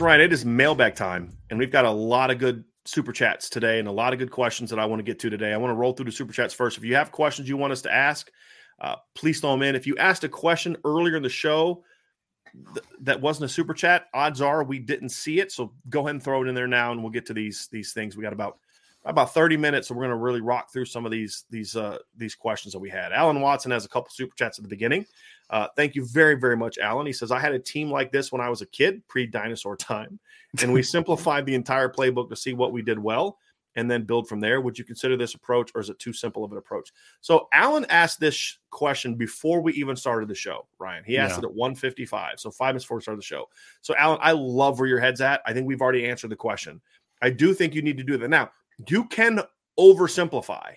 Right. 0.00 0.18
It 0.18 0.32
is 0.32 0.46
mailbag 0.46 0.94
time, 0.94 1.36
and 1.50 1.58
we've 1.58 1.70
got 1.70 1.84
a 1.84 1.90
lot 1.90 2.30
of 2.30 2.38
good 2.38 2.64
super 2.86 3.12
chats 3.12 3.50
today 3.50 3.78
and 3.78 3.86
a 3.86 3.92
lot 3.92 4.14
of 4.14 4.18
good 4.18 4.30
questions 4.30 4.70
that 4.70 4.78
I 4.78 4.86
want 4.86 5.00
to 5.00 5.02
get 5.04 5.18
to 5.18 5.28
today. 5.28 5.52
I 5.52 5.58
want 5.58 5.72
to 5.72 5.74
roll 5.74 5.92
through 5.92 6.06
the 6.06 6.12
super 6.12 6.32
chats 6.32 6.54
first. 6.54 6.78
If 6.78 6.84
you 6.84 6.94
have 6.94 7.12
questions 7.12 7.50
you 7.50 7.58
want 7.58 7.74
us 7.74 7.82
to 7.82 7.92
ask, 7.92 8.30
uh, 8.80 8.96
please 9.14 9.40
throw 9.40 9.50
them 9.50 9.62
in. 9.62 9.74
If 9.74 9.86
you 9.86 9.94
asked 9.98 10.24
a 10.24 10.28
question 10.28 10.74
earlier 10.86 11.16
in 11.16 11.22
the 11.22 11.28
show 11.28 11.84
th- 12.72 12.86
that 13.02 13.20
wasn't 13.20 13.50
a 13.50 13.52
super 13.52 13.74
chat, 13.74 14.06
odds 14.14 14.40
are 14.40 14.64
we 14.64 14.78
didn't 14.78 15.10
see 15.10 15.38
it. 15.38 15.52
So 15.52 15.74
go 15.90 16.00
ahead 16.00 16.14
and 16.14 16.22
throw 16.22 16.42
it 16.42 16.48
in 16.48 16.54
there 16.54 16.66
now, 16.66 16.92
and 16.92 17.02
we'll 17.02 17.12
get 17.12 17.26
to 17.26 17.34
these 17.34 17.68
these 17.70 17.92
things. 17.92 18.16
We 18.16 18.22
got 18.22 18.32
about 18.32 18.58
about 19.04 19.34
30 19.34 19.58
minutes, 19.58 19.88
so 19.88 19.94
we're 19.94 20.04
going 20.04 20.16
to 20.16 20.16
really 20.16 20.40
rock 20.40 20.72
through 20.72 20.86
some 20.86 21.04
of 21.04 21.12
these 21.12 21.44
these 21.50 21.76
uh, 21.76 21.98
these 22.16 22.34
questions 22.34 22.72
that 22.72 22.80
we 22.80 22.88
had. 22.88 23.12
Alan 23.12 23.42
Watson 23.42 23.70
has 23.70 23.84
a 23.84 23.88
couple 23.88 24.08
super 24.10 24.34
chats 24.34 24.58
at 24.58 24.62
the 24.62 24.70
beginning. 24.70 25.04
Uh, 25.50 25.66
thank 25.76 25.96
you 25.96 26.06
very, 26.06 26.34
very 26.34 26.56
much, 26.56 26.78
Alan. 26.78 27.06
He 27.06 27.12
says, 27.12 27.32
I 27.32 27.40
had 27.40 27.52
a 27.52 27.58
team 27.58 27.90
like 27.90 28.12
this 28.12 28.30
when 28.30 28.40
I 28.40 28.48
was 28.48 28.62
a 28.62 28.66
kid, 28.66 29.06
pre 29.08 29.26
dinosaur 29.26 29.76
time, 29.76 30.18
and 30.62 30.72
we 30.72 30.82
simplified 30.82 31.44
the 31.44 31.54
entire 31.54 31.88
playbook 31.88 32.28
to 32.30 32.36
see 32.36 32.54
what 32.54 32.72
we 32.72 32.82
did 32.82 32.98
well 32.98 33.38
and 33.76 33.90
then 33.90 34.04
build 34.04 34.28
from 34.28 34.40
there. 34.40 34.60
Would 34.60 34.78
you 34.78 34.84
consider 34.84 35.16
this 35.16 35.34
approach 35.34 35.70
or 35.74 35.80
is 35.80 35.90
it 35.90 35.98
too 35.98 36.12
simple 36.12 36.44
of 36.44 36.52
an 36.52 36.58
approach? 36.58 36.92
So, 37.20 37.48
Alan 37.52 37.84
asked 37.86 38.20
this 38.20 38.58
question 38.70 39.16
before 39.16 39.60
we 39.60 39.72
even 39.74 39.96
started 39.96 40.28
the 40.28 40.34
show, 40.34 40.66
Ryan. 40.78 41.02
He 41.04 41.18
asked 41.18 41.34
yeah. 41.34 41.38
it 41.38 41.44
at 41.44 41.54
155. 41.54 42.38
So, 42.38 42.50
five 42.52 42.70
minutes 42.70 42.84
before 42.84 42.98
we 42.98 43.02
started 43.02 43.20
the 43.20 43.24
show. 43.24 43.48
So, 43.80 43.94
Alan, 43.96 44.18
I 44.22 44.32
love 44.32 44.78
where 44.78 44.88
your 44.88 45.00
head's 45.00 45.20
at. 45.20 45.42
I 45.46 45.52
think 45.52 45.66
we've 45.66 45.82
already 45.82 46.06
answered 46.06 46.30
the 46.30 46.36
question. 46.36 46.80
I 47.22 47.30
do 47.30 47.54
think 47.54 47.74
you 47.74 47.82
need 47.82 47.98
to 47.98 48.04
do 48.04 48.16
that. 48.18 48.30
Now, 48.30 48.50
you 48.88 49.04
can 49.04 49.40
oversimplify 49.78 50.74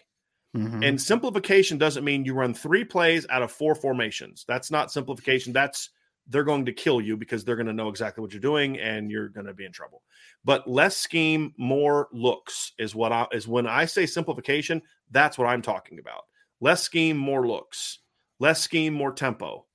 Mm-hmm. 0.55 0.83
And 0.83 1.01
simplification 1.01 1.77
doesn't 1.77 2.03
mean 2.03 2.25
you 2.25 2.33
run 2.33 2.53
three 2.53 2.83
plays 2.83 3.25
out 3.29 3.41
of 3.41 3.51
four 3.51 3.73
formations. 3.73 4.45
That's 4.47 4.69
not 4.69 4.91
simplification. 4.91 5.51
That's 5.51 5.89
they're 6.27 6.43
going 6.43 6.65
to 6.65 6.73
kill 6.73 7.01
you 7.01 7.17
because 7.17 7.43
they're 7.43 7.55
going 7.55 7.67
to 7.67 7.73
know 7.73 7.89
exactly 7.89 8.21
what 8.21 8.31
you're 8.31 8.39
doing 8.39 8.79
and 8.79 9.11
you're 9.11 9.29
going 9.29 9.45
to 9.45 9.53
be 9.53 9.65
in 9.65 9.71
trouble. 9.71 10.03
But 10.45 10.69
less 10.69 10.95
scheme, 10.95 11.53
more 11.57 12.07
looks 12.13 12.73
is 12.77 12.95
what 12.95 13.11
I 13.11 13.27
is 13.31 13.47
when 13.47 13.67
I 13.67 13.85
say 13.85 14.05
simplification, 14.05 14.81
that's 15.11 15.37
what 15.37 15.47
I'm 15.47 15.61
talking 15.61 15.99
about. 15.99 16.23
Less 16.61 16.83
scheme, 16.83 17.17
more 17.17 17.47
looks. 17.47 17.99
Less 18.39 18.61
scheme, 18.61 18.93
more 18.93 19.11
tempo. 19.11 19.65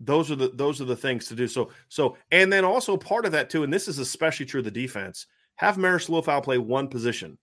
Those 0.00 0.30
are 0.30 0.36
the 0.36 0.48
those 0.48 0.80
are 0.80 0.86
the 0.86 0.96
things 0.96 1.26
to 1.28 1.34
do. 1.34 1.46
So 1.46 1.70
so 1.88 2.16
and 2.32 2.52
then 2.52 2.64
also 2.64 2.96
part 2.96 3.26
of 3.26 3.32
that 3.32 3.50
too, 3.50 3.62
and 3.62 3.72
this 3.72 3.88
is 3.88 3.98
especially 3.98 4.46
true 4.46 4.60
of 4.60 4.64
the 4.64 4.70
defense. 4.70 5.26
Have 5.56 5.76
Marist 5.76 6.08
Liufau 6.08 6.42
play 6.42 6.58
one 6.58 6.88
position 6.88 7.38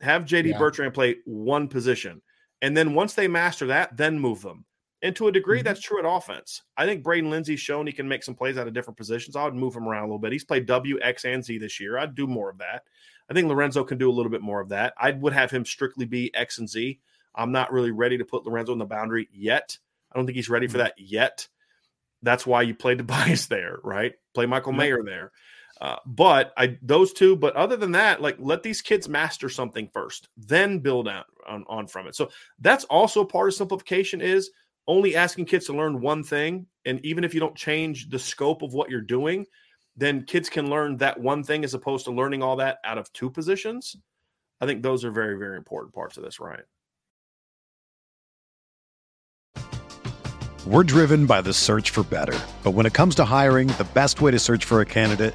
have 0.00 0.24
JD 0.24 0.50
yeah. 0.50 0.58
Bertrand 0.58 0.94
play 0.94 1.16
one 1.24 1.68
position. 1.68 2.22
And 2.62 2.76
then 2.76 2.94
once 2.94 3.14
they 3.14 3.28
master 3.28 3.68
that, 3.68 3.96
then 3.96 4.18
move 4.18 4.42
them. 4.42 4.64
And 5.02 5.16
to 5.16 5.28
a 5.28 5.32
degree, 5.32 5.58
mm-hmm. 5.58 5.64
that's 5.64 5.80
true 5.80 5.98
at 5.98 6.04
offense. 6.04 6.62
I 6.76 6.84
think 6.84 7.02
Braden 7.02 7.30
Lenzy's 7.30 7.60
shown 7.60 7.86
he 7.86 7.92
can 7.92 8.08
make 8.08 8.22
some 8.22 8.34
plays 8.34 8.58
out 8.58 8.66
of 8.66 8.74
different 8.74 8.98
positions. 8.98 9.34
I 9.34 9.44
would 9.44 9.54
move 9.54 9.74
him 9.74 9.88
around 9.88 10.02
a 10.02 10.06
little 10.06 10.18
bit. 10.18 10.32
He's 10.32 10.44
played 10.44 10.66
W, 10.66 10.98
X, 11.00 11.24
and 11.24 11.44
Z 11.44 11.58
this 11.58 11.80
year. 11.80 11.96
I'd 11.96 12.14
do 12.14 12.26
more 12.26 12.50
of 12.50 12.58
that. 12.58 12.82
I 13.30 13.34
think 13.34 13.48
Lorenzo 13.48 13.84
can 13.84 13.96
do 13.96 14.10
a 14.10 14.12
little 14.12 14.30
bit 14.30 14.42
more 14.42 14.60
of 14.60 14.70
that. 14.70 14.92
I 14.98 15.12
would 15.12 15.32
have 15.32 15.50
him 15.50 15.64
strictly 15.64 16.04
be 16.04 16.34
X 16.34 16.58
and 16.58 16.68
Z. 16.68 16.98
I'm 17.34 17.52
not 17.52 17.72
really 17.72 17.92
ready 17.92 18.18
to 18.18 18.24
put 18.24 18.44
Lorenzo 18.44 18.72
in 18.72 18.78
the 18.78 18.84
boundary 18.84 19.28
yet. 19.32 19.78
I 20.12 20.16
don't 20.16 20.26
think 20.26 20.36
he's 20.36 20.50
ready 20.50 20.66
for 20.66 20.78
mm-hmm. 20.78 20.86
that 20.86 20.94
yet. 20.98 21.48
That's 22.22 22.46
why 22.46 22.62
you 22.62 22.74
play 22.74 22.94
Tobias 22.96 23.46
there, 23.46 23.78
right? 23.82 24.14
Play 24.34 24.46
Michael 24.46 24.72
Mayer 24.72 25.02
there. 25.02 25.32
Uh, 25.80 25.96
but 26.04 26.52
I 26.58 26.76
those 26.82 27.12
two, 27.12 27.36
but 27.36 27.56
other 27.56 27.76
than 27.76 27.92
that, 27.92 28.20
like 28.20 28.36
let 28.38 28.62
these 28.62 28.82
kids 28.82 29.08
master 29.08 29.48
something 29.48 29.88
first, 29.92 30.28
then 30.36 30.78
build 30.80 31.08
out 31.08 31.26
on, 31.48 31.64
on 31.68 31.86
from 31.86 32.06
it. 32.06 32.14
So 32.14 32.28
that's 32.58 32.84
also 32.84 33.24
part 33.24 33.48
of 33.48 33.54
simplification 33.54 34.20
is 34.20 34.50
only 34.86 35.16
asking 35.16 35.46
kids 35.46 35.66
to 35.66 35.72
learn 35.72 36.00
one 36.00 36.22
thing. 36.22 36.66
And 36.84 37.04
even 37.04 37.24
if 37.24 37.32
you 37.32 37.40
don't 37.40 37.56
change 37.56 38.10
the 38.10 38.18
scope 38.18 38.62
of 38.62 38.74
what 38.74 38.90
you're 38.90 39.00
doing, 39.00 39.46
then 39.96 40.24
kids 40.24 40.50
can 40.50 40.68
learn 40.68 40.98
that 40.98 41.18
one 41.18 41.42
thing 41.42 41.64
as 41.64 41.72
opposed 41.72 42.04
to 42.04 42.10
learning 42.10 42.42
all 42.42 42.56
that 42.56 42.78
out 42.84 42.98
of 42.98 43.10
two 43.12 43.30
positions. 43.30 43.96
I 44.60 44.66
think 44.66 44.82
those 44.82 45.04
are 45.04 45.10
very, 45.10 45.38
very 45.38 45.56
important 45.56 45.94
parts 45.94 46.18
of 46.18 46.24
this, 46.24 46.38
Ryan. 46.40 46.64
We're 50.66 50.84
driven 50.84 51.24
by 51.24 51.40
the 51.40 51.54
search 51.54 51.88
for 51.88 52.02
better. 52.02 52.38
But 52.62 52.72
when 52.72 52.84
it 52.84 52.92
comes 52.92 53.14
to 53.14 53.24
hiring, 53.24 53.68
the 53.68 53.88
best 53.94 54.20
way 54.20 54.30
to 54.30 54.38
search 54.38 54.66
for 54.66 54.82
a 54.82 54.86
candidate 54.86 55.34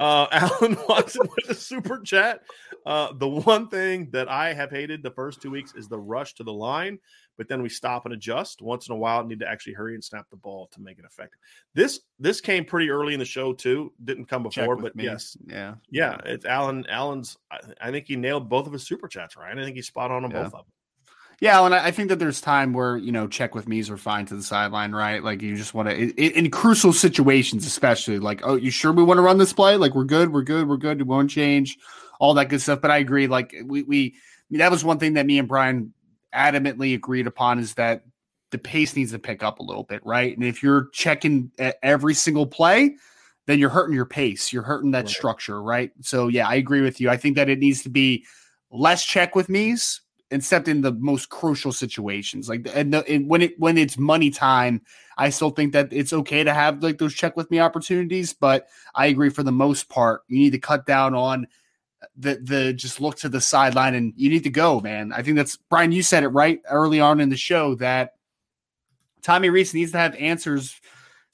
Uh, 0.00 0.26
Alan 0.32 0.78
Watson 0.88 1.28
with 1.36 1.50
a 1.50 1.54
super 1.54 2.00
chat. 2.00 2.40
Uh, 2.86 3.12
the 3.12 3.28
one 3.28 3.68
thing 3.68 4.08
that 4.12 4.28
I 4.28 4.54
have 4.54 4.70
hated 4.70 5.02
the 5.02 5.10
first 5.10 5.42
two 5.42 5.50
weeks 5.50 5.74
is 5.76 5.88
the 5.88 5.98
rush 5.98 6.34
to 6.36 6.42
the 6.42 6.52
line, 6.52 6.98
but 7.36 7.46
then 7.48 7.60
we 7.60 7.68
stop 7.68 8.06
and 8.06 8.14
adjust. 8.14 8.62
Once 8.62 8.88
in 8.88 8.94
a 8.94 8.96
while, 8.96 9.22
need 9.24 9.40
to 9.40 9.48
actually 9.48 9.74
hurry 9.74 9.92
and 9.92 10.02
snap 10.02 10.26
the 10.30 10.36
ball 10.36 10.68
to 10.72 10.80
make 10.80 10.98
it 10.98 11.04
effective. 11.04 11.38
This 11.74 12.00
this 12.18 12.40
came 12.40 12.64
pretty 12.64 12.88
early 12.88 13.12
in 13.12 13.20
the 13.20 13.26
show 13.26 13.52
too. 13.52 13.92
Didn't 14.02 14.24
come 14.24 14.42
before, 14.42 14.76
but 14.76 14.96
me. 14.96 15.04
yes, 15.04 15.36
yeah, 15.46 15.74
yeah. 15.90 16.16
It's 16.24 16.46
Alan. 16.46 16.86
Alan's. 16.88 17.36
I, 17.52 17.58
I, 17.80 17.90
think 17.90 18.06
he 18.06 18.16
nailed 18.16 18.48
both 18.48 18.66
of 18.66 18.72
his 18.72 18.86
super 18.86 19.06
chats 19.06 19.36
right. 19.36 19.56
I 19.56 19.62
think 19.62 19.76
he's 19.76 19.86
spot 19.86 20.10
on 20.10 20.24
on 20.24 20.30
yeah. 20.30 20.38
both 20.38 20.46
of 20.46 20.52
them. 20.52 20.72
Yeah, 21.40 21.64
and 21.64 21.74
I 21.74 21.90
think 21.90 22.10
that 22.10 22.18
there's 22.18 22.42
time 22.42 22.74
where 22.74 22.98
you 22.98 23.10
know 23.12 23.26
check 23.26 23.54
with 23.54 23.66
me's 23.66 23.88
are 23.88 23.96
fine 23.96 24.26
to 24.26 24.36
the 24.36 24.42
sideline, 24.42 24.92
right? 24.92 25.24
Like 25.24 25.40
you 25.40 25.56
just 25.56 25.72
want 25.72 25.88
to 25.88 25.96
in 25.96 26.50
crucial 26.50 26.92
situations, 26.92 27.66
especially 27.66 28.18
like, 28.18 28.42
oh, 28.44 28.56
you 28.56 28.70
sure 28.70 28.92
we 28.92 29.02
want 29.02 29.16
to 29.16 29.22
run 29.22 29.38
this 29.38 29.54
play? 29.54 29.76
Like 29.76 29.94
we're 29.94 30.04
good, 30.04 30.34
we're 30.34 30.42
good, 30.42 30.68
we're 30.68 30.76
good. 30.76 30.98
We 30.98 31.04
won't 31.04 31.30
change, 31.30 31.78
all 32.18 32.34
that 32.34 32.50
good 32.50 32.60
stuff. 32.60 32.82
But 32.82 32.90
I 32.90 32.98
agree. 32.98 33.26
Like 33.26 33.54
we 33.64 33.82
we 33.84 34.06
I 34.08 34.12
mean, 34.50 34.58
that 34.58 34.70
was 34.70 34.84
one 34.84 34.98
thing 34.98 35.14
that 35.14 35.24
me 35.24 35.38
and 35.38 35.48
Brian 35.48 35.94
adamantly 36.34 36.94
agreed 36.94 37.26
upon 37.26 37.58
is 37.58 37.72
that 37.74 38.04
the 38.50 38.58
pace 38.58 38.94
needs 38.94 39.12
to 39.12 39.18
pick 39.18 39.42
up 39.42 39.60
a 39.60 39.62
little 39.62 39.84
bit, 39.84 40.04
right? 40.04 40.36
And 40.36 40.44
if 40.44 40.62
you're 40.62 40.88
checking 40.92 41.52
every 41.82 42.14
single 42.14 42.46
play, 42.46 42.96
then 43.46 43.58
you're 43.58 43.70
hurting 43.70 43.94
your 43.94 44.04
pace. 44.04 44.52
You're 44.52 44.62
hurting 44.62 44.90
that 44.90 45.06
right. 45.06 45.08
structure, 45.08 45.62
right? 45.62 45.90
So 46.02 46.28
yeah, 46.28 46.46
I 46.46 46.56
agree 46.56 46.82
with 46.82 47.00
you. 47.00 47.08
I 47.08 47.16
think 47.16 47.36
that 47.36 47.48
it 47.48 47.60
needs 47.60 47.82
to 47.84 47.88
be 47.88 48.26
less 48.70 49.06
check 49.06 49.34
with 49.34 49.48
me's 49.48 50.02
except 50.30 50.68
in 50.68 50.80
the 50.80 50.92
most 50.92 51.28
crucial 51.28 51.72
situations. 51.72 52.48
Like 52.48 52.68
and, 52.74 52.94
the, 52.94 53.06
and, 53.08 53.28
when 53.28 53.42
it 53.42 53.58
when 53.58 53.76
it's 53.76 53.98
money 53.98 54.30
time, 54.30 54.82
I 55.18 55.30
still 55.30 55.50
think 55.50 55.72
that 55.72 55.92
it's 55.92 56.12
okay 56.12 56.44
to 56.44 56.54
have 56.54 56.82
like 56.82 56.98
those 56.98 57.14
check 57.14 57.36
with 57.36 57.50
me 57.50 57.60
opportunities. 57.60 58.32
But 58.32 58.68
I 58.94 59.06
agree 59.06 59.30
for 59.30 59.42
the 59.42 59.52
most 59.52 59.88
part, 59.88 60.22
you 60.28 60.38
need 60.38 60.52
to 60.52 60.58
cut 60.58 60.86
down 60.86 61.14
on 61.14 61.46
the 62.16 62.40
the 62.42 62.72
just 62.72 63.00
look 63.00 63.16
to 63.16 63.28
the 63.28 63.40
sideline 63.40 63.94
and 63.94 64.12
you 64.16 64.30
need 64.30 64.44
to 64.44 64.50
go, 64.50 64.80
man. 64.80 65.12
I 65.12 65.22
think 65.22 65.36
that's 65.36 65.56
Brian. 65.56 65.92
You 65.92 66.02
said 66.02 66.22
it 66.22 66.28
right 66.28 66.60
early 66.70 67.00
on 67.00 67.20
in 67.20 67.28
the 67.28 67.36
show 67.36 67.74
that 67.76 68.14
Tommy 69.22 69.50
Rees 69.50 69.74
needs 69.74 69.92
to 69.92 69.98
have 69.98 70.14
answers 70.14 70.80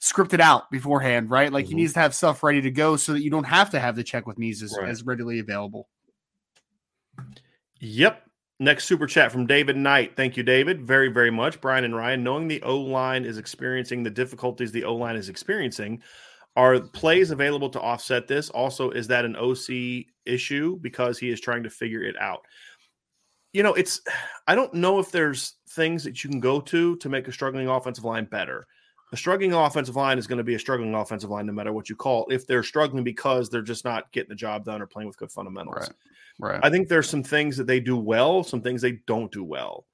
scripted 0.01 0.39
out 0.39 0.69
beforehand, 0.69 1.29
right? 1.29 1.51
Like 1.51 1.65
mm-hmm. 1.65 1.69
he 1.71 1.81
needs 1.81 1.93
to 1.93 1.99
have 1.99 2.13
stuff 2.13 2.43
ready 2.43 2.61
to 2.61 2.71
go 2.71 2.97
so 2.97 3.13
that 3.13 3.23
you 3.23 3.31
don't 3.31 3.45
have 3.45 3.71
to 3.71 3.79
have 3.79 3.95
the 3.95 4.03
check 4.03 4.27
with 4.27 4.37
me 4.37 4.51
as, 4.51 4.75
right. 4.79 4.89
as 4.89 5.03
readily 5.03 5.39
available. 5.39 5.87
Yep, 7.79 8.26
Next 8.59 8.85
super 8.85 9.05
chat 9.05 9.31
from 9.31 9.45
David 9.45 9.77
Knight. 9.77 10.15
Thank 10.15 10.35
you, 10.35 10.41
David, 10.41 10.81
very, 10.81 11.09
very 11.09 11.29
much. 11.29 11.61
Brian 11.61 11.83
and 11.83 11.95
Ryan, 11.95 12.23
knowing 12.23 12.47
the 12.47 12.61
O 12.63 12.77
line 12.77 13.23
is 13.23 13.37
experiencing 13.37 14.01
the 14.01 14.09
difficulties 14.09 14.71
the 14.71 14.83
O 14.83 14.95
line 14.95 15.15
is 15.15 15.29
experiencing, 15.29 16.01
are 16.55 16.79
plays 16.79 17.29
available 17.29 17.69
to 17.69 17.79
offset 17.79 18.27
this? 18.27 18.49
Also, 18.49 18.89
is 18.89 19.07
that 19.07 19.25
an 19.25 19.35
OC 19.35 20.07
issue 20.25 20.79
because 20.81 21.19
he 21.19 21.29
is 21.29 21.39
trying 21.39 21.61
to 21.61 21.69
figure 21.69 22.01
it 22.01 22.19
out? 22.19 22.41
You 23.53 23.61
know, 23.61 23.75
it's, 23.75 24.01
I 24.47 24.55
don't 24.55 24.73
know 24.73 24.97
if 24.97 25.11
there's 25.11 25.53
things 25.69 26.03
that 26.03 26.23
you 26.23 26.29
can 26.31 26.39
go 26.39 26.59
to 26.61 26.95
to 26.95 27.09
make 27.09 27.27
a 27.27 27.31
struggling 27.31 27.67
offensive 27.67 28.05
line 28.05 28.25
better. 28.25 28.65
A 29.13 29.17
struggling 29.17 29.53
offensive 29.53 29.95
line 29.95 30.17
is 30.17 30.25
going 30.25 30.39
to 30.39 30.43
be 30.43 30.55
a 30.55 30.59
struggling 30.59 30.95
offensive 30.95 31.29
line 31.29 31.45
no 31.45 31.53
matter 31.53 31.71
what 31.71 31.89
you 31.89 31.95
call. 31.95 32.25
It. 32.25 32.33
If 32.33 32.47
they're 32.47 32.63
struggling 32.63 33.03
because 33.03 33.49
they're 33.49 33.61
just 33.61 33.85
not 33.85 34.11
getting 34.11 34.29
the 34.29 34.35
job 34.35 34.65
done 34.65 34.81
or 34.81 34.87
playing 34.87 35.07
with 35.07 35.17
good 35.17 35.31
fundamentals. 35.31 35.77
Right. 35.79 35.91
Right. 36.39 36.59
I 36.61 36.69
think 36.69 36.87
there's 36.87 37.09
some 37.09 37.23
things 37.23 37.57
that 37.57 37.67
they 37.67 37.79
do 37.79 37.97
well, 37.97 38.43
some 38.43 38.61
things 38.61 38.81
they 38.81 38.99
don't 39.07 39.31
do 39.31 39.43
well. 39.43 39.85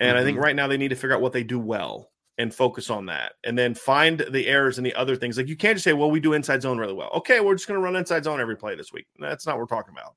And 0.00 0.10
mm-hmm. 0.10 0.18
I 0.18 0.24
think 0.24 0.36
mm-hmm. 0.36 0.44
right 0.44 0.56
now 0.56 0.66
they 0.66 0.78
need 0.78 0.88
to 0.88 0.96
figure 0.96 1.14
out 1.14 1.20
what 1.20 1.32
they 1.32 1.44
do 1.44 1.58
well 1.58 2.10
and 2.38 2.54
focus 2.54 2.88
on 2.90 3.06
that. 3.06 3.32
And 3.44 3.58
then 3.58 3.74
find 3.74 4.24
the 4.30 4.46
errors 4.46 4.78
and 4.78 4.86
the 4.86 4.94
other 4.94 5.16
things. 5.16 5.36
Like 5.36 5.48
you 5.48 5.56
can't 5.56 5.76
just 5.76 5.84
say, 5.84 5.92
well, 5.92 6.10
we 6.10 6.20
do 6.20 6.32
inside 6.32 6.62
zone 6.62 6.78
really 6.78 6.94
well. 6.94 7.10
Okay, 7.16 7.40
we're 7.40 7.54
just 7.54 7.68
going 7.68 7.78
to 7.78 7.84
run 7.84 7.96
inside 7.96 8.24
zone 8.24 8.40
every 8.40 8.56
play 8.56 8.74
this 8.74 8.92
week. 8.92 9.06
That's 9.18 9.46
not 9.46 9.56
what 9.56 9.60
we're 9.60 9.76
talking 9.76 9.94
about. 9.94 10.14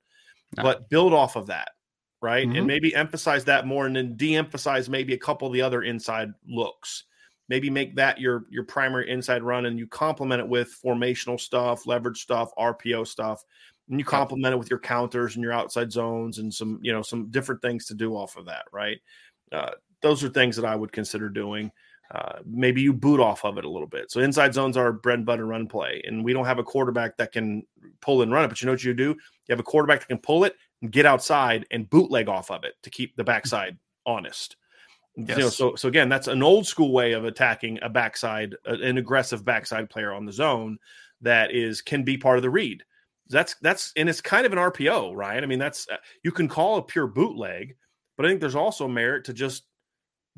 No. 0.57 0.63
But 0.63 0.89
build 0.89 1.13
off 1.13 1.35
of 1.35 1.47
that, 1.47 1.69
right? 2.21 2.47
Mm-hmm. 2.47 2.57
And 2.57 2.67
maybe 2.67 2.95
emphasize 2.95 3.43
that 3.45 3.67
more 3.67 3.85
and 3.85 3.95
then 3.95 4.15
de-emphasize 4.15 4.89
maybe 4.89 5.13
a 5.13 5.19
couple 5.19 5.47
of 5.47 5.53
the 5.53 5.61
other 5.61 5.83
inside 5.83 6.29
looks. 6.47 7.03
Maybe 7.47 7.69
make 7.69 7.95
that 7.97 8.19
your 8.19 8.45
your 8.49 8.63
primary 8.63 9.07
inside 9.07 9.43
run 9.43 9.67
and 9.67 9.77
you 9.77 9.85
complement 9.85 10.41
it 10.41 10.47
with 10.47 10.75
formational 10.83 11.39
stuff, 11.39 11.85
leverage 11.85 12.19
stuff, 12.19 12.49
RPO 12.57 13.05
stuff 13.05 13.43
and 13.89 13.99
you 13.99 14.05
complement 14.05 14.53
it 14.53 14.57
with 14.57 14.69
your 14.69 14.79
counters 14.79 15.35
and 15.35 15.43
your 15.43 15.53
outside 15.53 15.91
zones 15.91 16.39
and 16.39 16.53
some 16.53 16.79
you 16.81 16.91
know 16.91 17.01
some 17.01 17.29
different 17.29 17.61
things 17.61 17.85
to 17.85 17.93
do 17.93 18.15
off 18.15 18.37
of 18.37 18.45
that 18.45 18.65
right? 18.71 18.99
Uh, 19.51 19.71
those 20.01 20.23
are 20.23 20.29
things 20.29 20.55
that 20.55 20.65
i 20.65 20.75
would 20.75 20.91
consider 20.91 21.29
doing. 21.29 21.71
Uh, 22.13 22.37
maybe 22.45 22.81
you 22.81 22.93
boot 22.93 23.19
off 23.19 23.43
of 23.43 23.57
it 23.57 23.65
a 23.65 23.69
little 23.69 23.87
bit. 23.87 24.11
So 24.11 24.19
inside 24.19 24.53
zones 24.53 24.77
are 24.77 24.93
bread 24.93 25.19
and 25.19 25.25
butter 25.25 25.47
run 25.47 25.67
play 25.67 26.03
and 26.05 26.23
we 26.23 26.33
don't 26.33 26.45
have 26.45 26.59
a 26.59 26.63
quarterback 26.63 27.17
that 27.17 27.31
can 27.31 27.63
pull 27.99 28.21
and 28.21 28.31
run 28.31 28.45
it 28.45 28.49
but 28.49 28.61
you 28.61 28.67
know 28.67 28.73
what 28.73 28.83
you 28.83 28.93
do? 28.93 29.09
You 29.09 29.49
have 29.49 29.59
a 29.59 29.63
quarterback 29.63 30.01
that 30.01 30.07
can 30.07 30.19
pull 30.19 30.43
it 30.43 30.55
and 30.81 30.91
get 30.91 31.05
outside 31.05 31.65
and 31.71 31.89
bootleg 31.89 32.29
off 32.29 32.51
of 32.51 32.63
it 32.63 32.75
to 32.83 32.89
keep 32.89 33.15
the 33.15 33.23
backside 33.23 33.77
honest. 34.05 34.55
Yes. 35.17 35.37
you 35.37 35.43
know 35.43 35.49
so 35.49 35.75
so 35.75 35.87
again 35.87 36.09
that's 36.09 36.27
an 36.27 36.43
old 36.43 36.67
school 36.67 36.91
way 36.91 37.13
of 37.13 37.23
attacking 37.23 37.79
a 37.81 37.87
backside 37.87 38.53
an 38.65 38.97
aggressive 38.97 39.45
backside 39.45 39.89
player 39.89 40.11
on 40.11 40.25
the 40.25 40.31
zone 40.33 40.77
that 41.21 41.51
is 41.51 41.81
can 41.81 42.03
be 42.03 42.17
part 42.17 42.37
of 42.37 42.41
the 42.41 42.49
read 42.49 42.83
that's 43.29 43.55
that's 43.61 43.91
and 43.95 44.07
it's 44.07 44.21
kind 44.21 44.45
of 44.45 44.51
an 44.51 44.59
RPO, 44.59 45.15
right? 45.15 45.41
I 45.41 45.45
mean, 45.45 45.59
that's 45.59 45.87
uh, 45.89 45.97
you 46.23 46.31
can 46.31 46.47
call 46.47 46.77
a 46.77 46.81
pure 46.81 47.07
bootleg, 47.07 47.75
but 48.17 48.25
I 48.25 48.29
think 48.29 48.39
there's 48.39 48.55
also 48.55 48.87
merit 48.87 49.25
to 49.25 49.33
just 49.33 49.63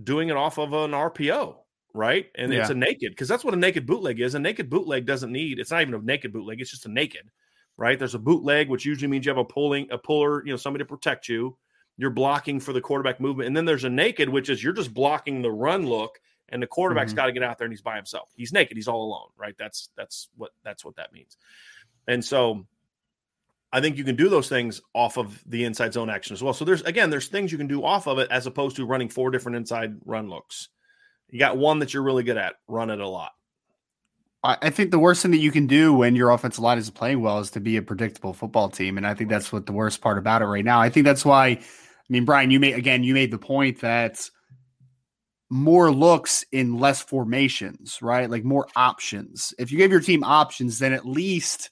doing 0.01 0.29
it 0.29 0.37
off 0.37 0.57
of 0.57 0.73
an 0.73 0.91
RPO, 0.91 1.55
right? 1.93 2.27
And 2.35 2.51
yeah. 2.51 2.61
it's 2.61 2.69
a 2.69 2.75
naked 2.75 3.11
because 3.11 3.27
that's 3.27 3.43
what 3.43 3.53
a 3.53 3.57
naked 3.57 3.85
bootleg 3.85 4.19
is. 4.19 4.35
A 4.35 4.39
naked 4.39 4.69
bootleg 4.69 5.05
doesn't 5.05 5.31
need. 5.31 5.59
It's 5.59 5.71
not 5.71 5.81
even 5.81 5.95
a 5.95 5.99
naked 5.99 6.31
bootleg. 6.31 6.61
It's 6.61 6.71
just 6.71 6.85
a 6.85 6.91
naked, 6.91 7.29
right? 7.75 7.99
There's 7.99 8.15
a 8.15 8.19
bootleg, 8.19 8.69
which 8.69 8.85
usually 8.85 9.09
means 9.09 9.25
you 9.25 9.31
have 9.31 9.37
a 9.37 9.45
pulling 9.45 9.87
a 9.91 9.97
puller, 9.97 10.45
you 10.45 10.51
know, 10.51 10.57
somebody 10.57 10.83
to 10.83 10.87
protect 10.89 11.27
you. 11.27 11.57
You're 11.97 12.11
blocking 12.11 12.59
for 12.59 12.73
the 12.73 12.81
quarterback 12.81 13.19
movement, 13.19 13.47
and 13.47 13.57
then 13.57 13.65
there's 13.65 13.83
a 13.83 13.89
naked, 13.89 14.29
which 14.29 14.49
is 14.49 14.63
you're 14.63 14.71
just 14.71 14.93
blocking 14.93 15.41
the 15.41 15.51
run 15.51 15.87
look, 15.87 16.19
and 16.49 16.61
the 16.61 16.67
quarterback's 16.67 17.11
mm-hmm. 17.11 17.17
got 17.17 17.25
to 17.25 17.31
get 17.31 17.43
out 17.43 17.57
there 17.57 17.65
and 17.65 17.73
he's 17.73 17.81
by 17.81 17.95
himself. 17.95 18.29
He's 18.35 18.53
naked. 18.53 18.77
He's 18.77 18.87
all 18.87 19.03
alone, 19.03 19.29
right? 19.35 19.55
That's 19.57 19.89
that's 19.97 20.29
what 20.37 20.51
that's 20.63 20.85
what 20.85 20.95
that 20.97 21.11
means. 21.11 21.37
And 22.07 22.23
so 22.23 22.65
I 23.77 23.81
think 23.81 23.95
you 23.95 24.03
can 24.03 24.15
do 24.15 24.27
those 24.27 24.49
things 24.49 24.81
off 24.95 25.17
of 25.17 25.39
the 25.45 25.63
inside 25.63 25.93
zone 25.93 26.09
action 26.09 26.33
as 26.33 26.41
well. 26.41 26.53
So 26.53 26.65
there's 26.65 26.81
again, 26.81 27.11
there's 27.11 27.27
things 27.27 27.51
you 27.51 27.59
can 27.59 27.67
do 27.67 27.83
off 27.83 28.07
of 28.07 28.17
it 28.17 28.27
as 28.31 28.47
opposed 28.47 28.75
to 28.77 28.85
running 28.85 29.07
four 29.07 29.29
different 29.29 29.55
inside 29.55 29.97
run 30.03 30.29
looks. 30.29 30.69
You 31.29 31.37
got 31.37 31.57
one 31.57 31.77
that 31.79 31.93
you're 31.93 32.01
really 32.01 32.23
good 32.23 32.37
at, 32.37 32.55
run 32.67 32.89
it 32.89 32.99
a 32.99 33.07
lot. 33.07 33.33
I 34.43 34.69
think 34.69 34.91
the 34.91 34.99
worst 34.99 35.21
thing 35.21 35.31
that 35.31 35.37
you 35.37 35.51
can 35.51 35.67
do 35.67 35.93
when 35.93 36.15
your 36.15 36.29
offensive 36.29 36.63
line 36.63 36.77
is 36.77 36.89
playing 36.89 37.21
well 37.21 37.39
is 37.39 37.51
to 37.51 37.59
be 37.59 37.75
a 37.75 37.81
predictable 37.81 38.33
football 38.33 38.69
team. 38.69 38.97
And 38.97 39.05
I 39.05 39.13
think 39.13 39.29
that's 39.29 39.51
what 39.51 39.65
the 39.65 39.73
worst 39.73 39.99
part 39.99 40.17
about 40.17 40.41
it 40.41 40.45
right 40.45 40.63
now. 40.63 40.79
I 40.79 40.89
think 40.89 41.05
that's 41.05 41.25
why, 41.25 41.47
I 41.47 41.59
mean, 42.07 42.23
Brian, 42.23 42.49
you 42.49 42.59
made 42.59 42.75
again, 42.75 43.03
you 43.03 43.13
made 43.13 43.31
the 43.31 43.37
point 43.37 43.81
that 43.81 44.29
more 45.49 45.91
looks 45.91 46.45
in 46.51 46.79
less 46.79 47.01
formations, 47.01 47.99
right? 48.01 48.29
Like 48.29 48.43
more 48.43 48.67
options. 48.75 49.53
If 49.59 49.71
you 49.71 49.77
give 49.77 49.91
your 49.91 50.01
team 50.01 50.23
options, 50.23 50.79
then 50.79 50.93
at 50.93 51.05
least 51.05 51.69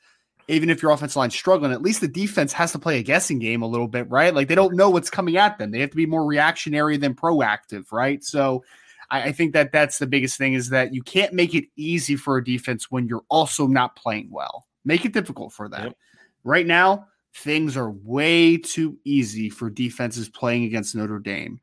even 0.48 0.70
if 0.70 0.82
your 0.82 0.92
offensive 0.92 1.18
line's 1.18 1.36
struggling, 1.36 1.72
at 1.72 1.82
least 1.82 2.02
the 2.02 2.08
defense 2.08 2.54
has 2.54 2.72
to 2.72 2.80
play 2.80 3.00
a 3.00 3.04
guessing 3.04 3.40
game 3.40 3.62
a 3.62 3.68
little 3.68 3.88
bit, 3.88 4.10
right? 4.10 4.34
Like 4.34 4.48
they 4.48 4.56
don't 4.56 4.76
know 4.76 4.90
what's 4.90 5.10
coming 5.10 5.38
at 5.38 5.58
them. 5.58 5.72
They 5.72 5.80
have 5.80 5.90
to 5.90 5.96
be 5.96 6.06
more 6.06 6.26
reactionary 6.26 6.98
than 6.98 7.16
proactive, 7.16 7.92
right? 7.92 8.24
So 8.24 8.64
I, 9.10 9.24
I 9.24 9.32
think 9.32 9.54
that 9.54 9.72
that's 9.72 9.98
the 9.98 10.08
biggest 10.08 10.38
thing 10.38 10.54
is 10.54 10.70
that 10.70 10.94
you 10.94 11.02
can't 11.02 11.34
make 11.34 11.56
it 11.56 11.66
easy 11.76 12.16
for 12.16 12.38
a 12.38 12.44
defense 12.44 12.92
when 12.92 13.08
you're 13.08 13.26
also 13.30 13.68
not 13.68 13.96
playing 13.96 14.30
well. 14.32 14.68
Make 14.84 15.06
it 15.06 15.14
difficult 15.14 15.52
for 15.52 15.68
them. 15.68 15.86
Yep. 15.86 15.98
Right 16.44 16.68
now, 16.68 17.08
things 17.34 17.76
are 17.76 17.90
way 17.90 18.58
too 18.58 18.98
easy 19.04 19.50
for 19.50 19.70
defenses 19.70 20.30
playing 20.30 20.64
against 20.64 20.96
Notre 20.96 21.20
Dame. 21.20 21.60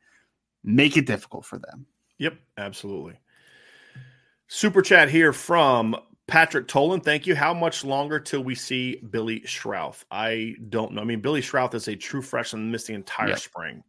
Make 0.65 0.97
it 0.97 1.07
difficult 1.07 1.45
for 1.45 1.59
them. 1.59 1.87
Yep, 2.19 2.35
absolutely. 2.59 3.15
Super 4.49 4.83
chat 4.83 5.09
here 5.09 5.33
from 5.33 5.97
Patrick 6.33 6.67
Tolan, 6.67 7.05
thank 7.05 7.27
you. 7.27 7.37
How 7.37 7.53
much 7.53 7.85
longer 7.85 8.19
till 8.19 8.43
we 8.43 8.55
see 8.55 8.97
Billy 9.11 9.41
Schrauth? 9.41 10.03
I 10.11 10.55
don't 10.71 10.93
know. 10.93 11.03
I 11.03 11.05
mean, 11.05 11.21
Billy 11.21 11.43
Schrauth 11.43 11.75
is 11.75 11.89
a 11.89 11.95
true 11.95 12.23
freshman, 12.23 12.71
missed 12.71 12.87
the 12.87 12.95
entire 12.95 13.37
spring. 13.37 13.85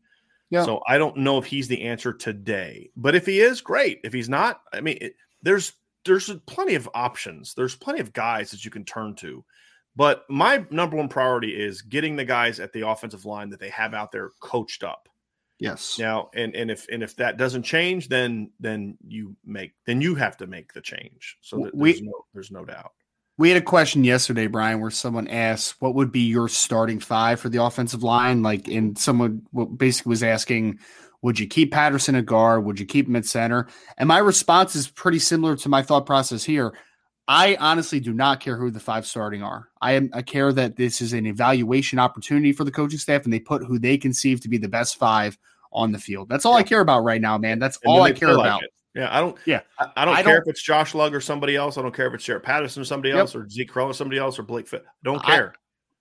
Yeah. 0.49 0.65
So 0.65 0.81
I 0.85 0.97
don't 0.97 1.15
know 1.15 1.37
if 1.37 1.45
he's 1.45 1.69
the 1.69 1.83
answer 1.83 2.11
today. 2.11 2.89
But 2.97 3.15
if 3.15 3.25
he 3.25 3.39
is, 3.39 3.61
great. 3.61 4.01
If 4.03 4.11
he's 4.11 4.27
not, 4.27 4.59
I 4.73 4.81
mean, 4.81 4.97
it, 4.99 5.15
there's 5.41 5.71
there's 6.03 6.29
plenty 6.45 6.75
of 6.75 6.89
options. 6.93 7.53
There's 7.53 7.77
plenty 7.77 8.01
of 8.01 8.11
guys 8.11 8.51
that 8.51 8.65
you 8.65 8.71
can 8.71 8.83
turn 8.83 9.15
to. 9.15 9.45
But 9.95 10.25
my 10.29 10.65
number 10.69 10.97
one 10.97 11.07
priority 11.07 11.51
is 11.51 11.81
getting 11.81 12.17
the 12.17 12.25
guys 12.25 12.59
at 12.59 12.73
the 12.73 12.85
offensive 12.85 13.23
line 13.23 13.51
that 13.51 13.61
they 13.61 13.69
have 13.69 13.93
out 13.93 14.11
there 14.11 14.31
coached 14.41 14.83
up. 14.83 15.07
Yes. 15.63 15.97
Now, 15.97 16.29
and 16.33 16.53
and 16.55 16.69
if 16.69 16.87
and 16.89 17.01
if 17.01 17.15
that 17.15 17.37
doesn't 17.37 17.63
change, 17.63 18.09
then 18.09 18.51
then 18.59 18.97
you 19.07 19.37
make 19.45 19.71
then 19.85 20.01
you 20.01 20.13
have 20.15 20.35
to 20.37 20.47
make 20.47 20.73
the 20.73 20.81
change. 20.81 21.37
So 21.41 21.57
that 21.59 21.73
We- 21.73 21.93
there's 21.93 22.01
no 22.01 22.25
there's 22.33 22.51
no 22.51 22.65
doubt. 22.65 22.91
We 23.37 23.49
had 23.49 23.57
a 23.57 23.65
question 23.65 24.03
yesterday, 24.03 24.47
Brian, 24.47 24.81
where 24.81 24.91
someone 24.91 25.27
asked, 25.29 25.81
"What 25.81 25.95
would 25.95 26.11
be 26.11 26.19
your 26.27 26.49
starting 26.49 26.99
five 26.99 27.39
for 27.39 27.47
the 27.49 27.63
offensive 27.63 28.03
line?" 28.03 28.43
Like, 28.43 28.67
and 28.67 28.97
someone 28.97 29.41
basically 29.77 30.09
was 30.11 30.21
asking, 30.21 30.79
"Would 31.21 31.39
you 31.39 31.47
keep 31.47 31.71
Patterson 31.71 32.15
at 32.15 32.25
guard? 32.25 32.65
Would 32.65 32.79
you 32.79 32.85
keep 32.85 33.07
him 33.07 33.15
at 33.15 33.25
center?" 33.25 33.67
And 33.97 34.07
my 34.09 34.19
response 34.19 34.75
is 34.75 34.89
pretty 34.89 35.19
similar 35.19 35.55
to 35.55 35.69
my 35.69 35.81
thought 35.81 36.05
process 36.05 36.43
here. 36.43 36.73
I 37.29 37.55
honestly 37.57 38.01
do 38.01 38.11
not 38.11 38.41
care 38.41 38.57
who 38.57 38.69
the 38.69 38.81
five 38.81 39.05
starting 39.07 39.41
are. 39.41 39.69
I 39.81 39.93
am 39.93 40.09
I 40.13 40.23
care 40.23 40.51
that 40.51 40.75
this 40.75 41.01
is 41.01 41.13
an 41.13 41.25
evaluation 41.25 41.97
opportunity 41.99 42.51
for 42.51 42.65
the 42.65 42.71
coaching 42.71 42.99
staff, 42.99 43.23
and 43.23 43.31
they 43.31 43.39
put 43.39 43.63
who 43.63 43.79
they 43.79 43.97
conceive 43.97 44.41
to 44.41 44.49
be 44.49 44.57
the 44.57 44.67
best 44.67 44.97
five 44.97 45.37
on 45.73 45.91
the 45.91 45.99
field. 45.99 46.29
That's 46.29 46.45
all 46.45 46.55
I 46.55 46.63
care 46.63 46.79
about 46.81 46.99
right 47.03 47.21
now, 47.21 47.37
man. 47.37 47.59
That's 47.59 47.77
And 47.83 47.91
all 47.91 48.01
I 48.03 48.11
care 48.11 48.29
like 48.33 48.45
about. 48.45 48.63
it. 48.63 48.69
Yeah, 48.95 49.15
I 49.15 49.19
don't. 49.21 49.35
Yeah. 49.45 49.61
I, 49.79 49.87
I 49.97 50.05
don't 50.05 50.13
I 50.15 50.21
care 50.23 50.33
don't- 50.35 50.43
if 50.43 50.47
it's 50.51 50.61
Josh 50.63 50.93
Lugg 50.93 51.15
or 51.15 51.19
somebody 51.21 51.55
else. 51.55 51.77
I 51.77 51.81
don't 51.81 51.95
care 51.95 52.07
if 52.07 52.13
it's 52.13 52.23
Jarrett 52.23 52.43
Patterson 52.43 52.81
or 52.81 52.85
somebody 52.85 53.09
Yep. 53.09 53.17
else 53.19 53.35
or 53.35 53.49
Zeke 53.49 53.71
Correll 53.71 53.87
or 53.87 53.93
somebody 53.93 54.19
else 54.19 54.37
or 54.37 54.43
Blake 54.43 54.67
Fit. 54.67 54.83
I 54.87 54.91
don't 55.03 55.23
care. 55.23 55.53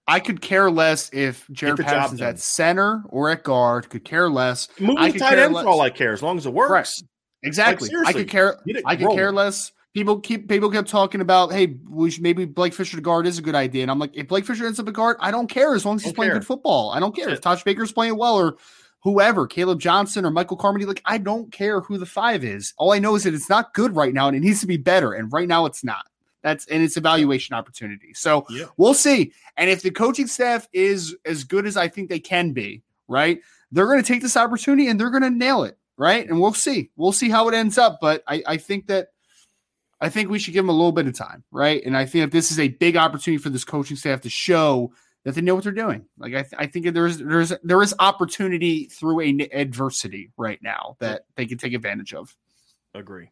I 0.08 0.20
could 0.20 0.40
care 0.40 0.70
less 0.70 1.08
if 1.12 1.46
Jarrett 1.52 1.80
Patterson's 1.80 2.20
at 2.20 2.38
center 2.38 3.02
or 3.08 3.30
at 3.30 3.44
guard. 3.44 3.88
Could 3.88 4.04
care 4.04 4.28
less. 4.28 4.68
Move 4.80 4.96
I 4.98 5.10
tight 5.10 5.38
end 5.38 5.54
less. 5.54 5.62
for 5.64 5.68
all 5.70 5.80
I 5.80 5.90
care, 5.90 6.12
as 6.12 6.22
long 6.22 6.36
as 6.36 6.44
it 6.44 6.52
works. 6.52 7.02
Exactly. 7.44 7.88
I 8.06 8.12
could 8.12 8.28
care. 8.28 8.58
I 8.84 8.96
could 8.96 9.10
care 9.10 9.32
less. 9.32 9.72
People 9.94 10.20
keep 10.20 10.48
people 10.48 10.70
kept 10.70 10.88
talking 10.88 11.20
about, 11.20 11.52
hey, 11.52 11.76
we 11.88 12.10
should, 12.10 12.22
maybe 12.22 12.46
Blake 12.46 12.72
Fisher 12.72 12.96
to 12.96 13.02
guard 13.02 13.26
is 13.26 13.38
a 13.38 13.42
good 13.42 13.54
idea. 13.54 13.82
And 13.82 13.90
I'm 13.90 13.98
like, 13.98 14.10
if 14.14 14.26
Blake 14.26 14.46
Fisher 14.46 14.64
ends 14.66 14.80
up 14.80 14.88
a 14.88 14.92
guard, 14.92 15.18
I 15.20 15.30
don't 15.30 15.48
care 15.48 15.74
as 15.74 15.84
long 15.84 15.96
as 15.96 16.02
he's 16.02 16.14
playing 16.14 16.30
care. 16.32 16.38
good 16.40 16.46
football. 16.46 16.90
I 16.92 16.98
don't 16.98 17.14
care 17.14 17.28
if 17.28 17.40
Tosh 17.42 17.62
Baker's 17.62 17.92
playing 17.92 18.16
well 18.16 18.34
or 18.36 18.56
whoever, 19.02 19.46
Caleb 19.46 19.80
Johnson 19.80 20.24
or 20.24 20.30
Michael 20.30 20.56
Carmody. 20.56 20.84
Like, 20.84 21.02
I 21.04 21.18
don't 21.18 21.50
care 21.52 21.80
who 21.80 21.98
the 21.98 22.06
five 22.06 22.44
is. 22.44 22.72
All 22.76 22.92
I 22.92 22.98
know 22.98 23.14
is 23.14 23.24
that 23.24 23.34
it's 23.34 23.48
not 23.50 23.74
good 23.74 23.94
right 23.96 24.14
now 24.14 24.28
and 24.28 24.36
it 24.36 24.40
needs 24.40 24.60
to 24.60 24.66
be 24.66 24.76
better. 24.76 25.12
And 25.12 25.32
right 25.32 25.48
now 25.48 25.66
it's 25.66 25.82
not. 25.84 26.06
That's 26.42 26.66
and 26.66 26.82
it's 26.82 26.96
evaluation 26.96 27.54
opportunity. 27.54 28.14
So 28.14 28.46
Yeah. 28.50 28.66
we'll 28.76 28.94
see. 28.94 29.32
And 29.56 29.70
if 29.70 29.82
the 29.82 29.90
coaching 29.90 30.26
staff 30.26 30.68
is 30.72 31.16
as 31.24 31.44
good 31.44 31.66
as 31.66 31.76
I 31.76 31.88
think 31.88 32.08
they 32.08 32.18
can 32.18 32.52
be, 32.52 32.82
right? 33.06 33.40
They're 33.70 33.86
going 33.86 34.02
to 34.02 34.06
take 34.06 34.22
this 34.22 34.36
opportunity 34.36 34.88
and 34.88 34.98
they're 34.98 35.10
going 35.10 35.22
to 35.22 35.30
nail 35.30 35.62
it, 35.64 35.78
right? 35.96 36.28
And 36.28 36.40
we'll 36.40 36.52
see. 36.52 36.90
We'll 36.96 37.12
see 37.12 37.30
how 37.30 37.48
it 37.48 37.54
ends 37.54 37.78
up. 37.78 37.98
But 38.00 38.22
I, 38.26 38.42
I 38.46 38.56
think 38.56 38.88
that 38.88 39.08
I 40.00 40.08
think 40.08 40.30
we 40.30 40.40
should 40.40 40.52
give 40.52 40.64
them 40.64 40.68
a 40.68 40.72
little 40.76 40.90
bit 40.90 41.06
of 41.06 41.14
time, 41.14 41.44
right? 41.52 41.80
And 41.86 41.96
I 41.96 42.06
think 42.06 42.24
that 42.24 42.36
this 42.36 42.50
is 42.50 42.58
a 42.58 42.68
big 42.68 42.96
opportunity 42.96 43.40
for 43.40 43.50
this 43.50 43.64
coaching 43.64 43.96
staff 43.96 44.20
to 44.22 44.28
show 44.30 44.92
that 45.24 45.34
they 45.34 45.40
know 45.40 45.54
what 45.54 45.64
they're 45.64 45.72
doing. 45.72 46.04
Like 46.18 46.34
I, 46.34 46.42
th- 46.42 46.54
I 46.58 46.66
think 46.66 46.92
there's 46.92 47.18
there's 47.18 47.52
there 47.62 47.82
is 47.82 47.94
opportunity 47.98 48.86
through 48.86 49.20
a 49.20 49.26
n- 49.28 49.48
adversity 49.52 50.30
right 50.36 50.58
now 50.62 50.96
that 51.00 51.22
they 51.36 51.46
can 51.46 51.58
take 51.58 51.74
advantage 51.74 52.12
of. 52.14 52.34
Agree. 52.94 53.30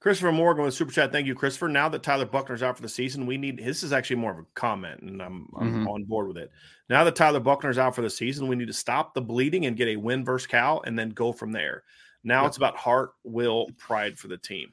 Christopher 0.00 0.30
Morgan 0.30 0.62
with 0.64 0.74
Super 0.74 0.92
Chat. 0.92 1.10
Thank 1.10 1.26
you, 1.26 1.34
Christopher. 1.34 1.68
Now 1.68 1.88
that 1.88 2.02
Tyler 2.02 2.26
Buchner's 2.26 2.62
out 2.62 2.76
for 2.76 2.82
the 2.82 2.88
season, 2.88 3.26
we 3.26 3.36
need 3.36 3.58
this 3.58 3.82
is 3.82 3.92
actually 3.92 4.16
more 4.16 4.30
of 4.32 4.38
a 4.38 4.44
comment, 4.54 5.00
and 5.00 5.20
I'm, 5.20 5.48
I'm 5.56 5.84
Mhm. 5.84 5.88
on 5.88 6.04
board 6.04 6.28
with 6.28 6.36
it. 6.36 6.52
Now 6.88 7.02
that 7.02 7.16
Tyler 7.16 7.40
Buchner's 7.40 7.78
out 7.78 7.94
for 7.94 8.02
the 8.02 8.10
season, 8.10 8.46
we 8.46 8.54
need 8.54 8.68
to 8.68 8.72
stop 8.72 9.14
the 9.14 9.22
bleeding 9.22 9.66
and 9.66 9.76
get 9.76 9.88
a 9.88 9.96
win 9.96 10.24
versus 10.24 10.46
Cal 10.46 10.82
and 10.86 10.96
then 10.98 11.10
go 11.10 11.32
from 11.32 11.50
there. 11.50 11.82
Now 12.22 12.42
Yep. 12.42 12.48
it's 12.48 12.56
about 12.58 12.76
heart, 12.76 13.12
will, 13.24 13.68
pride 13.78 14.16
for 14.18 14.28
the 14.28 14.36
team. 14.38 14.72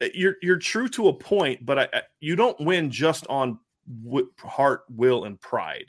Uh, 0.00 0.06
You're 0.14 0.36
you're 0.40 0.56
true 0.58 0.88
to 0.90 1.08
a 1.08 1.12
point, 1.12 1.66
but 1.66 1.78
I, 1.78 1.88
I- 1.92 2.02
you 2.20 2.36
don't 2.36 2.58
win 2.60 2.90
just 2.90 3.26
on 3.26 3.58
w- 4.04 4.30
heart, 4.38 4.82
will, 4.88 5.24
and 5.24 5.40
pride. 5.40 5.86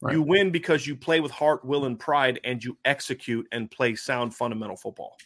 Right. 0.00 0.14
You 0.14 0.22
win 0.22 0.50
because 0.50 0.86
you 0.86 0.96
play 0.96 1.20
with 1.20 1.30
heart, 1.30 1.64
will, 1.64 1.84
and 1.84 1.98
pride, 1.98 2.40
and 2.44 2.62
you 2.62 2.76
execute 2.84 3.46
and 3.52 3.70
play 3.70 3.94
sound 3.94 4.34
fundamental 4.34 4.76
football 4.76 5.16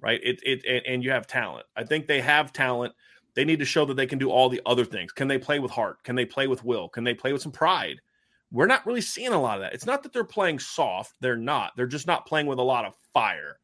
right? 0.00 0.20
It 0.22 0.40
it 0.42 0.64
and, 0.66 0.86
and 0.86 1.04
you 1.04 1.10
have 1.10 1.26
talent. 1.26 1.66
I 1.76 1.84
think 1.84 2.06
they 2.06 2.20
have 2.20 2.52
talent. 2.52 2.94
They 3.34 3.44
need 3.44 3.60
to 3.60 3.64
show 3.64 3.84
that 3.84 3.94
they 3.94 4.06
can 4.06 4.18
do 4.18 4.30
all 4.30 4.48
the 4.48 4.60
other 4.66 4.84
things. 4.84 5.12
Can 5.12 5.28
they 5.28 5.38
play 5.38 5.60
with 5.60 5.70
heart? 5.70 6.02
Can 6.02 6.16
they 6.16 6.24
play 6.24 6.48
with 6.48 6.64
will? 6.64 6.88
Can 6.88 7.04
they 7.04 7.14
play 7.14 7.32
with 7.32 7.42
some 7.42 7.52
pride? 7.52 8.00
We're 8.50 8.66
not 8.66 8.84
really 8.84 9.00
seeing 9.00 9.32
a 9.32 9.40
lot 9.40 9.58
of 9.58 9.62
that. 9.62 9.74
It's 9.74 9.86
not 9.86 10.02
that 10.02 10.12
they're 10.12 10.24
playing 10.24 10.58
soft. 10.58 11.14
They're 11.20 11.36
not. 11.36 11.72
They're 11.76 11.86
just 11.86 12.08
not 12.08 12.26
playing 12.26 12.46
with 12.46 12.58
a 12.58 12.62
lot 12.62 12.84
of 12.84 12.94
fire. 13.14 13.58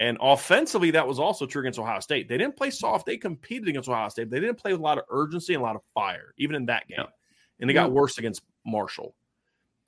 And 0.00 0.18
offensively, 0.20 0.90
that 0.92 1.06
was 1.06 1.18
also 1.20 1.46
true 1.46 1.60
against 1.60 1.78
Ohio 1.78 2.00
State. 2.00 2.28
They 2.28 2.36
didn't 2.36 2.56
play 2.56 2.70
soft. 2.70 3.06
They 3.06 3.16
competed 3.16 3.68
against 3.68 3.88
Ohio 3.88 4.08
State. 4.08 4.28
They 4.30 4.40
didn't 4.40 4.58
play 4.58 4.72
with 4.72 4.80
a 4.80 4.84
lot 4.84 4.98
of 4.98 5.04
urgency 5.08 5.54
and 5.54 5.60
a 5.62 5.64
lot 5.64 5.76
of 5.76 5.82
fire, 5.94 6.34
even 6.36 6.56
in 6.56 6.66
that 6.66 6.88
game. 6.88 6.96
Yeah. 6.98 7.06
And 7.60 7.70
they 7.70 7.74
got 7.74 7.92
worse 7.92 8.18
against 8.18 8.42
Marshall, 8.66 9.14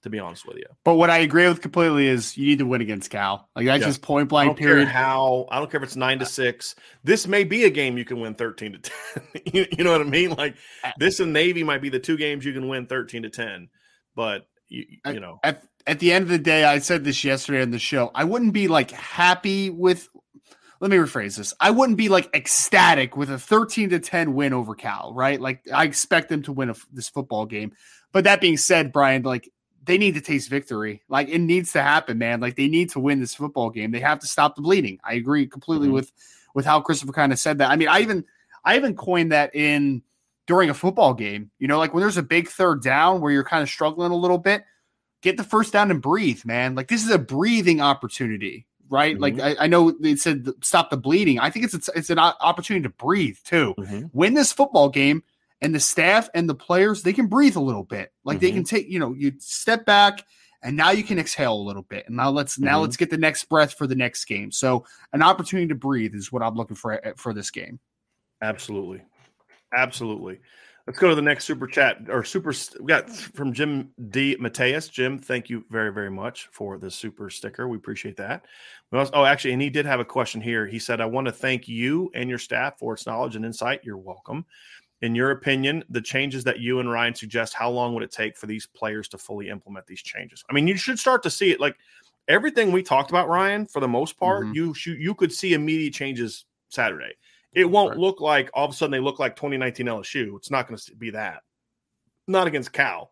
to 0.02 0.10
be 0.10 0.20
honest 0.20 0.46
with 0.46 0.58
you. 0.58 0.66
But 0.84 0.94
what 0.94 1.10
I 1.10 1.18
agree 1.18 1.48
with 1.48 1.60
completely 1.60 2.06
is 2.06 2.36
you 2.36 2.46
need 2.46 2.60
to 2.60 2.66
win 2.66 2.80
against 2.80 3.10
Cal. 3.10 3.48
Like 3.56 3.66
that's 3.66 3.80
Yeah. 3.80 3.88
just 3.88 4.02
point 4.02 4.26
I 4.26 4.28
blank 4.28 4.48
don't 4.50 4.58
period. 4.58 4.84
care 4.84 4.92
how. 4.94 5.46
I 5.50 5.58
don't 5.58 5.68
care 5.68 5.78
if 5.78 5.84
it's 5.84 5.96
nine 5.96 6.20
to 6.20 6.26
six. 6.26 6.76
This 7.02 7.26
may 7.26 7.42
be 7.42 7.64
a 7.64 7.70
game 7.70 7.98
you 7.98 8.04
can 8.04 8.20
win 8.20 8.34
thirteen 8.34 8.74
to 8.74 8.78
ten. 8.78 9.22
you, 9.52 9.66
you 9.76 9.82
know 9.82 9.90
what 9.90 10.00
I 10.00 10.04
mean? 10.04 10.30
Like 10.30 10.54
this 10.98 11.18
and 11.18 11.32
Navy 11.32 11.64
might 11.64 11.82
be 11.82 11.88
the 11.88 11.98
two 11.98 12.16
games 12.16 12.44
you 12.44 12.52
can 12.52 12.68
win 12.68 12.86
thirteen 12.86 13.24
to 13.24 13.30
ten. 13.30 13.68
But 14.14 14.46
you, 14.68 14.84
you 15.06 15.18
know, 15.20 15.40
at 15.42 15.56
at 15.56 15.62
the 15.98 16.12
end 16.12 16.24
of 16.24 16.28
the 16.28 16.38
day, 16.38 16.64
I 16.64 16.78
said 16.78 17.04
this 17.04 17.22
yesterday 17.24 17.62
on 17.62 17.70
the 17.70 17.78
show. 17.78 18.10
I 18.14 18.24
wouldn't 18.24 18.52
be 18.52 18.68
like 18.68 18.90
happy 18.90 19.70
with. 19.70 20.08
Let 20.80 20.90
me 20.90 20.98
rephrase 20.98 21.38
this. 21.38 21.54
I 21.58 21.70
wouldn't 21.70 21.96
be 21.96 22.10
like 22.10 22.28
ecstatic 22.34 23.16
with 23.16 23.30
a 23.30 23.38
13 23.38 23.90
to 23.90 23.98
10 23.98 24.34
win 24.34 24.52
over 24.52 24.74
Cal, 24.74 25.12
right? 25.14 25.40
Like 25.40 25.62
I 25.72 25.84
expect 25.84 26.28
them 26.28 26.42
to 26.42 26.52
win 26.52 26.68
a, 26.68 26.74
this 26.92 27.08
football 27.08 27.46
game. 27.46 27.72
But 28.12 28.24
that 28.24 28.42
being 28.42 28.58
said, 28.58 28.92
Brian, 28.92 29.22
like 29.22 29.50
they 29.84 29.96
need 29.96 30.14
to 30.14 30.20
taste 30.20 30.50
victory. 30.50 31.02
Like 31.08 31.28
it 31.28 31.38
needs 31.38 31.72
to 31.72 31.82
happen, 31.82 32.18
man. 32.18 32.40
Like 32.40 32.56
they 32.56 32.68
need 32.68 32.90
to 32.90 33.00
win 33.00 33.20
this 33.20 33.34
football 33.34 33.70
game. 33.70 33.90
They 33.90 34.00
have 34.00 34.18
to 34.18 34.26
stop 34.26 34.54
the 34.54 34.62
bleeding. 34.62 34.98
I 35.02 35.14
agree 35.14 35.46
completely 35.46 35.88
Mhm. 35.88 35.92
with 35.92 36.12
with 36.54 36.66
how 36.66 36.80
Christopher 36.80 37.12
kind 37.12 37.32
of 37.32 37.38
said 37.38 37.58
that. 37.58 37.70
I 37.70 37.76
mean, 37.76 37.88
I 37.88 38.00
even 38.00 38.24
I 38.64 38.76
even 38.76 38.96
coined 38.96 39.32
that 39.32 39.54
in 39.54 40.02
during 40.46 40.68
a 40.68 40.74
football 40.74 41.14
game. 41.14 41.50
You 41.58 41.68
know, 41.68 41.78
like 41.78 41.94
when 41.94 42.02
there's 42.02 42.16
a 42.18 42.22
big 42.22 42.48
third 42.48 42.82
down 42.82 43.20
where 43.20 43.32
you're 43.32 43.44
kind 43.44 43.62
of 43.62 43.68
struggling 43.68 44.12
a 44.12 44.16
little 44.16 44.38
bit, 44.38 44.64
get 45.22 45.36
the 45.36 45.44
first 45.44 45.72
down 45.72 45.90
and 45.90 46.02
breathe, 46.02 46.44
man. 46.44 46.74
Like 46.74 46.88
this 46.88 47.04
is 47.04 47.10
a 47.10 47.18
breathing 47.18 47.80
opportunity, 47.80 48.66
right? 48.88 49.18
Like 49.18 49.40
I, 49.40 49.56
I 49.60 49.66
know 49.66 49.90
they 49.90 50.16
said 50.16 50.46
stop 50.62 50.90
the 50.90 50.96
bleeding. 50.96 51.38
I 51.38 51.50
think 51.50 51.64
it's 51.64 51.74
it's, 51.74 51.90
it's 51.94 52.10
an 52.10 52.18
opportunity 52.18 52.82
to 52.84 52.90
breathe 52.90 53.38
too. 53.44 53.74
Win 54.12 54.34
this 54.34 54.52
football 54.52 54.88
game, 54.88 55.22
and 55.60 55.74
the 55.74 55.80
staff 55.80 56.28
and 56.34 56.48
the 56.48 56.54
players 56.54 57.02
they 57.02 57.12
can 57.12 57.26
breathe 57.26 57.56
a 57.56 57.60
little 57.60 57.84
bit. 57.84 58.12
Like 58.24 58.40
they 58.40 58.50
Mhm. 58.50 58.54
can 58.54 58.64
take, 58.64 58.88
you 58.88 58.98
know, 58.98 59.14
you 59.14 59.32
step 59.38 59.84
back. 59.86 60.24
And 60.62 60.76
now 60.76 60.90
you 60.90 61.04
can 61.04 61.18
exhale 61.18 61.52
a 61.54 61.62
little 61.62 61.82
bit. 61.82 62.06
And 62.06 62.16
now 62.16 62.30
let's 62.30 62.58
now 62.58 62.78
Mhm. 62.78 62.82
let's 62.82 62.96
get 62.96 63.10
the 63.10 63.18
next 63.18 63.44
breath 63.44 63.74
for 63.74 63.86
the 63.86 63.94
next 63.94 64.24
game. 64.24 64.50
So 64.50 64.84
an 65.12 65.22
opportunity 65.22 65.68
to 65.68 65.74
breathe 65.76 66.14
is 66.14 66.32
what 66.32 66.42
I'm 66.42 66.54
looking 66.54 66.74
for 66.74 67.06
uh, 67.06 67.12
for 67.16 67.32
this 67.32 67.50
game. 67.50 67.78
absolutely, 68.42 69.02
absolutely. 69.76 70.40
Let's 70.86 71.00
go 71.00 71.08
to 71.08 71.16
the 71.16 71.22
next 71.22 71.44
super 71.46 71.66
chat 71.66 71.98
or 72.08 72.22
super. 72.22 72.52
We 72.80 72.86
got 72.86 73.10
from 73.10 73.52
Jim 73.52 73.90
D. 74.10 74.36
Mateus. 74.38 74.88
Jim, 74.88 75.18
thank 75.18 75.50
you 75.50 75.64
very 75.68 75.92
very 75.92 76.10
much 76.10 76.48
for 76.52 76.78
the 76.78 76.90
super 76.90 77.28
sticker. 77.28 77.66
We 77.66 77.76
appreciate 77.76 78.16
that. 78.18 78.44
We 78.92 78.98
also, 79.00 79.10
oh, 79.14 79.24
actually, 79.24 79.52
and 79.52 79.60
he 79.62 79.68
did 79.68 79.84
have 79.84 79.98
a 79.98 80.04
question 80.04 80.40
here. 80.40 80.64
He 80.64 80.78
said, 80.78 81.00
"I 81.00 81.06
want 81.06 81.26
to 81.26 81.32
thank 81.32 81.66
you 81.66 82.10
and 82.14 82.30
your 82.30 82.38
staff 82.38 82.78
for 82.78 82.94
its 82.94 83.04
knowledge 83.04 83.34
and 83.34 83.44
insight. 83.44 83.80
You're 83.82 83.96
welcome." 83.96 84.46
In 85.02 85.14
your 85.16 85.32
opinion, 85.32 85.82
the 85.90 86.00
changes 86.00 86.44
that 86.44 86.60
you 86.60 86.78
and 86.78 86.90
Ryan 86.90 87.14
suggest, 87.14 87.52
how 87.52 87.68
long 87.68 87.92
would 87.94 88.04
it 88.04 88.12
take 88.12 88.36
for 88.36 88.46
these 88.46 88.66
players 88.66 89.08
to 89.08 89.18
fully 89.18 89.48
implement 89.48 89.86
these 89.86 90.02
changes? 90.02 90.44
I 90.48 90.52
mean, 90.54 90.68
you 90.68 90.76
should 90.76 91.00
start 91.00 91.22
to 91.24 91.30
see 91.30 91.50
it 91.50 91.58
like 91.60 91.76
everything 92.28 92.70
we 92.70 92.82
talked 92.82 93.10
about, 93.10 93.28
Ryan, 93.28 93.66
for 93.66 93.80
the 93.80 93.88
most 93.88 94.16
part, 94.18 94.46
Mhm. 94.46 94.54
you 94.54 94.74
should, 94.74 94.98
you 94.98 95.14
could 95.14 95.32
see 95.32 95.52
immediate 95.52 95.92
changes 95.94 96.46
Saturday. 96.68 97.14
It 97.56 97.64
won't 97.64 97.90
Right. 97.90 97.98
look 97.98 98.20
like 98.20 98.50
all 98.54 98.66
of 98.66 98.70
a 98.70 98.74
sudden 98.74 98.92
they 98.92 99.00
look 99.00 99.18
like 99.18 99.34
2019 99.34 99.86
LSU. 99.86 100.36
It's 100.36 100.50
not 100.50 100.68
going 100.68 100.78
to 100.78 100.94
be 100.94 101.10
that. 101.10 101.42
Not 102.28 102.46
against 102.46 102.72
Cal. 102.72 103.10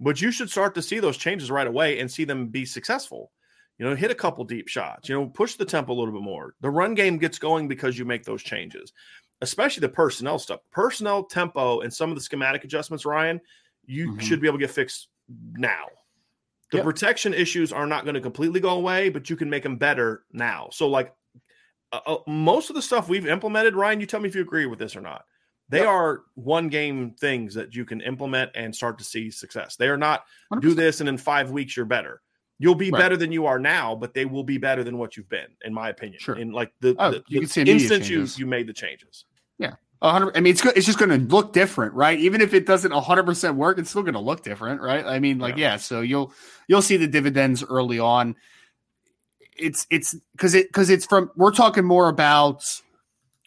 But 0.00 0.20
you 0.20 0.32
should 0.32 0.50
start 0.50 0.74
to 0.74 0.82
see 0.82 0.98
those 0.98 1.16
changes 1.16 1.50
right 1.50 1.66
away 1.66 2.00
and 2.00 2.10
see 2.10 2.24
them 2.24 2.48
be 2.48 2.64
successful. 2.66 3.30
You 3.78 3.86
know, 3.86 3.94
hit 3.94 4.10
a 4.10 4.14
couple 4.16 4.44
deep 4.44 4.68
shots, 4.68 5.08
you 5.08 5.14
know, 5.14 5.28
push 5.28 5.54
the 5.54 5.64
tempo 5.64 5.92
a 5.92 5.94
little 5.94 6.12
bit 6.12 6.22
more. 6.22 6.54
The 6.60 6.70
run 6.70 6.94
game 6.94 7.18
gets 7.18 7.38
going 7.38 7.68
because 7.68 7.96
you 7.96 8.04
make 8.04 8.24
those 8.24 8.42
changes, 8.42 8.92
especially 9.40 9.80
the 9.82 9.88
personnel 9.88 10.38
stuff. 10.40 10.60
Personnel, 10.72 11.24
tempo, 11.24 11.80
and 11.80 11.92
some 11.92 12.10
of 12.10 12.16
the 12.16 12.20
schematic 12.20 12.64
adjustments, 12.64 13.04
Ryan, 13.04 13.40
you 13.86 14.10
Mhm. 14.10 14.20
should 14.20 14.40
be 14.40 14.48
able 14.48 14.58
to 14.58 14.64
get 14.66 14.74
fixed 14.74 15.08
now. 15.52 15.86
The 16.70 16.78
Yep. 16.78 16.84
protection 16.84 17.34
issues 17.34 17.72
are 17.72 17.86
not 17.86 18.04
going 18.04 18.14
to 18.14 18.20
completely 18.20 18.58
go 18.60 18.70
away, 18.70 19.08
but 19.08 19.30
you 19.30 19.36
can 19.36 19.50
make 19.50 19.62
them 19.62 19.76
better 19.76 20.24
now. 20.32 20.68
So, 20.72 20.88
like, 20.88 21.14
uh, 22.06 22.14
uh, 22.14 22.16
most 22.26 22.70
of 22.70 22.76
the 22.76 22.82
stuff 22.82 23.08
we've 23.08 23.26
implemented, 23.26 23.74
Ryan, 23.74 24.00
you 24.00 24.06
tell 24.06 24.20
me 24.20 24.28
if 24.28 24.34
you 24.34 24.42
agree 24.42 24.66
with 24.66 24.78
this 24.78 24.96
or 24.96 25.00
not. 25.00 25.24
They 25.70 25.78
Yep. 25.78 25.88
are 25.88 26.22
one 26.34 26.68
game 26.68 27.12
things 27.18 27.54
that 27.54 27.74
you 27.74 27.84
can 27.84 28.00
implement 28.02 28.50
and 28.54 28.74
start 28.74 28.98
to 28.98 29.04
see 29.04 29.30
success. 29.30 29.76
They 29.76 29.88
are 29.88 29.96
not 29.96 30.24
100%. 30.50 30.60
do 30.62 30.74
this 30.74 31.00
and 31.00 31.08
in 31.08 31.16
five 31.16 31.50
weeks 31.50 31.76
you're 31.76 31.86
better. 31.86 32.20
You'll 32.58 32.74
be 32.74 32.90
Right. 32.90 32.98
better 32.98 33.16
than 33.16 33.32
you 33.32 33.46
are 33.46 33.58
now, 33.58 33.94
but 33.94 34.14
they 34.14 34.26
will 34.26 34.44
be 34.44 34.58
better 34.58 34.84
than 34.84 34.98
what 34.98 35.16
you've 35.16 35.28
been, 35.28 35.48
in 35.64 35.72
my 35.74 35.88
opinion. 35.88 36.20
Sure. 36.20 36.36
In 36.36 36.52
like 36.52 36.72
the, 36.80 36.94
Oh, 36.98 37.12
the, 37.12 37.24
you 37.28 37.40
the 37.40 37.46
can 37.46 37.48
see 37.48 37.60
instant 37.62 38.08
you 38.10 38.26
you 38.36 38.46
made 38.46 38.66
the 38.66 38.72
changes. 38.72 39.24
Yeah. 39.58 39.74
hundred. 40.02 40.36
I 40.36 40.40
mean, 40.40 40.52
it's 40.52 40.60
good. 40.60 40.76
It's 40.76 40.86
just 40.86 40.98
going 40.98 41.10
to 41.10 41.34
look 41.34 41.52
different, 41.52 41.94
right? 41.94 42.18
Even 42.18 42.40
if 42.40 42.52
it 42.54 42.66
doesn't 42.66 42.92
hundred 42.92 43.24
percent 43.24 43.56
work, 43.56 43.78
it's 43.78 43.90
still 43.90 44.02
going 44.02 44.14
to 44.14 44.20
look 44.20 44.42
different, 44.42 44.80
right? 44.82 45.04
I 45.04 45.18
mean, 45.18 45.38
like, 45.38 45.56
yeah. 45.56 45.72
yeah. 45.72 45.76
So 45.78 46.02
you'll 46.02 46.32
you'll 46.68 46.82
see 46.82 46.96
the 46.96 47.08
dividends 47.08 47.64
early 47.64 47.98
on. 47.98 48.36
It's 49.56 49.86
it's 49.90 50.14
because 50.32 50.54
it 50.54 50.68
because 50.68 50.90
it's 50.90 51.06
from. 51.06 51.30
We're 51.36 51.52
talking 51.52 51.84
more 51.84 52.08
about. 52.08 52.64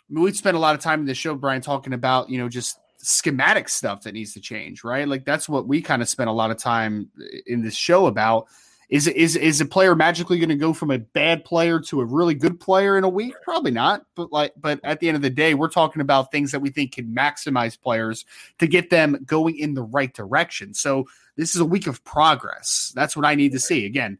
I 0.09 0.13
mean, 0.13 0.23
we 0.23 0.31
spent 0.31 0.55
a 0.55 0.59
lot 0.59 0.73
of 0.73 0.81
time 0.81 1.01
in 1.01 1.05
the 1.05 1.13
show, 1.13 1.35
Brian, 1.35 1.61
talking 1.61 1.93
about 1.93 2.29
you 2.29 2.37
know 2.37 2.49
just 2.49 2.79
schematic 2.97 3.69
stuff 3.69 4.03
that 4.03 4.13
needs 4.13 4.33
to 4.33 4.41
change, 4.41 4.83
right? 4.83 5.07
Like 5.07 5.25
that's 5.25 5.47
what 5.47 5.67
we 5.67 5.81
kind 5.81 6.01
of 6.01 6.09
spent 6.09 6.29
a 6.29 6.33
lot 6.33 6.51
of 6.51 6.57
time 6.57 7.09
in 7.45 7.61
this 7.61 7.75
show 7.75 8.07
about 8.07 8.47
is 8.89 9.07
is 9.07 9.35
is 9.35 9.59
a 9.59 9.65
player 9.65 9.95
magically 9.95 10.39
going 10.39 10.49
to 10.49 10.55
go 10.55 10.73
from 10.73 10.91
a 10.91 10.97
bad 10.97 11.43
player 11.43 11.79
to 11.79 11.99
a 11.99 12.05
really 12.05 12.33
good 12.33 12.59
player 12.59 12.97
in 12.97 13.03
a 13.03 13.09
week? 13.09 13.33
Probably 13.43 13.71
not. 13.71 14.05
But 14.15 14.31
like, 14.31 14.53
but 14.57 14.79
at 14.83 14.99
the 14.99 15.09
end 15.09 15.17
of 15.17 15.21
the 15.21 15.29
day, 15.29 15.53
we're 15.53 15.69
talking 15.69 16.01
about 16.01 16.31
things 16.31 16.51
that 16.51 16.61
we 16.61 16.69
think 16.69 16.93
can 16.93 17.13
maximize 17.13 17.79
players 17.79 18.25
to 18.59 18.67
get 18.67 18.89
them 18.89 19.17
going 19.25 19.57
in 19.57 19.73
the 19.73 19.83
right 19.83 20.13
direction. 20.13 20.73
So 20.73 21.05
this 21.35 21.53
is 21.53 21.59
a 21.59 21.65
week 21.65 21.87
of 21.87 22.03
progress. 22.05 22.93
That's 22.95 23.15
what 23.15 23.25
I 23.25 23.35
need 23.35 23.51
to 23.51 23.59
see. 23.59 23.85
Again, 23.85 24.17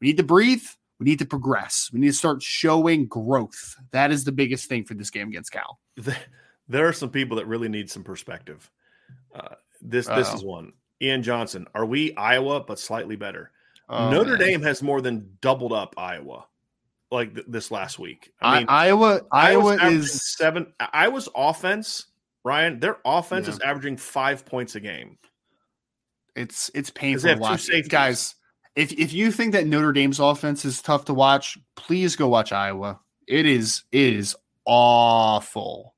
we 0.00 0.08
need 0.08 0.16
to 0.16 0.24
breathe. 0.24 0.64
We 0.98 1.04
need 1.04 1.20
to 1.20 1.26
progress. 1.26 1.90
We 1.92 2.00
need 2.00 2.08
to 2.08 2.12
start 2.12 2.42
showing 2.42 3.06
growth. 3.06 3.76
That 3.92 4.10
is 4.10 4.24
the 4.24 4.32
biggest 4.32 4.68
thing 4.68 4.84
for 4.84 4.94
this 4.94 5.10
game 5.10 5.28
against 5.28 5.52
Cal. 5.52 5.78
There 6.70 6.86
are 6.86 6.92
some 6.92 7.08
people 7.08 7.38
that 7.38 7.46
really 7.46 7.68
need 7.68 7.90
some 7.90 8.04
perspective. 8.04 8.70
Uh, 9.34 9.54
this 9.80 10.08
Uh-oh. 10.08 10.16
this 10.16 10.34
is 10.34 10.44
one. 10.44 10.72
Ian 11.00 11.22
Johnson. 11.22 11.66
Are 11.74 11.86
we 11.86 12.14
Iowa 12.16 12.60
but 12.60 12.78
slightly 12.78 13.16
better? 13.16 13.52
Oh, 13.88 14.10
Notre 14.10 14.36
man. 14.36 14.38
Dame 14.38 14.62
has 14.62 14.82
more 14.82 15.00
than 15.00 15.38
doubled 15.40 15.72
up 15.72 15.94
Iowa 15.96 16.44
like 17.10 17.34
th- 17.34 17.46
this 17.48 17.70
last 17.70 17.98
week. 17.98 18.32
I 18.40 18.58
mean, 18.58 18.66
Iowa, 18.68 19.22
Iowa 19.32 19.76
is 19.86 20.36
seven. 20.36 20.72
Iowa's 20.78 21.28
offense, 21.34 22.06
Ryan, 22.44 22.80
their 22.80 22.98
offense 23.04 23.46
yeah. 23.46 23.54
is 23.54 23.60
averaging 23.60 23.96
five 23.96 24.44
points 24.44 24.74
a 24.74 24.80
game. 24.80 25.18
It's 26.36 26.70
it's 26.74 26.90
painful 26.90 27.34
to 27.34 27.40
watch, 27.40 27.70
guys. 27.88 28.34
If 28.78 28.92
if 28.92 29.12
you 29.12 29.32
think 29.32 29.52
that 29.52 29.66
Notre 29.66 29.92
Dame's 29.92 30.20
offense 30.20 30.64
is 30.64 30.80
tough 30.80 31.04
to 31.06 31.14
watch, 31.14 31.58
please 31.74 32.16
go 32.16 32.28
watch 32.28 32.52
Iowa. 32.52 33.00
It 33.26 33.44
is 33.44 33.82
it 33.92 34.14
is 34.14 34.36
awful. 34.64 35.94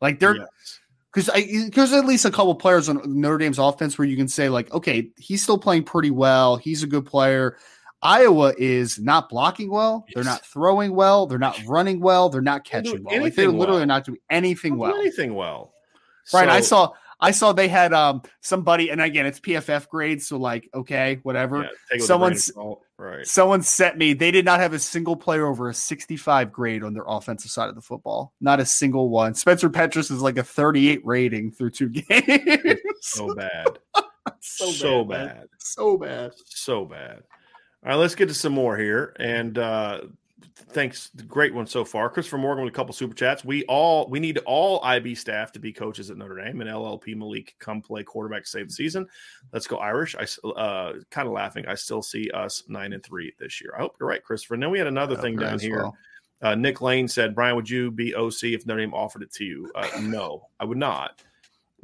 Like 0.00 0.18
they're 0.18 0.36
yes 0.36 0.80
because 1.14 1.70
there's 1.70 1.92
at 1.92 2.06
least 2.06 2.24
a 2.24 2.30
couple 2.30 2.54
players 2.54 2.88
on 2.88 3.00
Notre 3.04 3.38
Dame's 3.38 3.58
offense 3.58 3.96
where 3.96 4.06
you 4.06 4.16
can 4.16 4.28
say 4.28 4.48
like, 4.48 4.72
okay, 4.72 5.10
he's 5.16 5.42
still 5.42 5.58
playing 5.58 5.84
pretty 5.84 6.10
well. 6.10 6.56
He's 6.56 6.82
a 6.82 6.86
good 6.86 7.06
player. 7.06 7.56
Iowa 8.02 8.52
is 8.58 8.98
not 8.98 9.28
blocking 9.28 9.70
well. 9.70 10.04
Yes. 10.08 10.14
They're 10.14 10.24
not 10.24 10.44
throwing 10.44 10.94
well. 10.94 11.26
They're 11.26 11.38
not 11.38 11.58
running 11.66 12.00
well. 12.00 12.28
They're 12.28 12.42
not 12.42 12.64
catching 12.64 13.04
well. 13.04 13.22
Like 13.22 13.34
they're 13.34 13.48
literally 13.48 13.80
well. 13.80 13.86
not 13.86 14.04
doing 14.04 14.18
anything 14.28 14.76
well. 14.76 14.94
Anything 14.94 15.34
well. 15.34 15.72
Right. 16.32 16.46
So, 16.46 16.50
I 16.50 16.60
saw 16.60 16.92
I 17.20 17.30
saw 17.30 17.52
they 17.52 17.68
had 17.68 17.92
um 17.92 18.22
somebody, 18.40 18.90
and 18.90 19.00
again, 19.00 19.26
it's 19.26 19.40
PFF 19.40 19.88
grades, 19.88 20.26
so 20.26 20.36
like, 20.36 20.68
okay, 20.74 21.20
whatever. 21.22 21.68
Yeah, 21.92 21.98
Someone's 22.04 22.52
right. 22.98 23.26
Someone 23.26 23.62
sent 23.62 23.96
me. 23.96 24.12
They 24.12 24.30
did 24.30 24.44
not 24.44 24.60
have 24.60 24.72
a 24.72 24.78
single 24.78 25.16
player 25.16 25.46
over 25.46 25.68
a 25.68 25.74
65 25.74 26.52
grade 26.52 26.82
on 26.82 26.94
their 26.94 27.04
offensive 27.06 27.50
side 27.50 27.68
of 27.68 27.74
the 27.74 27.80
football. 27.80 28.32
Not 28.40 28.60
a 28.60 28.66
single 28.66 29.08
one. 29.08 29.34
Spencer 29.34 29.70
Petras 29.70 30.10
is 30.10 30.22
like 30.22 30.38
a 30.38 30.44
38 30.44 31.00
rating 31.04 31.52
through 31.52 31.70
two 31.70 31.88
games. 31.90 32.80
so 33.00 33.34
bad. 33.34 33.78
so, 34.40 34.70
so 34.70 35.04
bad. 35.04 35.26
bad. 35.28 35.48
So 35.58 35.96
bad. 35.96 36.32
So 36.46 36.84
bad. 36.84 37.22
All 37.84 37.90
right, 37.90 37.96
let's 37.96 38.14
get 38.14 38.28
to 38.28 38.34
some 38.34 38.52
more 38.54 38.76
here. 38.76 39.14
And 39.18 39.58
uh 39.58 40.00
thanks. 40.54 41.10
Great 41.26 41.52
one 41.52 41.66
so 41.66 41.84
far. 41.84 42.08
Christopher 42.08 42.38
Morgan 42.38 42.64
with 42.64 42.72
a 42.72 42.76
couple 42.76 42.92
super 42.92 43.14
chats. 43.14 43.44
We 43.44 43.64
all 43.64 44.08
we 44.08 44.20
need 44.20 44.38
all 44.38 44.82
IB 44.84 45.14
staff 45.14 45.52
to 45.52 45.58
be 45.58 45.72
coaches 45.72 46.10
at 46.10 46.16
Notre 46.16 46.36
Dame 46.36 46.60
and 46.60 46.70
LLP 46.70 47.16
Malik 47.16 47.54
come 47.58 47.82
play 47.82 48.02
quarterback 48.02 48.46
save 48.46 48.68
the 48.68 48.74
season. 48.74 49.06
Let's 49.52 49.66
go 49.66 49.76
Irish. 49.78 50.14
I 50.16 50.48
uh, 50.48 50.94
kind 51.10 51.26
of 51.26 51.34
laughing. 51.34 51.66
I 51.66 51.74
still 51.74 52.02
see 52.02 52.30
us 52.30 52.62
nine 52.68 52.92
and 52.92 53.02
three 53.02 53.32
this 53.38 53.60
year. 53.60 53.74
I 53.76 53.80
hope 53.80 53.96
you're 53.98 54.08
right, 54.08 54.22
Christopher. 54.22 54.54
And 54.54 54.62
then 54.62 54.70
we 54.70 54.78
had 54.78 54.86
another 54.86 55.16
thing 55.16 55.36
down 55.36 55.58
here. 55.58 55.82
Well. 55.82 55.96
Uh, 56.42 56.54
Nick 56.54 56.82
Lane 56.82 57.08
said, 57.08 57.34
Brian, 57.34 57.56
would 57.56 57.70
you 57.70 57.90
be 57.90 58.14
OC 58.14 58.42
if 58.44 58.66
Notre 58.66 58.80
Dame 58.80 58.92
offered 58.92 59.22
it 59.22 59.32
to 59.34 59.44
you? 59.44 59.72
Uh, 59.74 59.88
no, 60.00 60.48
I 60.60 60.64
would 60.64 60.76
not 60.76 61.22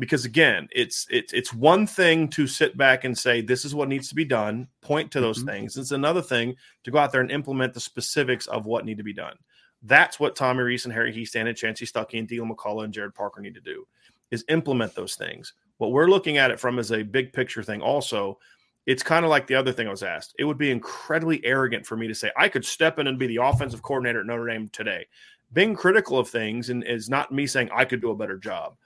because 0.01 0.25
again, 0.25 0.67
it's 0.73 1.07
it's 1.11 1.33
it's 1.33 1.53
one 1.53 1.87
thing 1.87 2.29
to 2.31 2.47
sit 2.47 2.77
back 2.77 3.05
and 3.05 3.17
say 3.17 3.43
this 3.43 3.65
is 3.65 3.75
what 3.75 3.89
needs 3.89 4.09
to 4.09 4.15
be 4.15 4.25
done, 4.25 4.67
point 4.81 5.13
to 5.13 5.21
those 5.21 5.39
mm-hmm. 5.39 5.49
things. 5.49 5.77
It's 5.77 5.93
another 5.93 6.23
thing 6.23 6.57
to 6.85 6.91
go 6.91 6.99
out 6.99 7.13
there 7.13 7.21
and 7.21 7.31
implement 7.31 7.75
the 7.75 7.81
specifics 7.81 8.47
of 8.47 8.65
what 8.65 8.87
need 8.87 8.97
to 8.97 9.05
be 9.05 9.13
done. 9.13 9.37
That's 9.83 10.19
what 10.19 10.35
Tommy 10.35 10.63
Rees 10.63 10.87
and 10.87 10.93
Harry 10.93 11.13
Hiestand 11.13 11.49
and 11.49 11.57
Chansi 11.57 11.91
Stuckey 11.91 12.19
and 12.19 12.27
Deland 12.27 12.51
McCullough 12.51 12.85
and 12.85 12.95
Gerad 12.95 13.15
Parker 13.15 13.41
need 13.41 13.55
to 13.55 13.61
do 13.61 13.87
is 14.31 14.45
implement 14.49 14.95
those 14.95 15.17
things. 15.17 15.53
What 15.79 15.93
we're 15.93 16.09
looking 16.09 16.39
at 16.39 16.51
it 16.51 16.61
from 16.61 16.79
is 16.79 16.93
a 16.93 17.03
big 17.03 17.33
picture 17.33 17.63
thing. 17.63 17.83
Also, 17.83 18.39
it's 18.87 19.03
kind 19.03 19.25
of 19.25 19.31
like 19.31 19.47
the 19.47 19.55
other 19.55 19.73
thing 19.73 19.87
I 19.87 19.91
was 19.91 20.03
asked. 20.03 20.35
It 20.39 20.45
would 20.45 20.59
be 20.59 20.71
incredibly 20.71 21.45
arrogant 21.45 21.85
for 21.85 21.97
me 21.97 22.09
to 22.09 22.15
say 22.15 22.31
I 22.37 22.49
could 22.49 22.65
step 22.65 22.99
in 22.99 23.07
and 23.07 23.19
be 23.19 23.27
the 23.27 23.37
offensive 23.37 23.83
coordinator 23.83 24.21
at 24.21 24.27
Notre 24.27 24.47
Dame 24.47 24.69
today. 24.69 25.07
Being 25.53 25.75
critical 25.75 26.19
of 26.19 26.29
things 26.29 26.71
and 26.71 26.85
is 26.85 27.11
not 27.11 27.33
me 27.33 27.47
saying 27.47 27.71
I 27.75 27.85
could 27.85 28.01
do 28.01 28.11
a 28.11 28.17
better 28.17 28.39
job 28.39 28.77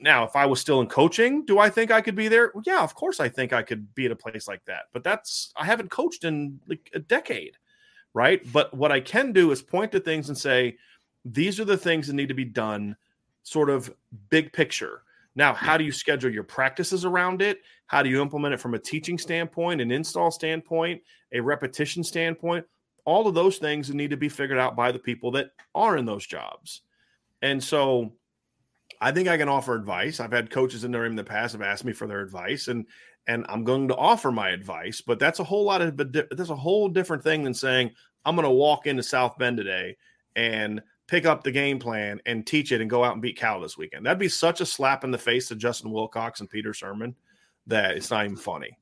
now 0.00 0.24
if 0.24 0.36
i 0.36 0.46
was 0.46 0.60
still 0.60 0.80
in 0.80 0.86
coaching 0.86 1.44
do 1.44 1.58
i 1.58 1.68
think 1.68 1.90
i 1.90 2.00
could 2.00 2.14
be 2.14 2.28
there? 2.28 2.50
Well, 2.54 2.64
yeah 2.66 2.82
of 2.82 2.94
course 2.94 3.20
i 3.20 3.28
think 3.28 3.52
i 3.52 3.62
could 3.62 3.94
be 3.94 4.06
at 4.06 4.12
a 4.12 4.16
place 4.16 4.48
like 4.48 4.64
that 4.66 4.84
but 4.92 5.04
that's 5.04 5.52
i 5.56 5.64
haven't 5.64 5.90
coached 5.90 6.24
in 6.24 6.60
like 6.68 6.90
a 6.94 6.98
decade 6.98 7.56
right? 8.14 8.40
But 8.52 8.72
what 8.72 8.92
i 8.92 9.00
can 9.00 9.32
do 9.32 9.50
is 9.50 9.60
point 9.60 9.92
to 9.92 10.00
things 10.00 10.28
and 10.28 10.38
say 10.38 10.76
these 11.24 11.60
are 11.60 11.64
the 11.64 11.76
things 11.76 12.06
that 12.06 12.14
need 12.14 12.28
to 12.28 12.34
be 12.34 12.44
done 12.44 12.96
sort 13.42 13.68
of 13.68 13.92
big 14.30 14.52
picture. 14.52 15.02
Now 15.34 15.52
how 15.52 15.76
do 15.76 15.84
you 15.84 15.92
schedule 15.92 16.30
your 16.32 16.44
practices 16.44 17.04
around 17.04 17.42
it? 17.42 17.58
How 17.86 18.02
do 18.02 18.08
you 18.08 18.22
implement 18.22 18.54
it 18.54 18.60
from 18.60 18.74
a 18.74 18.78
teaching 18.78 19.18
standpoint 19.18 19.80
an 19.80 19.90
install 19.90 20.30
standpoint 20.30 21.02
a 21.32 21.40
repetition 21.40 22.02
standpoint? 22.02 22.64
All 23.04 23.26
of 23.26 23.34
those 23.34 23.58
things 23.58 23.92
need 23.92 24.10
to 24.10 24.16
be 24.16 24.30
figured 24.30 24.58
out 24.58 24.76
by 24.76 24.90
the 24.90 24.98
people 24.98 25.30
that 25.32 25.50
are 25.74 25.98
in 25.98 26.06
those 26.06 26.26
jobs. 26.26 26.82
And 27.42 27.62
so 27.62 28.12
I 29.04 29.12
think 29.12 29.28
I 29.28 29.36
can 29.36 29.50
offer 29.50 29.74
advice. 29.74 30.18
I've 30.18 30.32
had 30.32 30.48
coaches 30.48 30.82
in 30.82 30.90
there 30.90 31.04
in 31.04 31.14
the 31.14 31.22
past 31.22 31.52
have 31.52 31.60
asked 31.60 31.84
me 31.84 31.92
for 31.92 32.06
their 32.06 32.22
advice, 32.22 32.68
and 32.68 32.86
and 33.26 33.44
I'm 33.50 33.62
going 33.62 33.88
to 33.88 33.96
offer 33.96 34.32
my 34.32 34.48
advice. 34.48 35.02
But 35.02 35.18
that's 35.18 35.40
a 35.40 35.44
whole 35.44 35.64
lot 35.64 35.82
of 35.82 35.94
but 35.94 36.10
that's 36.30 36.48
a 36.48 36.56
whole 36.56 36.88
different 36.88 37.22
thing 37.22 37.44
than 37.44 37.52
saying 37.52 37.90
I'm 38.24 38.34
going 38.34 38.48
to 38.48 38.50
walk 38.50 38.86
into 38.86 39.02
South 39.02 39.36
Bend 39.36 39.58
today 39.58 39.98
and 40.36 40.80
pick 41.06 41.26
up 41.26 41.44
the 41.44 41.52
game 41.52 41.78
plan 41.78 42.22
and 42.24 42.46
teach 42.46 42.72
it 42.72 42.80
and 42.80 42.88
go 42.88 43.04
out 43.04 43.12
and 43.12 43.20
beat 43.20 43.36
Cal 43.36 43.60
this 43.60 43.76
weekend. 43.76 44.06
That'd 44.06 44.18
be 44.18 44.30
such 44.30 44.62
a 44.62 44.66
slap 44.66 45.04
in 45.04 45.10
the 45.10 45.18
face 45.18 45.48
to 45.48 45.54
Justin 45.54 45.90
Wilcox 45.90 46.40
and 46.40 46.48
Peter 46.48 46.70
Sirmon 46.70 47.14
that 47.66 47.98
it's 47.98 48.10
not 48.10 48.24
even 48.24 48.38
funny, 48.38 48.78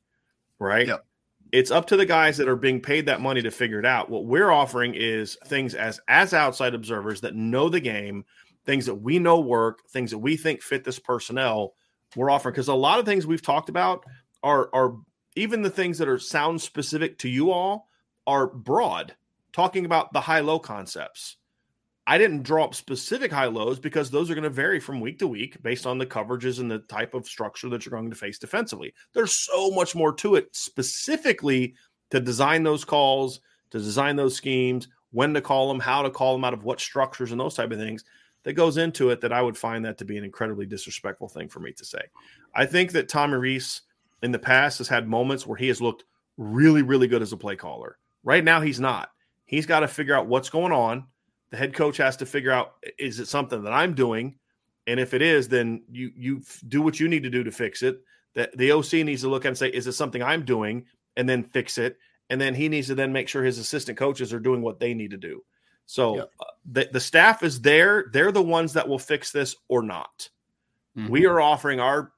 right? 0.60 0.86
Yep. 0.86 1.04
It's 1.50 1.72
up 1.72 1.88
to 1.88 1.96
the 1.96 2.06
guys 2.06 2.36
that 2.36 2.48
are 2.48 2.54
being 2.54 2.80
paid 2.80 3.06
that 3.06 3.20
money 3.20 3.42
to 3.42 3.50
figure 3.50 3.80
it 3.80 3.86
out. 3.86 4.08
What 4.08 4.26
we're 4.26 4.52
offering 4.52 4.94
is 4.94 5.36
things 5.46 5.74
as 5.74 6.00
as 6.06 6.32
outside 6.32 6.76
observers 6.76 7.22
that 7.22 7.34
know 7.34 7.68
the 7.68 7.80
game 7.80 8.24
things 8.64 8.86
that 8.86 8.94
we 8.94 9.18
know 9.18 9.40
work, 9.40 9.86
things 9.88 10.10
that 10.10 10.18
we 10.18 10.36
think 10.36 10.62
fit 10.62 10.84
this 10.84 10.98
personnel, 10.98 11.74
we're 12.16 12.30
offering. 12.30 12.52
Because 12.52 12.68
a 12.68 12.74
lot 12.74 12.98
of 12.98 13.06
things 13.06 13.26
we've 13.26 13.42
talked 13.42 13.68
about 13.68 14.04
are 14.42 14.70
are 14.72 14.96
even 15.36 15.62
the 15.62 15.70
things 15.70 15.98
that 15.98 16.08
are 16.08 16.18
sound 16.18 16.60
specific 16.60 17.18
to 17.18 17.28
you 17.28 17.50
all 17.50 17.88
are 18.26 18.46
broad, 18.46 19.14
talking 19.52 19.84
about 19.84 20.12
the 20.12 20.20
high 20.20 20.40
low 20.40 20.58
concepts. 20.58 21.36
I 22.06 22.18
didn't 22.18 22.42
draw 22.42 22.64
up 22.64 22.74
specific 22.74 23.30
high 23.30 23.46
lows 23.46 23.78
because 23.78 24.10
those 24.10 24.28
are 24.28 24.34
going 24.34 24.42
to 24.42 24.50
vary 24.50 24.80
from 24.80 25.00
week 25.00 25.20
to 25.20 25.28
week 25.28 25.62
based 25.62 25.86
on 25.86 25.98
the 25.98 26.06
coverages 26.06 26.58
and 26.58 26.68
the 26.70 26.80
type 26.80 27.14
of 27.14 27.28
structure 27.28 27.68
that 27.68 27.86
you're 27.86 27.96
going 27.96 28.10
to 28.10 28.16
face 28.16 28.38
defensively. 28.38 28.92
There's 29.12 29.32
so 29.32 29.70
much 29.70 29.94
more 29.94 30.12
to 30.16 30.34
it 30.34 30.48
specifically 30.50 31.74
to 32.10 32.18
design 32.18 32.64
those 32.64 32.84
calls, 32.84 33.40
to 33.70 33.78
design 33.78 34.16
those 34.16 34.34
schemes, 34.34 34.88
when 35.12 35.32
to 35.34 35.40
call 35.40 35.68
them, 35.68 35.78
how 35.78 36.02
to 36.02 36.10
call 36.10 36.32
them 36.32 36.44
out 36.44 36.54
of 36.54 36.64
what 36.64 36.80
structures 36.80 37.30
and 37.30 37.40
those 37.40 37.54
type 37.54 37.70
of 37.70 37.78
things 37.78 38.04
that 38.44 38.54
goes 38.54 38.76
into 38.76 39.10
it 39.10 39.20
that 39.20 39.32
I 39.32 39.42
would 39.42 39.56
find 39.56 39.84
that 39.84 39.98
to 39.98 40.04
be 40.04 40.18
an 40.18 40.24
incredibly 40.24 40.66
disrespectful 40.66 41.28
thing 41.28 41.48
for 41.48 41.60
me 41.60 41.72
to 41.72 41.84
say. 41.84 42.02
I 42.54 42.66
think 42.66 42.92
that 42.92 43.08
Tommy 43.08 43.36
Rees 43.36 43.82
in 44.22 44.32
the 44.32 44.38
past 44.38 44.78
has 44.78 44.88
had 44.88 45.08
moments 45.08 45.46
where 45.46 45.56
he 45.56 45.68
has 45.68 45.80
looked 45.80 46.04
really, 46.36 46.82
really 46.82 47.06
good 47.06 47.22
as 47.22 47.32
a 47.32 47.36
play 47.36 47.56
caller. 47.56 47.98
Right 48.24 48.44
now, 48.44 48.60
he's 48.60 48.80
not. 48.80 49.10
He's 49.44 49.66
got 49.66 49.80
to 49.80 49.88
figure 49.88 50.14
out 50.14 50.28
what's 50.28 50.50
going 50.50 50.72
on. 50.72 51.06
The 51.50 51.56
head 51.56 51.74
coach 51.74 51.98
has 51.98 52.16
to 52.18 52.26
figure 52.26 52.52
out 52.52 52.74
is 52.98 53.20
it 53.20 53.26
something 53.26 53.62
that 53.62 53.72
I'm 53.72 53.94
doing, 53.94 54.36
and 54.86 54.98
if 54.98 55.12
it 55.12 55.20
is, 55.20 55.48
then 55.48 55.82
you 55.90 56.10
you 56.16 56.42
do 56.66 56.80
what 56.80 56.98
you 56.98 57.08
need 57.08 57.24
to 57.24 57.30
do 57.30 57.44
to 57.44 57.50
fix 57.50 57.82
it. 57.82 58.00
That 58.34 58.56
the 58.56 58.72
OC 58.72 58.92
needs 59.04 59.20
to 59.22 59.28
look 59.28 59.44
at 59.44 59.48
and 59.48 59.58
say, 59.58 59.68
is 59.68 59.86
it 59.86 59.92
something 59.92 60.22
I'm 60.22 60.46
doing, 60.46 60.86
and 61.16 61.28
then 61.28 61.42
fix 61.42 61.78
it. 61.78 61.98
And 62.30 62.40
then 62.40 62.54
he 62.54 62.68
needs 62.68 62.86
to 62.86 62.94
then 62.94 63.12
make 63.12 63.28
sure 63.28 63.44
his 63.44 63.58
assistant 63.58 63.98
coaches 63.98 64.32
are 64.32 64.40
doing 64.40 64.62
what 64.62 64.80
they 64.80 64.94
need 64.94 65.10
to 65.10 65.18
do. 65.18 65.44
So 65.86 66.16
yep. 66.16 66.30
uh, 66.40 66.44
the, 66.70 66.88
the 66.92 67.00
staff 67.00 67.42
is 67.42 67.60
there. 67.60 68.06
They're 68.12 68.32
the 68.32 68.42
ones 68.42 68.72
that 68.74 68.88
will 68.88 68.98
fix 68.98 69.32
this 69.32 69.56
or 69.68 69.82
not. 69.82 70.28
Mm-hmm. 70.96 71.10
We 71.10 71.26
are 71.26 71.40
offering 71.40 71.80
our 71.80 72.12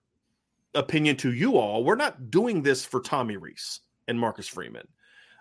opinion 0.74 1.16
to 1.18 1.33
you 1.33 1.57
all. 1.57 1.85
We're 1.85 1.96
not 1.96 2.31
doing 2.31 2.62
this 2.62 2.85
for 2.85 3.00
Tommy 3.00 3.37
Rees 3.37 3.81
and 4.09 4.18
Marcus 4.18 4.48
Freeman. 4.48 4.88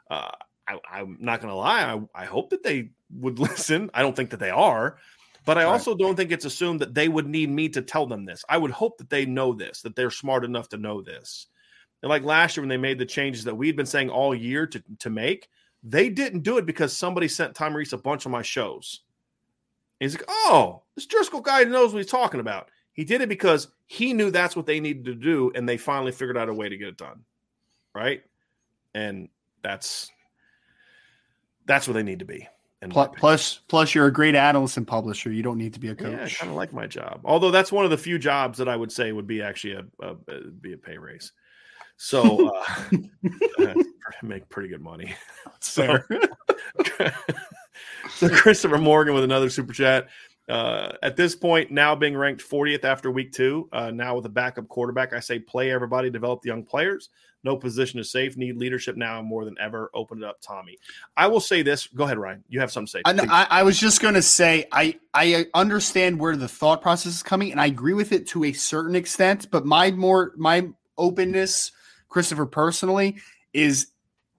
Uh, 0.10 0.32
I, 0.68 1.02
am 1.02 1.18
not 1.20 1.42
going 1.42 1.52
to 1.52 1.58
lie. 1.58 1.84
I, 1.84 2.24
I 2.24 2.26
hope 2.26 2.52
that 2.52 2.64
they 2.64 2.92
would 3.12 3.40
listen. 3.40 3.90
I 3.94 4.02
don't 4.02 4.16
think 4.16 4.30
that 4.32 4.40
they 4.40 4.50
are, 4.50 4.98
But 5.46 5.58
I 5.58 5.64
also 5.64 5.96
don't 5.96 6.16
think 6.16 6.32
it's 6.32 6.46
assumed 6.46 6.82
that 6.82 6.94
they 6.94 7.10
would 7.10 7.28
need 7.28 7.50
me 7.50 7.70
to 7.70 7.82
tell 7.82 8.06
them 8.06 8.26
this. 8.26 8.46
I 8.48 8.58
would 8.58 8.72
hope 8.72 8.98
that 9.00 9.10
they 9.10 9.26
know 9.26 9.54
this, 9.54 9.82
that 9.82 9.96
they're 9.96 10.12
smart 10.12 10.46
enough 10.46 10.70
to 10.70 10.78
know 10.78 11.02
this. 11.02 11.48
And 12.02 12.10
like 12.10 12.24
last 12.24 12.56
year 12.56 12.62
when 12.62 12.70
they 12.70 12.78
made 12.78 13.00
the 13.00 13.06
changes 13.06 13.46
that 13.46 13.56
we'd 13.56 13.76
been 13.76 13.86
saying 13.86 14.10
all 14.10 14.36
year 14.36 14.68
to, 14.68 14.84
to 15.00 15.10
make, 15.10 15.50
they 15.84 16.10
didn't 16.10 16.42
do 16.42 16.58
it 16.58 16.66
because 16.66 16.96
somebody 16.96 17.28
sent 17.28 17.56
Tom 17.56 17.76
Rees 17.76 17.94
a 17.94 17.98
bunch 17.98 18.26
of 18.26 18.32
my 18.32 18.42
shows. 18.42 19.02
And 20.00 20.10
he's 20.10 20.18
like, 20.18 20.28
oh, 20.30 20.82
this 20.96 21.08
Driskill 21.08 21.44
guy 21.44 21.64
knows 21.66 21.94
what 21.94 22.00
he's 22.00 22.12
talking 22.12 22.40
about. 22.40 22.70
He 22.94 23.04
did 23.04 23.22
it 23.22 23.30
because 23.30 23.70
he 23.86 24.14
knew 24.14 24.32
that's 24.32 24.56
what 24.56 24.66
they 24.66 24.80
needed 24.80 25.06
to 25.06 25.16
do, 25.16 25.52
and 25.56 25.68
they 25.68 25.78
finally 25.78 26.12
figured 26.12 26.38
out 26.38 26.50
a 26.50 26.54
way 26.54 26.70
to 26.70 26.78
get 26.78 26.88
it 26.90 26.98
done. 26.98 27.24
Right. 27.94 28.24
And 28.94 29.30
that's 29.62 30.12
that's 31.66 31.88
where 31.88 31.94
they 31.94 32.04
need 32.04 32.20
to 32.20 32.26
be. 32.26 32.48
Plus, 32.90 33.10
plus, 33.18 33.60
plus, 33.70 33.96
you're 33.96 34.08
a 34.08 34.12
great 34.12 34.36
analyst 34.36 34.76
and 34.76 34.86
publisher. 34.86 35.32
You 35.32 35.42
don't 35.42 35.58
need 35.58 35.74
to 35.74 35.80
be 35.80 35.88
a 35.88 35.96
coach. 35.96 36.12
Yeah, 36.12 36.26
I 36.26 36.30
kind 36.30 36.50
of 36.50 36.58
like 36.58 36.74
my 36.74 36.86
job. 36.86 37.22
Although 37.24 37.52
that's 37.52 37.72
one 37.72 37.86
of 37.86 37.92
the 37.92 37.98
few 37.98 38.20
jobs 38.20 38.58
that 38.58 38.68
I 38.68 38.76
would 38.76 38.92
say 38.92 39.14
would 39.14 39.26
be 39.26 39.42
actually 39.42 39.76
a, 39.76 39.86
a, 40.02 40.16
a 40.28 40.42
be 40.50 40.74
a 40.74 40.78
pay 40.78 40.98
raise. 40.98 41.32
So 41.98 42.48
uh, 43.60 43.74
make 44.22 44.48
pretty 44.50 44.70
good 44.70 44.82
money. 44.82 45.14
So, 45.60 45.98
so 48.16 48.30
Christopher 48.30 48.78
Morgan 48.78 49.14
with 49.14 49.24
another 49.24 49.50
super 49.50 49.72
chat. 49.72 50.10
Uh, 50.50 50.92
at 51.02 51.16
this 51.16 51.36
point, 51.36 51.72
now 51.72 51.96
being 51.96 52.18
ranked 52.18 52.44
40th 52.44 52.84
after 52.84 53.10
week 53.10 53.32
two, 53.32 53.70
uh, 53.72 53.92
now 53.92 54.16
with 54.16 54.26
a 54.26 54.30
backup 54.30 54.68
quarterback, 54.68 55.14
I 55.14 55.22
say 55.22 55.40
play 55.40 55.72
everybody, 55.72 56.10
develop 56.10 56.42
the 56.42 56.50
young 56.50 56.66
players. 56.66 57.10
No 57.46 57.58
position 57.58 58.00
is 58.00 58.12
safe. 58.12 58.38
Need 58.38 58.58
leadership 58.58 58.96
now 58.96 59.22
more 59.22 59.46
than 59.46 59.56
ever. 59.60 59.90
Open 59.94 60.18
it 60.18 60.26
up, 60.26 60.40
Tommy. 60.42 60.78
I 61.16 61.28
will 61.28 61.40
say 61.40 61.62
this. 61.62 61.88
Go 61.88 62.04
ahead, 62.06 62.18
Ryan. 62.18 62.44
You 62.50 62.60
have 62.60 62.72
something 62.72 62.88
to 62.88 62.92
say. 62.92 63.02
I, 63.06 63.44
I, 63.44 63.60
I 63.60 63.64
was 63.64 63.78
just 63.78 64.02
going 64.02 64.14
to 64.14 64.22
say 64.22 64.66
I 64.72 65.00
I 65.14 65.46
understand 65.54 66.20
where 66.20 66.36
the 66.36 66.48
thought 66.48 66.82
process 66.82 67.14
is 67.14 67.24
coming, 67.24 67.52
and 67.52 67.60
I 67.60 67.66
agree 67.66 67.94
with 67.94 68.12
it 68.12 68.28
to 68.28 68.46
a 68.46 68.54
certain 68.54 68.96
extent. 68.96 69.50
But 69.52 69.66
my 69.66 69.92
more 69.92 70.34
my 70.38 70.70
openness, 70.98 71.72
Christopher, 72.14 72.46
personally, 72.46 73.18
is 73.54 73.88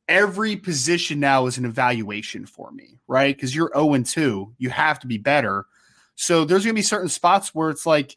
every 0.08 0.54
position 0.54 1.18
now 1.18 1.46
is 1.46 1.58
an 1.58 1.64
evaluation 1.64 2.46
for 2.46 2.70
me, 2.70 3.00
right? 3.08 3.34
Because 3.34 3.54
you're 3.54 3.72
0 3.74 3.94
and 3.94 4.06
2, 4.06 4.54
you 4.58 4.70
have 4.70 5.00
to 5.00 5.08
be 5.08 5.18
better. 5.18 5.66
So 6.14 6.44
there's 6.44 6.62
going 6.64 6.74
to 6.74 6.78
be 6.78 6.82
certain 6.82 7.08
spots 7.08 7.52
where 7.52 7.70
it's 7.70 7.84
like, 7.84 8.16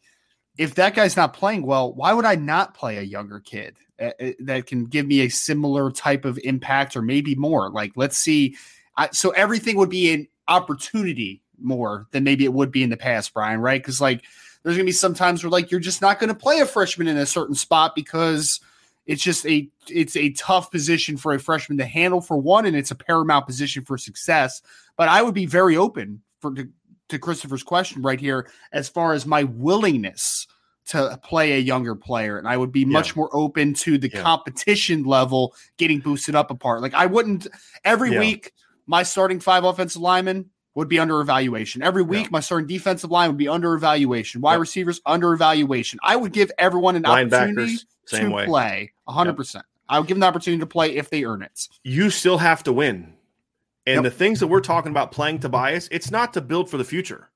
if 0.56 0.76
that 0.76 0.94
guy's 0.94 1.16
not 1.16 1.34
playing 1.34 1.62
well, 1.62 1.92
why 1.92 2.12
would 2.12 2.24
I 2.24 2.36
not 2.36 2.74
play 2.74 2.98
a 2.98 3.02
younger 3.02 3.40
kid 3.40 3.76
uh, 4.00 4.10
uh, 4.20 4.30
that 4.40 4.66
can 4.66 4.84
give 4.86 5.06
me 5.06 5.22
a 5.22 5.28
similar 5.28 5.90
type 5.90 6.24
of 6.24 6.38
impact 6.44 6.96
or 6.96 7.02
maybe 7.02 7.34
more? 7.34 7.68
Like, 7.68 7.92
let's 7.96 8.16
see. 8.16 8.56
I, 8.96 9.08
so 9.10 9.30
everything 9.30 9.76
would 9.76 9.90
be 9.90 10.12
an 10.12 10.28
opportunity 10.46 11.42
more 11.60 12.06
than 12.12 12.22
maybe 12.22 12.44
it 12.44 12.52
would 12.52 12.70
be 12.70 12.84
in 12.84 12.90
the 12.90 12.96
past, 12.96 13.34
Brian, 13.34 13.60
right? 13.60 13.82
Because 13.82 14.00
like 14.00 14.22
there's 14.62 14.76
going 14.76 14.86
to 14.86 14.88
be 14.88 14.92
some 14.92 15.14
times 15.14 15.42
where 15.42 15.50
like 15.50 15.72
you're 15.72 15.80
just 15.80 16.00
not 16.00 16.20
going 16.20 16.28
to 16.28 16.34
play 16.34 16.60
a 16.60 16.66
freshman 16.66 17.08
in 17.08 17.16
a 17.16 17.26
certain 17.26 17.56
spot 17.56 17.96
because 17.96 18.60
it's 19.08 19.22
just 19.22 19.46
a 19.46 19.68
it's 19.88 20.16
a 20.16 20.30
tough 20.34 20.70
position 20.70 21.16
for 21.16 21.32
a 21.32 21.40
freshman 21.40 21.78
to 21.78 21.86
handle 21.86 22.20
for 22.20 22.36
one, 22.36 22.66
and 22.66 22.76
it's 22.76 22.90
a 22.90 22.94
paramount 22.94 23.46
position 23.46 23.84
for 23.84 23.96
success. 23.96 24.60
But 24.96 25.08
I 25.08 25.22
would 25.22 25.34
be 25.34 25.46
very 25.46 25.78
open 25.78 26.22
for 26.40 26.54
to, 26.54 26.68
to 27.08 27.18
Christopher's 27.18 27.62
question 27.62 28.02
right 28.02 28.20
here 28.20 28.48
as 28.70 28.88
far 28.88 29.14
as 29.14 29.24
my 29.24 29.44
willingness 29.44 30.46
to 30.88 31.18
play 31.24 31.52
a 31.52 31.58
younger 31.58 31.94
player. 31.94 32.38
And 32.38 32.46
I 32.46 32.56
would 32.56 32.72
be 32.72 32.84
much 32.84 33.16
more 33.16 33.28
open 33.32 33.74
to 33.74 33.98
the 33.98 34.10
yeah. 34.12 34.22
competition 34.22 35.04
level 35.04 35.54
getting 35.78 36.00
boosted 36.00 36.34
up 36.34 36.50
apart. 36.50 36.82
Like 36.82 36.94
I 36.94 37.06
wouldn't 37.06 37.46
every 37.84 38.12
yeah. 38.12 38.20
week, 38.20 38.52
my 38.86 39.02
starting 39.02 39.40
five 39.40 39.64
offensive 39.64 40.02
linemen 40.02 40.50
would 40.74 40.88
be 40.88 40.98
under 40.98 41.20
evaluation. 41.20 41.82
Every 41.82 42.02
week, 42.02 42.30
my 42.30 42.40
starting 42.40 42.68
defensive 42.68 43.10
line 43.10 43.30
would 43.30 43.38
be 43.38 43.48
under 43.48 43.74
evaluation. 43.74 44.42
Wide 44.42 44.56
receivers 44.56 45.00
under 45.06 45.32
evaluation. 45.32 45.98
I 46.02 46.14
would 46.14 46.32
give 46.32 46.52
everyone 46.58 46.94
an 46.94 47.06
opportunity 47.06 47.78
to 48.10 48.28
way. 48.28 48.46
play 48.46 48.92
100%. 49.08 49.62
I 49.88 49.98
would 49.98 50.06
give 50.06 50.16
them 50.16 50.20
the 50.20 50.26
opportunity 50.26 50.60
to 50.60 50.66
play 50.66 50.96
if 50.96 51.10
they 51.10 51.24
earn 51.24 51.42
it. 51.42 51.68
You 51.82 52.10
still 52.10 52.38
have 52.38 52.62
to 52.64 52.72
win. 52.72 53.14
And 53.86 53.96
yep. 53.96 54.04
the 54.04 54.10
things 54.10 54.38
that 54.40 54.48
we're 54.48 54.60
talking 54.60 54.90
about 54.90 55.12
playing 55.12 55.38
Tobias, 55.38 55.88
it's 55.90 56.10
not 56.10 56.34
to 56.34 56.42
build 56.42 56.68
for 56.70 56.76
the 56.76 56.84
future. 56.84 57.30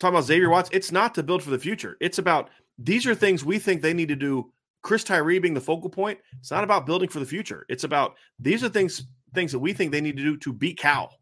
Talking 0.00 0.16
about 0.16 0.26
Xavier 0.26 0.50
Watts, 0.50 0.68
it's 0.72 0.90
not 0.90 1.14
to 1.14 1.22
build 1.22 1.42
for 1.42 1.50
the 1.50 1.58
future. 1.58 1.96
It's 2.00 2.18
about 2.18 2.50
these 2.76 3.06
are 3.06 3.14
things 3.14 3.44
we 3.44 3.58
think 3.58 3.82
they 3.82 3.94
need 3.94 4.08
to 4.08 4.16
do. 4.16 4.52
Chris 4.82 5.04
Tyree 5.04 5.38
being 5.38 5.54
the 5.54 5.60
focal 5.60 5.88
point. 5.88 6.18
It's 6.40 6.50
not 6.50 6.64
about 6.64 6.86
building 6.86 7.08
for 7.08 7.20
the 7.20 7.26
future. 7.26 7.66
It's 7.68 7.84
about 7.84 8.16
these 8.38 8.62
are 8.64 8.68
things 8.68 9.04
things 9.32 9.52
that 9.52 9.58
we 9.58 9.72
think 9.72 9.92
they 9.92 10.00
need 10.00 10.16
to 10.16 10.22
do 10.22 10.36
to 10.38 10.52
beat 10.52 10.78
Cal, 10.78 11.12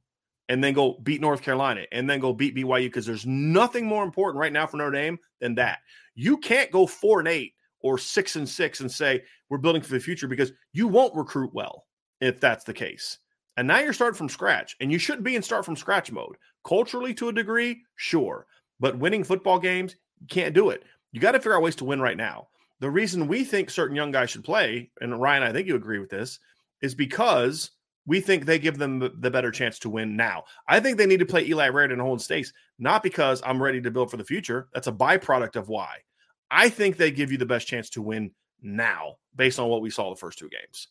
and 0.49 0.64
then 0.64 0.73
go 0.73 0.99
beat 1.03 1.20
North 1.20 1.42
Carolina, 1.42 1.85
and 1.92 2.09
then 2.09 2.18
go 2.18 2.33
beat 2.33 2.57
BYU. 2.57 2.87
Because 2.87 3.07
there's 3.07 3.27
nothing 3.27 3.87
more 3.87 4.03
important 4.03 4.40
right 4.40 4.53
now 4.53 4.66
for 4.66 4.79
Notre 4.79 4.92
Dame 4.92 5.18
than 5.40 5.55
that. 5.57 5.81
You 6.14 6.38
can't 6.38 6.70
go 6.70 6.87
four 6.87 7.20
and 7.20 7.29
eight 7.29 7.55
or 7.85 7.99
six 7.99 8.35
and 8.35 8.49
six 8.49 8.81
and 8.81 8.90
say 8.90 9.23
we're 9.51 9.59
building 9.59 9.83
for 9.83 9.92
the 9.92 10.01
future 10.01 10.27
because 10.27 10.53
you 10.73 10.88
won't 10.88 11.14
recruit 11.14 11.53
well 11.53 11.85
if 12.20 12.40
that's 12.40 12.64
the 12.64 12.73
case. 12.73 13.18
And 13.59 13.68
now 13.68 13.79
you're 13.79 13.92
starting 13.92 14.16
from 14.16 14.31
scratch, 14.31 14.75
and 14.81 14.90
you 14.90 14.99
shouldn't 14.99 15.23
be 15.23 15.37
in 15.37 15.42
start 15.42 15.64
from 15.64 15.77
scratch 15.77 16.11
mode. 16.11 16.37
Culturally, 16.66 17.14
to 17.14 17.29
a 17.29 17.33
degree, 17.33 17.83
sure, 17.94 18.47
but 18.81 18.99
winning 18.99 19.23
football 19.23 19.59
games, 19.59 19.94
you 20.18 20.27
can't 20.27 20.55
do 20.55 20.70
it. 20.70 20.83
You 21.12 21.20
got 21.20 21.33
to 21.33 21.38
figure 21.38 21.55
out 21.55 21.62
ways 21.62 21.77
to 21.77 21.85
win 21.85 22.01
right 22.01 22.16
now. 22.16 22.49
The 22.81 22.90
reason 22.90 23.29
we 23.29 23.44
think 23.44 23.70
certain 23.70 23.94
young 23.94 24.11
guys 24.11 24.31
should 24.31 24.44
play, 24.44 24.90
and 25.01 25.20
Ryan, 25.20 25.42
I 25.44 25.53
think 25.53 25.68
you 25.68 25.77
agree 25.77 25.99
with 25.99 26.11
this, 26.11 26.40
is 26.81 26.94
because 26.94 27.70
we 28.07 28.20
think 28.20 28.44
they 28.44 28.59
give 28.59 28.79
them 28.79 28.99
the 28.99 29.31
better 29.31 29.51
chance 29.51 29.79
to 29.81 29.90
win 29.90 30.16
now. 30.16 30.44
I 30.68 30.81
think 30.81 30.97
they 30.97 31.07
need 31.07 31.20
to 31.20 31.27
play 31.27 31.44
Eli 31.47 31.68
Raridon 31.68 31.92
and 31.92 32.01
Holden 32.01 32.18
Staes, 32.18 32.53
not 32.79 33.03
because 33.03 33.42
I'm 33.44 33.62
ready 33.62 33.81
to 33.83 33.90
build 33.90 34.11
for 34.11 34.16
the 34.16 34.25
future. 34.25 34.68
That's 34.73 34.88
a 34.88 34.92
byproduct 34.92 35.57
of 35.57 35.68
why. 35.68 35.99
I 36.50 36.68
think 36.68 36.96
they 36.96 37.11
give 37.11 37.33
you 37.33 37.38
the 37.38 37.46
best 37.46 37.66
chance 37.66 37.90
to 37.90 38.02
win 38.02 38.30
now 38.62 39.16
based 39.35 39.59
on 39.59 39.68
what 39.68 39.83
we 39.83 39.90
saw 39.90 40.11
the 40.11 40.16
first 40.16 40.38
two 40.38 40.48
games. 40.48 40.88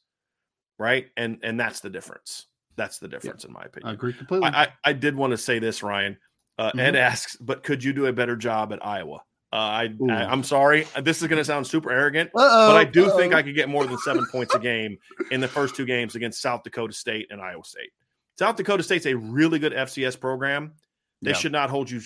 Right. 0.80 1.08
And 1.18 1.40
and 1.44 1.60
that's 1.60 1.80
the 1.80 1.90
difference. 1.90 2.48
That's 2.76 2.98
the 2.98 3.08
difference, 3.08 3.44
yeah, 3.44 3.50
in 3.50 3.54
my 3.54 3.64
opinion. 3.64 3.90
I 3.90 3.94
agree 3.94 4.14
completely. 4.14 4.50
I, 4.50 4.64
I, 4.64 4.68
I 4.86 4.94
did 4.94 5.16
want 5.16 5.32
to 5.32 5.38
say 5.38 5.60
this, 5.60 5.84
Ryan. 5.84 6.18
Uh, 6.58 6.70
mm-hmm. 6.70 6.80
Ed 6.80 6.96
asks, 6.96 7.36
but 7.36 7.64
could 7.64 7.84
you 7.84 7.94
do 7.94 8.08
a 8.08 8.14
better 8.14 8.36
job 8.36 8.74
at 8.74 8.84
Iowa? 8.86 9.22
Uh, 9.52 9.56
I, 9.56 9.94
I 10.10 10.34
am 10.34 10.42
sorry. 10.42 10.88
This 11.04 11.22
is 11.22 11.28
going 11.28 11.38
to 11.38 11.46
sound 11.46 11.68
super 11.68 11.92
arrogant, 11.92 12.32
uh-oh, 12.34 12.70
but 12.70 12.76
I 12.76 12.84
do 12.84 13.06
uh-oh. 13.06 13.18
think 13.18 13.36
I 13.36 13.44
could 13.44 13.54
get 13.54 13.70
more 13.70 13.86
than 13.86 14.00
seven 14.00 14.26
points 14.32 14.56
a 14.56 14.60
game 14.60 14.98
in 15.30 15.42
the 15.42 15.48
first 15.48 15.76
two 15.76 15.86
games 15.86 16.16
against 16.16 16.42
South 16.42 16.64
Dakota 16.64 16.94
State 16.94 17.28
and 17.30 17.40
Iowa 17.40 17.64
State. 17.64 17.92
South 18.40 18.56
Dakota 18.56 18.82
State's 18.82 19.06
a 19.06 19.16
really 19.16 19.60
good 19.60 19.74
FCS 19.74 20.20
program. 20.20 20.74
They 21.22 21.32
yeah. 21.32 21.38
should 21.38 21.52
not 21.52 21.70
hold 21.70 21.92
you 21.92 22.02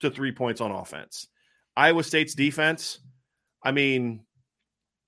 to 0.00 0.10
three 0.10 0.32
points 0.32 0.60
on 0.60 0.72
offense. 0.72 1.28
Iowa 1.78 2.02
State's 2.02 2.34
defense. 2.34 2.98
I 3.62 3.70
mean, 3.70 4.24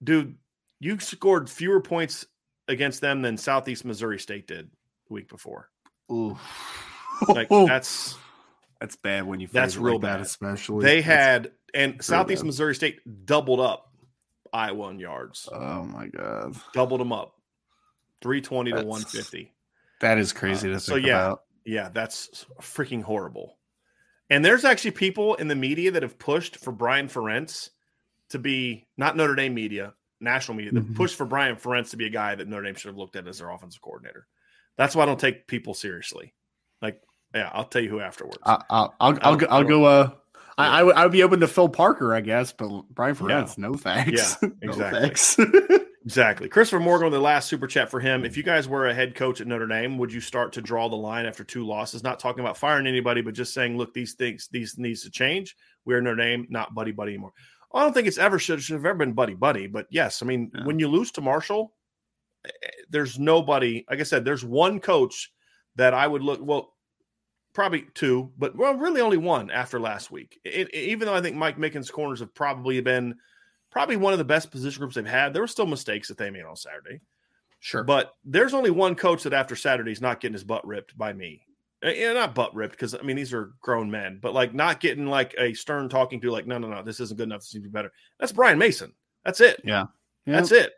dude, 0.02 0.36
you 0.78 1.00
scored 1.00 1.50
fewer 1.50 1.80
points 1.80 2.24
against 2.68 3.00
them 3.00 3.22
than 3.22 3.36
Southeast 3.36 3.84
Missouri 3.84 4.20
State 4.20 4.46
did 4.46 4.70
the 5.08 5.14
week 5.14 5.28
before. 5.28 5.68
Ooh. 6.12 6.38
Like 7.26 7.48
that's 7.50 8.16
that's 8.80 8.94
bad 8.94 9.26
when 9.26 9.40
you 9.40 9.48
that's 9.48 9.76
real 9.76 9.94
like 9.94 10.02
bad, 10.02 10.20
that, 10.20 10.26
especially 10.26 10.84
they 10.84 11.02
had 11.02 11.50
and 11.74 12.02
Southeast 12.02 12.42
bad. 12.42 12.46
Missouri 12.46 12.76
State 12.76 13.00
doubled 13.26 13.60
up 13.60 13.92
Iowa 14.52 14.90
in 14.90 15.00
yards. 15.00 15.48
Oh 15.52 15.82
my 15.82 16.06
god, 16.06 16.54
doubled 16.72 17.00
them 17.00 17.12
up, 17.12 17.34
three 18.22 18.40
twenty 18.40 18.70
to 18.72 18.84
one 18.84 19.02
fifty. 19.02 19.52
That 20.00 20.18
is 20.18 20.32
crazy 20.32 20.70
uh, 20.70 20.74
to 20.74 20.80
so 20.80 20.94
yeah, 20.94 21.26
about. 21.26 21.42
yeah, 21.64 21.88
that's 21.92 22.46
freaking 22.62 23.02
horrible. 23.02 23.58
And 24.30 24.44
there's 24.44 24.64
actually 24.64 24.92
people 24.92 25.34
in 25.34 25.48
the 25.48 25.56
media 25.56 25.90
that 25.90 26.02
have 26.02 26.18
pushed 26.18 26.56
for 26.56 26.72
Brian 26.72 27.08
Ferentz 27.08 27.70
to 28.30 28.38
be 28.38 28.86
not 28.96 29.16
Notre 29.16 29.34
Dame 29.34 29.52
media, 29.52 29.92
national 30.20 30.56
media, 30.56 30.72
that 30.72 30.84
mm-hmm. 30.84 30.94
pushed 30.94 31.16
for 31.16 31.26
Brian 31.26 31.56
Ferentz 31.56 31.90
to 31.90 31.96
be 31.96 32.06
a 32.06 32.10
guy 32.10 32.36
that 32.36 32.46
Notre 32.46 32.62
Dame 32.62 32.76
should 32.76 32.88
have 32.88 32.96
looked 32.96 33.16
at 33.16 33.26
as 33.26 33.38
their 33.38 33.50
offensive 33.50 33.82
coordinator. 33.82 34.26
That's 34.76 34.94
why 34.94 35.02
I 35.02 35.06
don't 35.06 35.18
take 35.18 35.48
people 35.48 35.74
seriously. 35.74 36.32
Like, 36.80 37.02
yeah, 37.34 37.50
I'll 37.52 37.64
tell 37.64 37.82
you 37.82 37.90
who 37.90 38.00
afterwards. 38.00 38.38
I'll 38.44 38.64
I'll, 38.70 38.94
I'll, 39.00 39.18
I'll 39.22 39.36
go. 39.36 39.46
I'll 39.50 39.64
go 39.64 39.84
uh, 39.84 40.10
I, 40.56 40.80
I, 40.80 40.82
would 40.82 40.94
I 40.96 41.02
would 41.04 41.12
be 41.12 41.22
open 41.22 41.40
to 41.40 41.48
Phil 41.48 41.68
Parker, 41.68 42.14
I 42.14 42.20
guess, 42.20 42.52
but 42.52 42.68
Brian 42.90 43.16
Ferentz, 43.16 43.58
yeah. 43.58 43.66
no 43.68 43.74
thanks. 43.74 44.38
Yeah, 44.42 44.48
exactly. 44.62 45.00
thanks. 45.00 45.36
exactly. 46.04 46.48
Christopher 46.48 46.80
Morgan, 46.80 47.10
the 47.10 47.18
last 47.18 47.48
super 47.48 47.66
chat 47.66 47.90
for 47.90 48.00
him. 48.00 48.24
If 48.24 48.36
you 48.36 48.42
guys 48.42 48.68
were 48.68 48.88
a 48.88 48.94
head 48.94 49.14
coach 49.14 49.40
at 49.40 49.46
Notre 49.46 49.66
Dame, 49.66 49.98
would 49.98 50.12
you 50.12 50.20
start 50.20 50.52
to 50.54 50.62
draw 50.62 50.88
the 50.88 50.96
line 50.96 51.26
after 51.26 51.44
two 51.44 51.66
losses? 51.66 52.02
Not 52.02 52.18
talking 52.18 52.40
about 52.40 52.56
firing 52.56 52.86
anybody, 52.86 53.20
but 53.20 53.34
just 53.34 53.54
saying, 53.54 53.76
look, 53.76 53.94
these 53.94 54.14
things 54.14 54.48
these 54.50 54.78
needs 54.78 55.02
to 55.02 55.10
change. 55.10 55.56
We're 55.84 56.00
Notre 56.00 56.16
Dame, 56.16 56.46
not 56.50 56.74
buddy 56.74 56.92
buddy 56.92 57.12
anymore. 57.12 57.32
I 57.72 57.82
don't 57.82 57.92
think 57.92 58.08
it's 58.08 58.18
ever 58.18 58.38
should, 58.38 58.62
should 58.62 58.74
have 58.74 58.84
ever 58.84 58.98
been 58.98 59.12
buddy 59.12 59.34
buddy, 59.34 59.66
but 59.66 59.86
yes, 59.90 60.22
I 60.22 60.26
mean 60.26 60.50
yeah. 60.54 60.64
when 60.64 60.78
you 60.78 60.88
lose 60.88 61.12
to 61.12 61.20
Marshall, 61.20 61.72
eh, 62.44 62.50
there's 62.88 63.18
nobody. 63.18 63.84
Like 63.88 64.00
I 64.00 64.04
said, 64.04 64.24
there's 64.24 64.44
one 64.44 64.80
coach 64.80 65.32
that 65.76 65.94
I 65.94 66.06
would 66.06 66.22
look. 66.22 66.40
Well, 66.42 66.74
probably 67.52 67.86
two, 67.94 68.32
but 68.38 68.56
well, 68.56 68.74
really 68.74 69.00
only 69.00 69.16
one 69.16 69.50
after 69.50 69.80
last 69.80 70.10
week. 70.10 70.40
It, 70.44 70.68
it, 70.72 70.74
even 70.74 71.06
though 71.06 71.14
I 71.14 71.20
think 71.20 71.36
Mike 71.36 71.58
Mickens' 71.58 71.92
corners 71.92 72.20
have 72.20 72.34
probably 72.34 72.80
been 72.80 73.16
probably 73.70 73.96
one 73.96 74.12
of 74.12 74.18
the 74.18 74.24
best 74.24 74.50
position 74.50 74.80
groups 74.80 74.94
they've 74.94 75.06
had, 75.06 75.32
there 75.32 75.42
were 75.42 75.48
still 75.48 75.66
mistakes 75.66 76.08
that 76.08 76.18
they 76.18 76.30
made 76.30 76.44
on 76.44 76.56
Saturday. 76.56 77.00
Sure, 77.60 77.84
but 77.84 78.14
there's 78.24 78.54
only 78.54 78.70
one 78.70 78.94
coach 78.94 79.22
that 79.24 79.32
after 79.32 79.54
Saturday 79.54 79.92
is 79.92 80.00
not 80.00 80.20
getting 80.20 80.32
his 80.32 80.44
butt 80.44 80.66
ripped 80.66 80.96
by 80.96 81.12
me, 81.12 81.42
eh, 81.82 81.92
yeah, 81.92 82.12
not 82.14 82.34
butt 82.34 82.54
ripped 82.54 82.72
because 82.72 82.94
I 82.94 83.02
mean 83.02 83.16
these 83.16 83.34
are 83.34 83.52
grown 83.60 83.90
men, 83.90 84.18
but 84.20 84.32
like 84.32 84.54
not 84.54 84.80
getting 84.80 85.06
like 85.06 85.34
a 85.38 85.52
stern 85.54 85.88
talking 85.88 86.20
to 86.22 86.30
like, 86.30 86.46
no, 86.46 86.58
no, 86.58 86.68
no, 86.68 86.82
this 86.82 87.00
isn't 87.00 87.18
good 87.18 87.24
enough. 87.24 87.40
This 87.40 87.54
needs 87.54 87.64
to 87.64 87.70
be 87.70 87.72
better. 87.72 87.92
That's 88.18 88.32
Brian 88.32 88.58
Mason. 88.58 88.92
That's 89.24 89.40
it. 89.40 89.60
Yeah. 89.64 89.86
That's 90.26 90.52
it. 90.52 90.72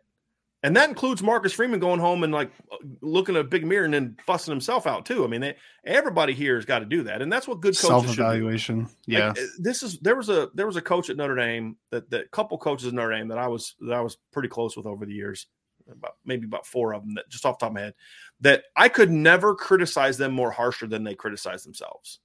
And 0.65 0.77
that 0.77 0.89
includes 0.89 1.23
Marcus 1.23 1.53
Freeman 1.53 1.81
going 1.81 1.99
home 1.99 2.23
and 2.23 2.33
like 2.33 2.53
uh, 2.71 2.77
looking 3.01 3.35
at 3.35 3.41
a 3.41 3.45
big 3.45 3.67
mirror 3.67 3.85
and 3.85 3.93
then 3.93 4.17
fussing 4.25 4.53
himself 4.53 4.87
out 4.87 5.05
too. 5.05 5.25
I 5.25 5.27
mean, 5.27 5.41
they, 5.41 5.57
everybody 5.85 6.35
here 6.35 6.55
has 6.55 6.65
got 6.65 6.79
to 6.79 6.85
do 6.85 7.03
that, 7.03 7.21
and 7.21 7.33
that's 7.33 7.49
what 7.49 7.61
good 7.61 7.77
coaches 7.77 7.81
self 7.81 8.09
evaluation. 8.09 8.89
Yeah, 9.07 9.29
like, 9.29 9.39
this 9.59 9.83
is 9.83 9.99
there 9.99 10.15
was 10.15 10.29
a 10.29 10.51
there 10.55 10.67
was 10.67 10.77
a 10.77 10.83
coach 10.83 11.11
at 11.11 11.17
Notre 11.17 11.35
Dame 11.35 11.77
that 11.91 12.09
that 12.11 12.31
couple 12.31 12.59
coaches 12.59 12.87
at 12.87 12.95
Notre 12.95 13.17
Dame 13.17 13.29
that 13.29 13.39
I 13.39 13.49
was 13.49 13.75
that 13.81 13.95
I 13.95 14.01
was 14.03 14.19
pretty 14.33 14.49
close 14.49 14.77
with 14.77 14.87
over 14.87 15.05
the 15.05 15.13
years, 15.13 15.49
about 15.91 16.17
maybe 16.25 16.47
about 16.47 16.67
four 16.67 16.95
of 16.95 17.03
them 17.03 17.15
that 17.15 17.29
just 17.29 17.45
off 17.45 17.59
the 17.59 17.65
top 17.65 17.71
of 17.71 17.75
my 17.75 17.81
head, 17.81 17.95
that 18.41 18.65
I 18.77 18.89
could 18.89 19.11
never 19.11 19.57
criticize 19.57 20.17
them 20.17 20.33
more 20.33 20.53
harsher 20.53 20.87
than 20.87 21.03
they 21.03 21.17
criticize 21.17 21.65
themselves. 21.65 22.21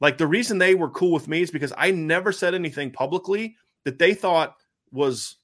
Like 0.00 0.18
the 0.18 0.26
reason 0.26 0.58
they 0.58 0.74
were 0.74 0.90
cool 0.90 1.12
with 1.12 1.28
me 1.28 1.42
is 1.42 1.50
because 1.50 1.72
I 1.76 1.90
never 1.90 2.32
said 2.32 2.54
anything 2.54 2.90
publicly 2.90 3.56
that 3.84 3.98
they 3.98 4.14
thought 4.14 4.56
was 4.90 5.36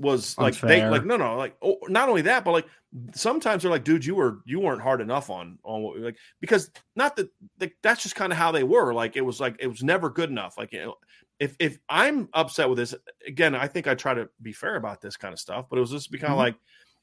was 0.00 0.36
like 0.38 0.54
Unfair. 0.54 0.68
they 0.68 0.88
like 0.88 1.04
no 1.04 1.16
no 1.16 1.36
like 1.36 1.54
oh, 1.62 1.78
not 1.88 2.08
only 2.08 2.22
that 2.22 2.44
but 2.44 2.52
like 2.52 2.66
sometimes 3.14 3.62
they're 3.62 3.70
like 3.70 3.84
dude 3.84 4.04
you 4.04 4.14
were 4.14 4.40
you 4.46 4.58
weren't 4.58 4.80
hard 4.80 5.00
enough 5.00 5.28
on 5.28 5.58
on 5.62 5.82
what 5.82 5.98
like 5.98 6.16
because 6.40 6.70
not 6.96 7.14
that 7.16 7.28
like, 7.60 7.76
that's 7.82 8.02
just 8.02 8.16
kind 8.16 8.32
of 8.32 8.38
how 8.38 8.50
they 8.50 8.64
were 8.64 8.94
like 8.94 9.16
it 9.16 9.20
was 9.20 9.40
like 9.40 9.56
it 9.60 9.66
was 9.66 9.82
never 9.82 10.08
good 10.08 10.30
enough 10.30 10.56
like 10.56 10.72
you 10.72 10.80
know, 10.80 10.94
if 11.38 11.54
if 11.58 11.78
I'm 11.88 12.28
upset 12.32 12.68
with 12.68 12.78
this 12.78 12.94
again 13.26 13.54
I 13.54 13.66
think 13.66 13.86
I 13.86 13.94
try 13.94 14.14
to 14.14 14.28
be 14.40 14.52
fair 14.52 14.76
about 14.76 15.02
this 15.02 15.16
kind 15.16 15.34
of 15.34 15.38
stuff 15.38 15.66
but 15.68 15.76
it 15.76 15.80
was 15.80 15.90
just 15.90 16.10
be 16.10 16.18
kind 16.18 16.32
of 16.32 16.38
mm-hmm. 16.38 16.46
like 16.46 16.56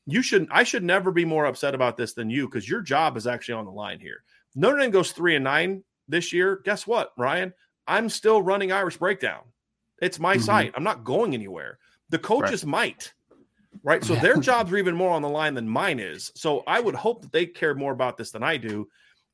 you 0.07 0.23
should 0.23 0.47
I 0.49 0.63
should 0.63 0.83
never 0.83 1.11
be 1.11 1.25
more 1.25 1.45
upset 1.45 1.75
about 1.75 1.97
this 1.97 2.13
than 2.13 2.29
you 2.31 2.47
because 2.47 2.67
your 2.67 2.81
job 2.81 3.15
is 3.15 3.27
actually 3.27 3.55
on 3.55 3.65
the 3.65 3.71
line 3.71 3.99
here 3.99 4.23
Notre 4.55 4.79
Dame 4.79 4.91
goes 4.91 5.11
three 5.11 5.35
and 5.35 5.43
nine 5.43 5.83
this 6.07 6.33
year 6.33 6.61
guess 6.65 6.87
what 6.87 7.11
Ryan 7.17 7.53
I'm 7.87 8.09
still 8.09 8.41
running 8.41 8.71
Irish 8.71 8.97
breakdown 8.97 9.43
it's 10.01 10.19
my 10.19 10.35
mm-hmm. 10.35 10.43
site 10.43 10.73
I'm 10.75 10.83
not 10.83 11.03
going 11.03 11.35
anywhere 11.35 11.77
the 12.09 12.19
coaches 12.19 12.63
right. 12.63 12.71
might, 12.71 13.13
right? 13.83 14.03
So 14.03 14.15
their 14.15 14.37
jobs 14.37 14.71
are 14.71 14.77
even 14.77 14.95
more 14.95 15.11
on 15.11 15.21
the 15.21 15.29
line 15.29 15.53
than 15.53 15.67
mine 15.67 15.99
is. 15.99 16.31
So 16.35 16.63
I 16.67 16.79
would 16.79 16.95
hope 16.95 17.21
that 17.21 17.31
they 17.31 17.45
care 17.45 17.75
more 17.75 17.91
about 17.91 18.17
this 18.17 18.31
than 18.31 18.43
I 18.43 18.57
do. 18.57 18.87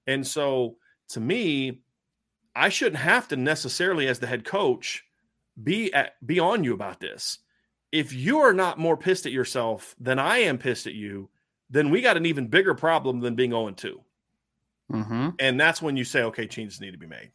And 0.08 0.26
so 0.26 0.78
to 1.10 1.20
me, 1.20 1.82
I 2.56 2.70
shouldn't 2.70 2.98
have 2.98 3.28
to 3.30 3.36
necessarily, 3.36 4.08
as 4.08 4.20
the 4.20 4.28
head 4.28 4.46
coach, 4.46 5.04
be 5.62 5.94
at 5.94 6.14
be 6.26 6.40
on 6.40 6.64
you 6.64 6.74
about 6.74 7.00
this. 7.00 7.40
If 7.92 8.14
you 8.14 8.40
are 8.40 8.54
not 8.54 8.80
more 8.80 8.98
pissed 8.98 9.26
at 9.26 9.32
yourself 9.32 9.96
than 10.00 10.18
I 10.18 10.40
am 10.40 10.58
pissed 10.58 10.88
at 10.88 10.94
you, 10.94 11.30
then 11.70 11.90
we 11.90 12.02
got 12.02 12.18
an 12.18 12.26
even 12.26 12.48
bigger 12.48 12.74
problem 12.74 13.20
than 13.20 13.36
being 13.36 13.52
0 13.52 13.72
2. 13.72 14.02
Mm-hmm. 14.92 15.30
And 15.40 15.60
that's 15.60 15.82
when 15.82 15.98
you 15.98 16.04
say, 16.04 16.24
okay, 16.24 16.48
changes 16.48 16.82
need 16.82 16.92
to 16.92 16.98
be 16.98 17.08
made, 17.08 17.32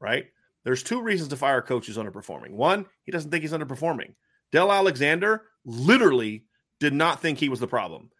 right? 0.00 0.26
There's 0.64 0.82
two 0.82 1.02
reasons 1.02 1.30
to 1.30 1.36
fire 1.36 1.58
a 1.58 1.62
coach 1.62 1.86
who's 1.86 1.96
underperforming. 1.98 2.50
One, 2.50 2.86
he 3.04 3.12
doesn't 3.12 3.30
think 3.30 3.42
he's 3.42 3.52
underperforming. 3.52 4.14
Del 4.52 4.70
Alexander 4.70 5.42
literally 5.64 6.44
did 6.78 6.92
not 6.92 7.20
think 7.20 7.38
he 7.38 7.48
was 7.48 7.60
the 7.60 7.66
problem. 7.66 8.10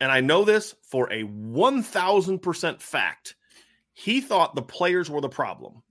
And 0.00 0.10
I 0.10 0.20
know 0.20 0.44
this 0.44 0.74
for 0.82 1.12
a 1.12 1.24
1000% 1.24 2.80
fact. 2.80 3.34
He 3.92 4.20
thought 4.20 4.54
the 4.54 4.62
players 4.62 5.10
were 5.10 5.20
the 5.20 5.28
problem. 5.28 5.82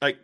Like, 0.00 0.18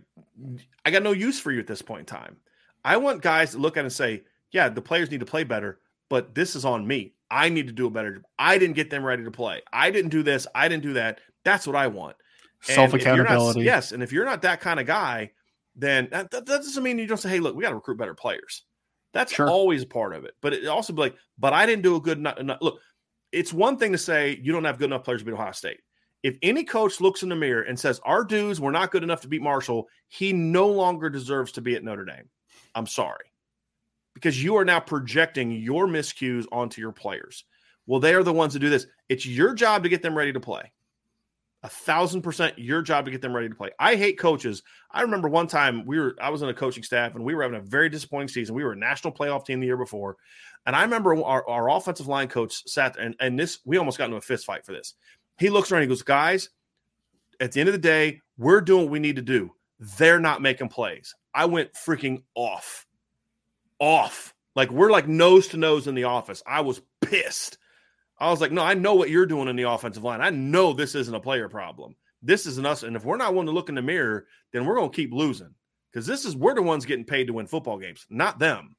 I 0.84 0.90
got 0.90 1.04
no 1.04 1.12
use 1.12 1.38
for 1.38 1.52
you 1.52 1.60
at 1.60 1.68
this 1.68 1.82
point 1.82 2.00
in 2.00 2.06
time. 2.06 2.36
I 2.84 2.96
want 2.96 3.22
guys 3.22 3.52
to 3.52 3.58
look 3.58 3.76
at 3.76 3.80
it 3.80 3.84
and 3.84 3.92
say, 3.92 4.24
yeah, 4.50 4.68
the 4.68 4.82
players 4.82 5.10
need 5.10 5.20
to 5.20 5.26
play 5.26 5.44
better, 5.44 5.78
but 6.08 6.34
this 6.34 6.56
is 6.56 6.64
on 6.64 6.86
me. 6.86 7.14
I 7.30 7.50
need 7.50 7.66
to 7.66 7.72
do 7.72 7.86
a 7.86 7.90
better 7.90 8.14
job. 8.14 8.24
I 8.38 8.58
didn't 8.58 8.76
get 8.76 8.90
them 8.90 9.04
ready 9.04 9.22
to 9.22 9.30
play. 9.30 9.60
I 9.72 9.90
didn't 9.90 10.10
do 10.10 10.22
this. 10.22 10.46
I 10.54 10.66
didn't 10.68 10.82
do 10.82 10.94
that. 10.94 11.20
That's 11.44 11.66
what 11.66 11.76
I 11.76 11.86
want. 11.86 12.16
Self 12.62 12.94
accountability. 12.94 13.60
Yes. 13.60 13.92
And 13.92 14.02
if 14.02 14.12
you're 14.12 14.24
not 14.24 14.42
that 14.42 14.60
kind 14.60 14.80
of 14.80 14.86
guy, 14.86 15.30
then 15.78 16.08
that, 16.10 16.30
that, 16.32 16.44
doesn't 16.44 16.82
mean 16.82 16.98
you 16.98 17.06
don't 17.06 17.18
say, 17.18 17.30
hey, 17.30 17.40
look, 17.40 17.54
we 17.54 17.62
got 17.62 17.70
to 17.70 17.76
recruit 17.76 17.98
better 17.98 18.14
players. 18.14 18.64
That's 19.14 19.32
sure. 19.32 19.48
always 19.48 19.84
a 19.84 19.86
part 19.86 20.14
of 20.14 20.24
it. 20.24 20.34
But 20.42 20.52
it 20.52 20.66
also 20.66 20.92
be 20.92 21.00
like, 21.00 21.16
but 21.38 21.52
I 21.52 21.66
didn't 21.66 21.82
do 21.82 21.96
a 21.96 22.00
good 22.00 22.18
enough. 22.18 22.58
Look, 22.60 22.80
it's 23.32 23.52
one 23.52 23.78
thing 23.78 23.92
to 23.92 23.98
say 23.98 24.38
you 24.42 24.52
don't 24.52 24.64
have 24.64 24.78
good 24.78 24.86
enough 24.86 25.04
players 25.04 25.20
to 25.20 25.24
beat 25.24 25.32
Ohio 25.32 25.52
State. 25.52 25.78
If 26.24 26.36
any 26.42 26.64
coach 26.64 27.00
looks 27.00 27.22
in 27.22 27.28
the 27.28 27.36
mirror 27.36 27.62
and 27.62 27.78
says, 27.78 28.00
our 28.04 28.24
dudes 28.24 28.60
were 28.60 28.72
not 28.72 28.90
good 28.90 29.04
enough 29.04 29.20
to 29.20 29.28
beat 29.28 29.40
Marshall, 29.40 29.86
he 30.08 30.32
no 30.32 30.66
longer 30.66 31.08
deserves 31.08 31.52
to 31.52 31.60
be 31.60 31.76
at 31.76 31.84
Notre 31.84 32.04
Dame. 32.04 32.28
I'm 32.74 32.86
sorry. 32.86 33.26
Because 34.14 34.42
you 34.42 34.56
are 34.56 34.64
now 34.64 34.80
projecting 34.80 35.52
your 35.52 35.86
miscues 35.86 36.46
onto 36.50 36.80
your 36.80 36.90
players. 36.90 37.44
Well, 37.86 38.00
they 38.00 38.14
are 38.14 38.24
the 38.24 38.32
ones 38.32 38.52
that 38.52 38.58
do 38.58 38.68
this. 38.68 38.86
It's 39.08 39.24
your 39.24 39.54
job 39.54 39.84
to 39.84 39.88
get 39.88 40.02
them 40.02 40.18
ready 40.18 40.32
to 40.32 40.40
play 40.40 40.72
a 41.68 41.70
thousand 41.70 42.22
percent 42.22 42.58
your 42.58 42.80
job 42.80 43.04
to 43.04 43.10
get 43.10 43.20
them 43.20 43.36
ready 43.36 43.46
to 43.50 43.54
play. 43.54 43.70
I 43.78 43.94
hate 43.94 44.18
coaches. 44.18 44.62
I 44.90 45.02
remember 45.02 45.28
one 45.28 45.46
time 45.46 45.84
we 45.84 45.98
were 45.98 46.16
I 46.18 46.30
was 46.30 46.42
on 46.42 46.48
a 46.48 46.54
coaching 46.54 46.82
staff 46.82 47.14
and 47.14 47.22
we 47.22 47.34
were 47.34 47.42
having 47.42 47.58
a 47.58 47.62
very 47.62 47.90
disappointing 47.90 48.28
season. 48.28 48.54
We 48.54 48.64
were 48.64 48.72
a 48.72 48.76
national 48.76 49.12
playoff 49.12 49.44
team 49.44 49.60
the 49.60 49.66
year 49.66 49.76
before. 49.76 50.16
And 50.64 50.74
I 50.74 50.80
remember 50.80 51.22
our, 51.22 51.46
our 51.46 51.68
offensive 51.68 52.08
line 52.08 52.28
coach 52.28 52.66
sat 52.66 52.94
there 52.94 53.04
and, 53.04 53.14
and 53.20 53.38
this 53.38 53.58
we 53.66 53.76
almost 53.76 53.98
got 53.98 54.06
into 54.06 54.16
a 54.16 54.22
fist 54.22 54.46
fight 54.46 54.64
for 54.64 54.72
this. 54.72 54.94
He 55.38 55.50
looks 55.50 55.70
around, 55.70 55.82
he 55.82 55.88
goes, 55.88 56.02
guys, 56.02 56.48
at 57.38 57.52
the 57.52 57.60
end 57.60 57.68
of 57.68 57.74
the 57.74 57.78
day, 57.78 58.22
we're 58.38 58.62
doing 58.62 58.84
what 58.84 58.90
we 58.90 58.98
need 58.98 59.16
to 59.16 59.22
do. 59.22 59.52
They're 59.98 60.20
not 60.20 60.40
making 60.40 60.70
plays. 60.70 61.14
I 61.34 61.44
went 61.44 61.74
freaking 61.74 62.22
off. 62.34 62.86
Off. 63.78 64.34
Like 64.56 64.70
we're 64.70 64.90
like 64.90 65.06
nose 65.06 65.48
to 65.48 65.58
nose 65.58 65.86
in 65.86 65.94
the 65.94 66.04
office. 66.04 66.42
I 66.46 66.62
was 66.62 66.80
pissed. 67.02 67.58
I 68.20 68.30
was 68.30 68.40
like, 68.40 68.52
no, 68.52 68.62
I 68.62 68.74
know 68.74 68.94
what 68.94 69.10
you're 69.10 69.26
doing 69.26 69.48
in 69.48 69.56
the 69.56 69.70
offensive 69.70 70.02
line. 70.02 70.20
I 70.20 70.30
know 70.30 70.72
this 70.72 70.94
isn't 70.94 71.14
a 71.14 71.20
player 71.20 71.48
problem. 71.48 71.94
This 72.22 72.46
isn't 72.46 72.66
us. 72.66 72.82
And 72.82 72.96
if 72.96 73.04
we're 73.04 73.16
not 73.16 73.32
willing 73.32 73.46
to 73.46 73.52
look 73.52 73.68
in 73.68 73.74
the 73.74 73.82
mirror, 73.82 74.26
then 74.52 74.64
we're 74.64 74.74
going 74.74 74.90
to 74.90 74.96
keep 74.96 75.12
losing 75.12 75.54
because 75.92 76.06
this 76.06 76.24
is 76.24 76.34
we're 76.34 76.54
the 76.54 76.62
ones 76.62 76.84
getting 76.84 77.04
paid 77.04 77.28
to 77.28 77.32
win 77.32 77.46
football 77.46 77.78
games, 77.78 78.06
not 78.10 78.38
them. 78.38 78.74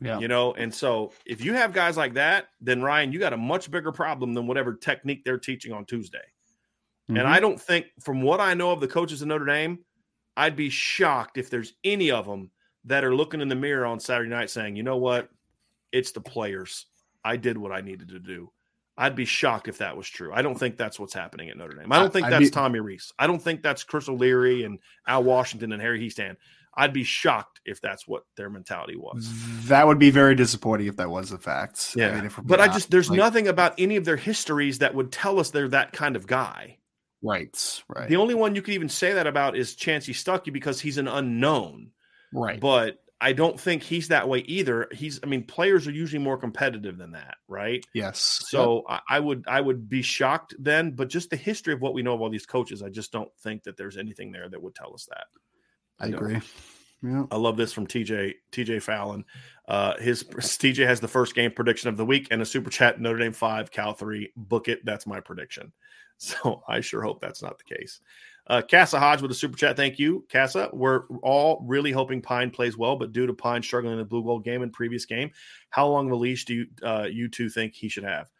Yeah. 0.00 0.18
You 0.18 0.28
know, 0.28 0.52
and 0.52 0.74
so 0.74 1.12
if 1.24 1.42
you 1.42 1.54
have 1.54 1.72
guys 1.72 1.96
like 1.96 2.14
that, 2.14 2.48
then 2.60 2.82
Ryan, 2.82 3.12
you 3.12 3.18
got 3.18 3.32
a 3.32 3.38
much 3.38 3.70
bigger 3.70 3.92
problem 3.92 4.34
than 4.34 4.46
whatever 4.46 4.74
technique 4.74 5.24
they're 5.24 5.38
teaching 5.38 5.72
on 5.72 5.86
Tuesday. 5.86 6.18
Mm-hmm. 7.08 7.16
And 7.18 7.26
I 7.26 7.40
don't 7.40 7.58
think, 7.58 7.86
from 8.00 8.20
what 8.20 8.40
I 8.40 8.52
know 8.52 8.72
of 8.72 8.80
the 8.80 8.88
coaches 8.88 9.22
in 9.22 9.28
Notre 9.28 9.46
Dame, 9.46 9.78
I'd 10.36 10.56
be 10.56 10.68
shocked 10.68 11.38
if 11.38 11.48
there's 11.48 11.72
any 11.82 12.10
of 12.10 12.26
them 12.26 12.50
that 12.84 13.04
are 13.04 13.14
looking 13.14 13.40
in 13.40 13.48
the 13.48 13.54
mirror 13.54 13.86
on 13.86 13.98
Saturday 13.98 14.28
night 14.28 14.50
saying, 14.50 14.76
you 14.76 14.82
know 14.82 14.98
what? 14.98 15.30
It's 15.92 16.12
the 16.12 16.20
players. 16.20 16.86
I 17.24 17.36
did 17.38 17.56
what 17.56 17.72
I 17.72 17.80
needed 17.80 18.10
to 18.10 18.18
do. 18.18 18.52
I'd 18.98 19.14
be 19.14 19.26
shocked 19.26 19.68
if 19.68 19.78
that 19.78 19.96
was 19.96 20.08
true. 20.08 20.32
I 20.32 20.42
don't 20.42 20.58
think 20.58 20.76
that's 20.76 20.98
what's 20.98 21.12
happening 21.12 21.50
at 21.50 21.56
Notre 21.56 21.76
Dame. 21.76 21.92
I 21.92 21.98
don't 21.98 22.12
think 22.12 22.28
that's 22.28 22.46
be, 22.46 22.50
Tommy 22.50 22.80
Rees. 22.80 23.12
I 23.18 23.26
don't 23.26 23.42
think 23.42 23.62
that's 23.62 23.84
Chris 23.84 24.08
O'Leary 24.08 24.64
and 24.64 24.78
Al 25.06 25.22
Washington 25.22 25.72
and 25.72 25.82
Harry 25.82 26.00
Hiestand. 26.00 26.36
I'd 26.78 26.92
be 26.92 27.04
shocked 27.04 27.60
if 27.64 27.80
that's 27.80 28.06
what 28.06 28.24
their 28.36 28.50
mentality 28.50 28.96
was. 28.96 29.30
That 29.68 29.86
would 29.86 29.98
be 29.98 30.10
very 30.10 30.34
disappointing 30.34 30.88
if 30.88 30.96
that 30.96 31.08
was 31.08 31.30
the 31.30 31.38
fact. 31.38 31.94
Yeah, 31.96 32.10
I 32.10 32.20
mean, 32.20 32.30
but 32.44 32.58
not, 32.58 32.68
I 32.68 32.72
just 32.72 32.90
there's 32.90 33.08
like, 33.08 33.18
nothing 33.18 33.48
about 33.48 33.74
any 33.78 33.96
of 33.96 34.04
their 34.04 34.16
histories 34.16 34.78
that 34.80 34.94
would 34.94 35.10
tell 35.10 35.40
us 35.40 35.50
they're 35.50 35.68
that 35.68 35.92
kind 35.92 36.16
of 36.16 36.26
guy. 36.26 36.78
Right, 37.22 37.82
right. 37.88 38.08
The 38.08 38.16
only 38.16 38.34
one 38.34 38.54
you 38.54 38.60
could 38.60 38.74
even 38.74 38.90
say 38.90 39.14
that 39.14 39.26
about 39.26 39.56
is 39.56 39.74
Chansi 39.74 40.12
Stuckey 40.14 40.52
because 40.52 40.80
he's 40.80 40.98
an 40.98 41.08
unknown. 41.08 41.92
Right, 42.32 42.60
but 42.60 42.98
I 43.20 43.32
don't 43.32 43.58
think 43.58 43.82
he's 43.82 44.08
that 44.08 44.28
way 44.28 44.40
either. 44.40 44.88
He's, 44.92 45.20
I 45.22 45.26
mean, 45.26 45.44
players 45.44 45.86
are 45.86 45.92
usually 45.92 46.22
more 46.22 46.36
competitive 46.36 46.98
than 46.98 47.12
that, 47.12 47.36
right? 47.48 47.84
Yes. 47.94 48.44
So 48.48 48.84
yep. 48.88 49.00
I, 49.08 49.16
I, 49.16 49.20
would, 49.20 49.44
I 49.48 49.60
would 49.60 49.88
be 49.88 50.02
shocked 50.02 50.54
then, 50.58 50.90
but 50.90 51.08
just 51.08 51.30
the 51.30 51.36
history 51.36 51.72
of 51.72 51.80
what 51.80 51.94
we 51.94 52.02
know 52.02 52.14
of 52.14 52.20
all 52.20 52.28
these 52.28 52.46
coaches, 52.46 52.82
I 52.82 52.90
just 52.90 53.12
don't 53.12 53.30
think 53.42 53.62
that 53.62 53.78
there's 53.78 53.96
anything 53.96 54.32
there 54.32 54.48
that 54.48 54.62
would 54.62 54.74
tell 54.74 54.92
us 54.92 55.08
that. 55.10 55.26
I, 55.98 56.04
I 56.04 56.08
agree. 56.08 56.40
Yeah. 57.02 57.24
I 57.30 57.36
love 57.36 57.56
this 57.56 57.72
from 57.72 57.86
TJ 57.86 58.34
TJ 58.52 58.82
Fallon. 58.82 59.24
Uh, 59.68 59.96
his 59.98 60.24
TJ 60.24 60.86
has 60.86 61.00
the 61.00 61.08
first 61.08 61.34
game 61.34 61.52
prediction 61.52 61.88
of 61.88 61.96
the 61.96 62.06
week 62.06 62.28
and 62.30 62.40
a 62.40 62.46
super 62.46 62.70
chat 62.70 63.00
Notre 63.00 63.18
Dame 63.18 63.32
five, 63.32 63.70
Cal 63.70 63.92
three. 63.92 64.32
Book 64.36 64.68
it. 64.68 64.84
That's 64.84 65.06
my 65.06 65.20
prediction. 65.20 65.72
So 66.18 66.62
I 66.66 66.80
sure 66.80 67.02
hope 67.02 67.20
that's 67.20 67.42
not 67.42 67.58
the 67.58 67.76
case. 67.76 68.00
Uh, 68.48 68.62
Casa 68.62 69.00
Hodge 69.00 69.22
with 69.22 69.30
a 69.30 69.34
super 69.34 69.56
chat. 69.56 69.76
Thank 69.76 69.98
you, 69.98 70.24
Casa. 70.30 70.70
We're 70.72 71.06
all 71.22 71.64
really 71.66 71.90
hoping 71.90 72.22
Pyne 72.22 72.50
plays 72.50 72.76
well, 72.76 72.96
but 72.96 73.12
due 73.12 73.26
to 73.26 73.34
Pyne 73.34 73.62
struggling 73.62 73.94
in 73.94 73.98
the 73.98 74.04
blue 74.04 74.22
gold 74.22 74.44
game 74.44 74.62
and 74.62 74.72
previous 74.72 75.04
game, 75.04 75.30
how 75.70 75.88
long 75.88 76.06
of 76.06 76.12
a 76.12 76.16
leash 76.16 76.44
do 76.44 76.54
you 76.54 76.66
uh, 76.82 77.08
you 77.10 77.28
two 77.28 77.48
think 77.48 77.74
he 77.74 77.88
should 77.88 78.04
have? 78.04 78.30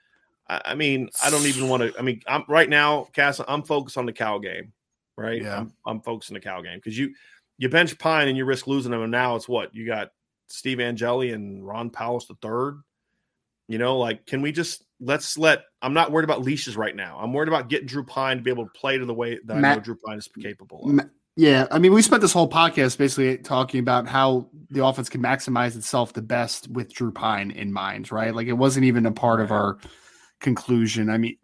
I, 0.48 0.62
I 0.64 0.74
mean, 0.76 1.08
I 1.24 1.30
don't 1.30 1.46
even 1.46 1.68
want 1.68 1.82
to. 1.82 1.98
I 1.98 2.02
mean, 2.02 2.20
I'm 2.28 2.44
right 2.48 2.68
now, 2.68 3.08
Casa. 3.14 3.44
I'm 3.48 3.62
focused 3.62 3.98
on 3.98 4.06
the 4.06 4.12
Cal 4.12 4.38
game, 4.38 4.72
right? 5.16 5.42
Yeah, 5.42 5.58
I'm, 5.58 5.72
I'm 5.84 6.00
focused 6.00 6.30
on 6.30 6.34
the 6.34 6.40
Cal 6.40 6.62
game 6.62 6.78
because 6.78 6.96
you 6.96 7.12
you 7.58 7.68
bench 7.68 7.98
Pyne 7.98 8.28
and 8.28 8.36
you 8.36 8.44
risk 8.44 8.68
losing 8.68 8.92
him, 8.92 9.02
and 9.02 9.10
now 9.10 9.34
it's 9.34 9.48
what 9.48 9.74
you 9.74 9.86
got 9.86 10.12
Steve 10.46 10.78
Angeli 10.78 11.32
and 11.32 11.66
Ron 11.66 11.90
Powlus 11.90 12.28
the 12.28 12.36
third. 12.40 12.80
You 13.68 13.78
know, 13.78 13.98
like, 13.98 14.26
can 14.26 14.42
we 14.42 14.52
just 14.52 14.84
let's 15.00 15.36
let 15.36 15.64
I'm 15.82 15.94
not 15.94 16.10
worried 16.10 16.24
about 16.24 16.42
leashes 16.42 16.76
right 16.76 16.94
now. 16.94 17.18
I'm 17.20 17.32
worried 17.32 17.48
about 17.48 17.68
getting 17.68 17.86
Drew 17.86 18.04
Pyne 18.04 18.38
to 18.38 18.42
be 18.42 18.50
able 18.50 18.64
to 18.64 18.70
play 18.70 18.98
to 18.98 19.04
the 19.04 19.14
way 19.14 19.38
that 19.44 19.56
Matt, 19.56 19.72
I 19.72 19.74
know 19.76 19.80
Drew 19.80 19.96
Pyne 19.96 20.18
is 20.18 20.28
capable 20.40 20.88
of. 20.88 21.10
Yeah, 21.38 21.66
I 21.70 21.78
mean, 21.78 21.92
we 21.92 22.00
spent 22.00 22.22
this 22.22 22.32
whole 22.32 22.48
podcast 22.48 22.96
basically 22.96 23.36
talking 23.36 23.80
about 23.80 24.08
how 24.08 24.48
the 24.70 24.84
offense 24.84 25.10
can 25.10 25.22
maximize 25.22 25.76
itself 25.76 26.14
the 26.14 26.22
best 26.22 26.66
with 26.70 26.92
Drew 26.94 27.12
Pyne 27.12 27.50
in 27.50 27.74
mind, 27.74 28.10
right? 28.10 28.34
Like 28.34 28.46
it 28.46 28.54
wasn't 28.54 28.86
even 28.86 29.04
a 29.04 29.12
part 29.12 29.42
of 29.42 29.52
our 29.52 29.76
conclusion. 30.40 31.10
I 31.10 31.18
mean, 31.18 31.36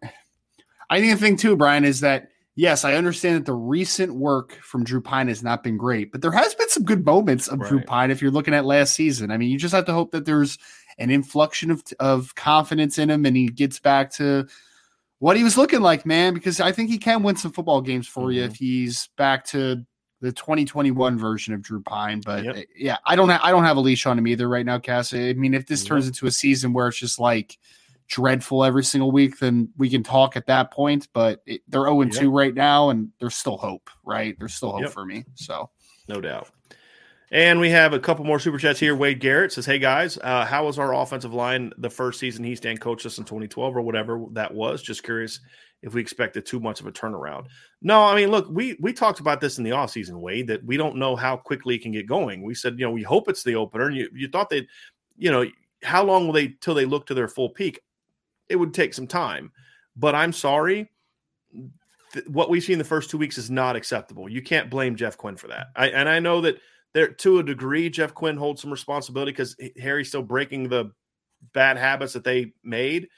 I 0.89 0.99
think 0.99 1.13
the 1.13 1.23
thing 1.23 1.37
too, 1.37 1.55
Brian, 1.55 1.85
is 1.85 1.99
that 1.99 2.29
yes, 2.55 2.83
I 2.83 2.95
understand 2.95 3.35
that 3.35 3.45
the 3.45 3.53
recent 3.53 4.15
work 4.15 4.53
from 4.63 4.83
Drew 4.83 5.01
Pyne 5.01 5.27
has 5.27 5.43
not 5.43 5.63
been 5.63 5.77
great, 5.77 6.11
but 6.11 6.23
there 6.23 6.31
has 6.31 6.55
been 6.55 6.69
some 6.69 6.85
good 6.85 7.05
moments 7.05 7.47
of 7.47 7.59
right. 7.59 7.69
Drew 7.69 7.81
Pyne 7.81 8.09
If 8.09 8.19
you're 8.19 8.31
looking 8.31 8.55
at 8.55 8.65
last 8.65 8.95
season, 8.95 9.29
I 9.29 9.37
mean, 9.37 9.51
you 9.51 9.59
just 9.59 9.75
have 9.75 9.85
to 9.85 9.93
hope 9.93 10.11
that 10.11 10.25
there's 10.25 10.57
an 10.97 11.09
inflection 11.09 11.71
of 11.71 11.83
of 11.99 12.35
confidence 12.35 12.97
in 12.97 13.09
him, 13.09 13.25
and 13.25 13.35
he 13.35 13.47
gets 13.47 13.79
back 13.79 14.11
to 14.13 14.47
what 15.19 15.37
he 15.37 15.43
was 15.43 15.57
looking 15.57 15.81
like, 15.81 16.05
man. 16.05 16.33
Because 16.33 16.59
I 16.59 16.71
think 16.71 16.89
he 16.89 16.97
can 16.97 17.23
win 17.23 17.35
some 17.35 17.51
football 17.51 17.81
games 17.81 18.07
for 18.07 18.27
mm-hmm. 18.27 18.31
you 18.31 18.43
if 18.43 18.55
he's 18.55 19.09
back 19.17 19.45
to 19.47 19.85
the 20.21 20.31
2021 20.31 21.17
version 21.17 21.53
of 21.53 21.61
Drew 21.61 21.81
Pyne. 21.81 22.21
But 22.25 22.43
yep. 22.43 22.65
yeah, 22.75 22.97
I 23.05 23.15
don't 23.15 23.29
ha- 23.29 23.41
I 23.43 23.51
don't 23.51 23.65
have 23.65 23.77
a 23.77 23.81
leash 23.81 24.05
on 24.05 24.17
him 24.17 24.27
either 24.27 24.47
right 24.47 24.65
now, 24.65 24.79
Cass. 24.79 25.13
I 25.13 25.33
mean, 25.33 25.53
if 25.53 25.67
this 25.67 25.83
turns 25.83 26.07
into 26.07 26.27
a 26.27 26.31
season 26.31 26.73
where 26.73 26.87
it's 26.87 26.97
just 26.97 27.19
like 27.19 27.59
dreadful 28.07 28.63
every 28.63 28.83
single 28.83 29.11
week, 29.11 29.39
then 29.39 29.69
we 29.77 29.89
can 29.89 30.01
talk 30.01 30.37
at 30.37 30.47
that 30.47 30.71
point. 30.71 31.07
But 31.13 31.41
it, 31.45 31.61
they're 31.67 31.83
0 31.83 32.05
2 32.05 32.31
right 32.31 32.53
now, 32.53 32.89
and 32.89 33.09
there's 33.19 33.35
still 33.35 33.57
hope, 33.57 33.89
right? 34.05 34.35
There's 34.39 34.53
still 34.53 34.71
hope 34.71 34.81
yep. 34.81 34.91
for 34.91 35.05
me. 35.05 35.25
So, 35.35 35.69
no 36.07 36.21
doubt. 36.21 36.49
And 37.33 37.59
we 37.59 37.71
have 37.71 37.93
a 37.93 37.99
couple 37.99 38.23
more 38.25 38.37
super 38.37 38.59
chats 38.59 38.79
here. 38.79 38.95
Wade 38.95 39.19
Garrett 39.19 39.51
says, 39.51 39.65
"Hey 39.65 39.79
guys, 39.79 40.19
uh, 40.19 40.45
how 40.45 40.67
was 40.67 40.77
our 40.77 40.93
offensive 40.93 41.33
line 41.33 41.73
the 41.79 41.89
first 41.89 42.19
season 42.19 42.45
Hiestand 42.45 42.79
coached 42.79 43.07
us 43.07 43.17
in 43.17 43.23
2012 43.23 43.75
or 43.75 43.81
whatever 43.81 44.23
that 44.33 44.53
was? 44.53 44.83
Just 44.83 45.01
curious 45.01 45.39
if 45.81 45.95
we 45.95 46.01
expected 46.01 46.45
too 46.45 46.59
much 46.59 46.79
of 46.79 46.85
a 46.85 46.91
turnaround. 46.91 47.47
No, 47.81 48.03
I 48.03 48.15
mean, 48.15 48.29
look, 48.29 48.47
we 48.51 48.77
we 48.79 48.93
talked 48.93 49.19
about 49.19 49.41
this 49.41 49.57
in 49.57 49.63
the 49.63 49.71
offseason, 49.71 50.19
Wade, 50.19 50.45
that 50.45 50.63
we 50.63 50.77
don't 50.77 50.95
know 50.95 51.15
how 51.15 51.35
quickly 51.35 51.73
it 51.73 51.81
can 51.81 51.91
get 51.91 52.05
going. 52.05 52.43
We 52.43 52.53
said, 52.53 52.77
you 52.77 52.85
know, 52.85 52.91
we 52.91 53.01
hope 53.01 53.27
it's 53.27 53.41
the 53.41 53.55
opener. 53.55 53.87
And 53.87 53.97
you, 53.97 54.09
you 54.13 54.27
thought 54.27 54.51
they'd, 54.51 54.67
you 55.17 55.31
know, 55.31 55.43
how 55.81 56.03
long 56.03 56.27
will 56.27 56.33
they 56.33 56.49
till 56.61 56.75
they 56.75 56.85
look 56.85 57.07
to 57.07 57.15
their 57.15 57.27
full 57.27 57.49
peak? 57.49 57.79
It 58.47 58.57
would 58.57 58.75
take 58.75 58.93
some 58.93 59.07
time. 59.07 59.51
But 59.95 60.13
I'm 60.13 60.33
sorry. 60.33 60.91
Th- 62.13 62.27
what 62.27 62.51
we've 62.51 62.63
seen 62.63 62.77
the 62.77 62.83
first 62.83 63.09
two 63.09 63.17
weeks 63.17 63.39
is 63.39 63.49
not 63.49 63.75
acceptable. 63.75 64.29
You 64.29 64.43
can't 64.43 64.69
blame 64.69 64.95
Jeff 64.95 65.17
Quinn 65.17 65.35
for 65.35 65.47
that. 65.47 65.69
I, 65.75 65.89
and 65.89 66.07
I 66.07 66.19
know 66.19 66.39
that 66.41 66.59
there 66.93 67.07
to 67.07 67.39
a 67.39 67.43
degree, 67.43 67.89
Jeff 67.89 68.13
Quinn 68.13 68.37
holds 68.37 68.61
some 68.61 68.71
responsibility 68.71 69.31
because 69.31 69.55
Harry's 69.79 70.09
still 70.09 70.23
breaking 70.23 70.69
the 70.69 70.91
bad 71.53 71.77
habits 71.77 72.13
that 72.13 72.23
they 72.23 72.53
made. 72.63 73.09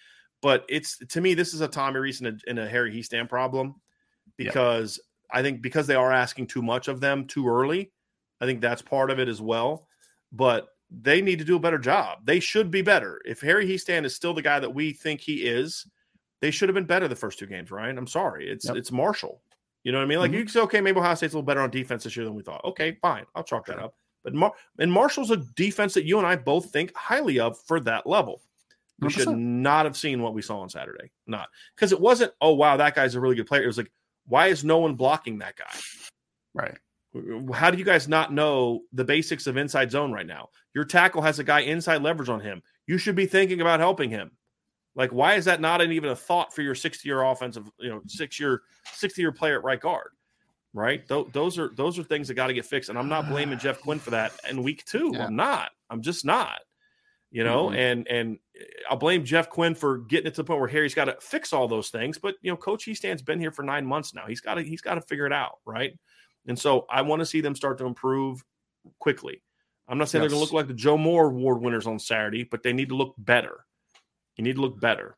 But 0.42 0.66
it's 0.70 0.98
to 0.98 1.22
me, 1.22 1.34
this 1.34 1.54
is 1.54 1.62
a 1.62 1.68
Tommy 1.68 2.00
Rees 2.00 2.22
and 2.22 2.28
a, 2.28 2.50
and 2.50 2.60
a 2.60 2.68
Harry 2.68 2.92
Hiestand 2.92 3.30
problem 3.30 3.76
because 4.38 5.00
I 5.32 5.42
think 5.42 5.62
because 5.62 5.88
they 5.88 5.96
are 5.96 6.12
asking 6.12 6.48
too 6.48 6.62
much 6.62 6.88
of 6.88 7.00
them 7.00 7.26
too 7.26 7.48
early. 7.48 7.92
I 8.42 8.46
think 8.46 8.62
that's 8.62 8.82
part 8.82 9.12
of 9.12 9.20
it 9.20 9.28
as 9.28 9.42
well. 9.42 9.88
But 10.32 10.68
they 10.92 11.22
need 11.22 11.40
to 11.40 11.46
do 11.46 11.56
a 11.56 11.60
better 11.60 11.78
job. 11.78 12.20
They 12.26 12.40
should 12.40 12.70
be 12.70 12.82
better. 12.82 13.22
If 13.26 13.42
Harry 13.42 13.66
Hiestand 13.68 14.06
is 14.06 14.16
still 14.16 14.34
the 14.34 14.42
guy 14.42 14.60
that 14.60 14.74
we 14.74 14.94
think 14.94 15.22
he 15.22 15.46
is, 15.46 15.86
they 16.42 16.52
should 16.52 16.70
have 16.70 16.76
been 16.76 16.86
better 16.86 17.08
the 17.08 17.16
first 17.16 17.40
two 17.40 17.48
games, 17.48 17.72
Ryan. 17.72 17.98
I'm 17.98 18.08
sorry. 18.08 18.48
It's 18.50 18.66
yep. 18.66 18.76
it's 18.76 18.92
Marshall. 18.92 19.42
You 19.86 19.91
know 19.91 20.00
what 20.00 20.06
I 20.06 20.08
mean? 20.08 20.19
Like 20.19 20.32
mm-hmm. 20.32 20.39
you 20.39 20.43
can 20.45 20.52
say, 20.52 20.60
okay, 20.62 20.82
maybe 20.82 21.00
Ohio 21.00 21.13
State's 21.13 21.34
a 21.34 21.38
little 21.38 21.45
better 21.45 21.62
on 21.62 21.69
defense 21.69 22.04
this 22.04 22.17
year 22.17 22.26
than 22.26 22.34
we 22.34 22.41
thought. 22.41 22.65
Okay, 22.65 22.98
fine. 23.04 23.24
I'll 23.36 23.43
chalk 23.43 23.67
that 23.67 23.78
up. 23.78 23.93
But 24.24 24.34
Mar- 24.34 24.54
and 24.80 24.91
Marshall's 24.91 25.30
a 25.30 25.38
defense 25.38 25.93
that 25.93 26.06
you 26.06 26.17
and 26.17 26.26
I 26.26 26.36
both 26.36 26.71
think 26.71 26.91
highly 26.95 27.39
of 27.39 27.60
for 27.60 27.80
that 27.82 28.08
level. 28.08 28.41
We 29.00 29.10
100%. 29.10 29.12
should 29.12 29.38
not 29.38 29.86
have 29.86 29.95
seen 29.95 30.24
what 30.24 30.34
we 30.34 30.41
saw 30.41 30.60
on 30.60 30.69
Saturday. 30.69 31.12
Not 31.28 31.50
because 31.76 31.91
it 31.91 32.02
wasn't, 32.02 32.34
oh 32.41 32.56
wow, 32.56 32.78
that 32.78 32.95
guy's 32.95 33.13
a 33.13 33.19
really 33.19 33.36
good 33.36 33.45
player. 33.45 33.62
It 33.62 33.67
was 33.67 33.78
like, 33.78 33.91
why 34.26 34.48
is 34.48 34.63
no 34.63 34.80
one 34.80 34.95
blocking 34.95 35.38
that 35.38 35.56
guy? 35.56 35.78
Right. 36.56 36.78
How 37.54 37.69
do 37.69 37.78
you 37.78 37.86
guys 37.86 38.08
not 38.08 38.34
know 38.34 38.82
the 38.91 39.06
basics 39.06 39.45
of 39.45 39.56
inside 39.56 39.91
zone 39.91 40.12
right 40.12 40.26
now? 40.26 40.50
Your 40.74 40.86
tackle 40.86 41.21
has 41.21 41.38
a 41.38 41.43
guy 41.43 41.60
inside 41.60 42.02
leverage 42.02 42.30
on 42.30 42.41
him. 42.41 42.63
You 42.88 42.98
should 42.98 43.15
be 43.15 43.28
thinking 43.28 43.62
about 43.62 43.80
helping 43.80 44.10
him. 44.10 44.32
Like, 44.95 45.12
why 45.12 45.36
is 45.36 45.45
that 45.45 45.60
not 45.60 45.81
an, 45.81 45.91
even 45.91 46.10
a 46.10 46.15
thought 46.15 46.53
for 46.53 46.62
your 46.62 46.75
60 46.75 47.08
year 47.08 47.21
offensive, 47.21 47.69
you 47.79 47.89
know, 47.89 48.01
six 48.08 48.39
year, 48.39 48.62
60 48.93 49.21
year 49.21 49.31
player 49.31 49.58
at 49.58 49.63
right 49.63 49.79
guard? 49.79 50.12
Right. 50.73 51.08
Th- 51.08 51.27
those 51.31 51.58
are 51.58 51.71
those 51.75 51.97
are 51.97 52.03
things 52.03 52.27
that 52.27 52.34
got 52.34 52.47
to 52.47 52.53
get 52.53 52.65
fixed. 52.65 52.89
And 52.89 52.99
I'm 52.99 53.08
not 53.08 53.29
blaming 53.29 53.60
Jeff 53.60 53.79
Quinn 53.79 53.99
for 53.99 54.10
that 54.12 54.34
in 54.49 54.62
week 54.62 54.84
two. 54.84 55.12
Yeah. 55.13 55.27
I'm 55.27 55.36
not. 55.36 55.71
I'm 55.89 56.01
just 56.01 56.25
not. 56.25 56.60
You 57.31 57.43
know, 57.43 57.67
mm-hmm. 57.67 57.75
and 57.75 58.08
and 58.08 58.39
I'll 58.89 58.97
blame 58.97 59.25
Jeff 59.25 59.49
Quinn 59.49 59.75
for 59.75 59.97
getting 59.99 60.27
it 60.27 60.36
to 60.36 60.41
the 60.41 60.43
point 60.45 60.60
where 60.60 60.69
Harry's 60.69 60.93
got 60.93 61.05
to 61.05 61.17
fix 61.19 61.51
all 61.51 61.67
those 61.67 61.89
things. 61.89 62.17
But 62.17 62.36
you 62.41 62.51
know, 62.51 62.55
Coach 62.55 62.86
Hiestand's 62.86 63.21
been 63.21 63.39
here 63.39 63.51
for 63.51 63.63
nine 63.63 63.86
months 63.86 64.13
now. 64.13 64.25
He's 64.27 64.41
got 64.41 64.55
to 64.55 64.63
he's 64.63 64.81
got 64.81 64.95
to 64.95 65.01
figure 65.01 65.25
it 65.25 65.34
out, 65.34 65.60
right? 65.65 65.97
And 66.47 66.58
so 66.58 66.86
I 66.89 67.01
want 67.01 67.19
to 67.21 67.25
see 67.25 67.41
them 67.41 67.55
start 67.55 67.77
to 67.79 67.86
improve 67.86 68.43
quickly. 68.99 69.41
I'm 69.88 69.97
not 69.97 70.10
saying 70.10 70.23
yes. 70.23 70.31
they're 70.31 70.38
going 70.38 70.47
to 70.47 70.53
look 70.53 70.53
like 70.53 70.67
the 70.67 70.73
Joe 70.73 70.97
Moore 70.97 71.27
Award 71.27 71.62
winners 71.62 71.88
on 71.88 71.99
Saturday, 71.99 72.43
but 72.43 72.63
they 72.63 72.73
need 72.73 72.89
to 72.89 72.95
look 72.95 73.15
better. 73.17 73.65
You 74.36 74.43
need 74.43 74.56
to 74.56 74.62
look 74.62 74.80
better. 74.80 75.17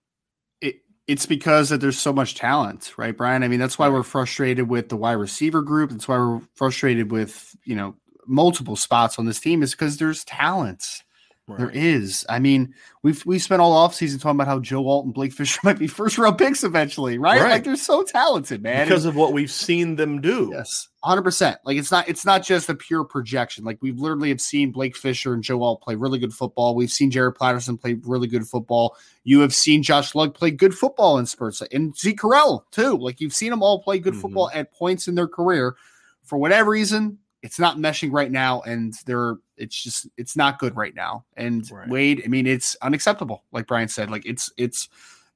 It, 0.62 0.77
it's 1.08 1.25
because 1.25 1.69
that 1.69 1.82
there's 1.82 1.99
so 1.99 2.13
much 2.13 2.36
talent, 2.36 2.93
right, 2.97 3.15
Brian? 3.15 3.43
I 3.43 3.47
mean, 3.47 3.60
that's 3.60 3.80
why 3.80 3.89
we're 3.89 4.03
frustrated 4.03 4.69
with 4.69 4.89
the 4.89 4.97
wide 4.97 5.13
receiver 5.13 5.62
group. 5.62 5.91
That's 5.91 6.08
why 6.08 6.17
we're 6.17 6.41
frustrated 6.56 7.12
with 7.12 7.56
you 7.63 7.75
know 7.75 7.95
multiple 8.27 8.75
spots 8.75 9.17
on 9.17 9.25
this 9.25 9.39
team 9.39 9.63
is 9.63 9.71
because 9.71 9.97
there's 9.97 10.23
talent. 10.25 11.03
Right. 11.49 11.60
There 11.60 11.69
is. 11.69 12.25
I 12.27 12.39
mean, 12.39 12.73
we've 13.03 13.25
we 13.25 13.39
spent 13.39 13.62
all 13.62 13.88
offseason 13.88 14.19
talking 14.19 14.36
about 14.36 14.47
how 14.47 14.60
Joe 14.60 14.86
Alt 14.86 15.05
and 15.05 15.13
Blake 15.13 15.31
Fisher 15.31 15.62
might 15.63 15.79
be 15.79 15.88
first 15.88 16.17
round 16.17 16.38
picks 16.38 16.65
eventually, 16.65 17.17
right? 17.17 17.39
right? 17.39 17.51
Like 17.51 17.63
they're 17.63 17.77
so 17.77 18.03
talented, 18.03 18.62
man. 18.62 18.86
Because 18.86 19.05
of 19.05 19.15
what 19.15 19.31
we've 19.31 19.49
seen 19.49 19.95
them 19.95 20.19
do. 20.19 20.49
Yes. 20.53 20.89
100%. 21.05 21.55
Like 21.63 21.77
it's 21.77 21.89
not 21.89 22.10
it's 22.10 22.25
not 22.25 22.43
just 22.43 22.67
a 22.67 22.75
pure 22.75 23.05
projection. 23.05 23.63
Like 23.63 23.77
we've 23.81 23.97
literally 23.97 24.27
have 24.27 24.41
seen 24.41 24.73
Blake 24.73 24.97
Fisher 24.97 25.33
and 25.33 25.41
Joe 25.41 25.63
Alt 25.63 25.81
play 25.81 25.95
really 25.95 26.19
good 26.19 26.33
football. 26.33 26.75
We've 26.75 26.91
seen 26.91 27.12
Jarrett 27.12 27.39
Patterson 27.39 27.77
play 27.77 27.93
really 28.03 28.27
good 28.27 28.45
football. 28.45 28.97
You 29.23 29.39
have 29.39 29.55
seen 29.55 29.83
Josh 29.83 30.15
Lugg 30.15 30.33
play 30.33 30.51
good 30.51 30.75
football 30.75 31.17
in 31.17 31.25
spurts 31.25 31.62
and 31.71 31.95
Zeke 31.97 32.19
Correll 32.19 32.63
too. 32.71 32.97
Like 32.97 33.21
you've 33.21 33.33
seen 33.33 33.51
them 33.51 33.63
all 33.63 33.81
play 33.81 33.99
good 33.99 34.13
mm-hmm. 34.13 34.21
football 34.21 34.51
at 34.53 34.73
points 34.73 35.07
in 35.07 35.15
their 35.15 35.29
career. 35.29 35.77
For 36.25 36.38
whatever 36.38 36.71
reason, 36.71 37.19
it's 37.41 37.57
not 37.57 37.77
meshing 37.77 38.12
right 38.12 38.31
now 38.31 38.63
and 38.63 38.93
they're 39.05 39.38
it's 39.58 39.82
just 39.82 40.08
it's 40.17 40.36
not 40.36 40.60
good 40.60 40.76
right 40.76 40.96
now. 40.96 41.26
And 41.36 41.70
right. 41.72 41.88
wade 41.88 42.22
i 42.26 42.28
mean 42.28 42.48
it's 42.48 42.76
unacceptable 42.82 43.43
like 43.52 43.67
brian 43.67 43.88
said 43.88 44.10
like 44.10 44.26
it's 44.26 44.52
it's 44.58 44.89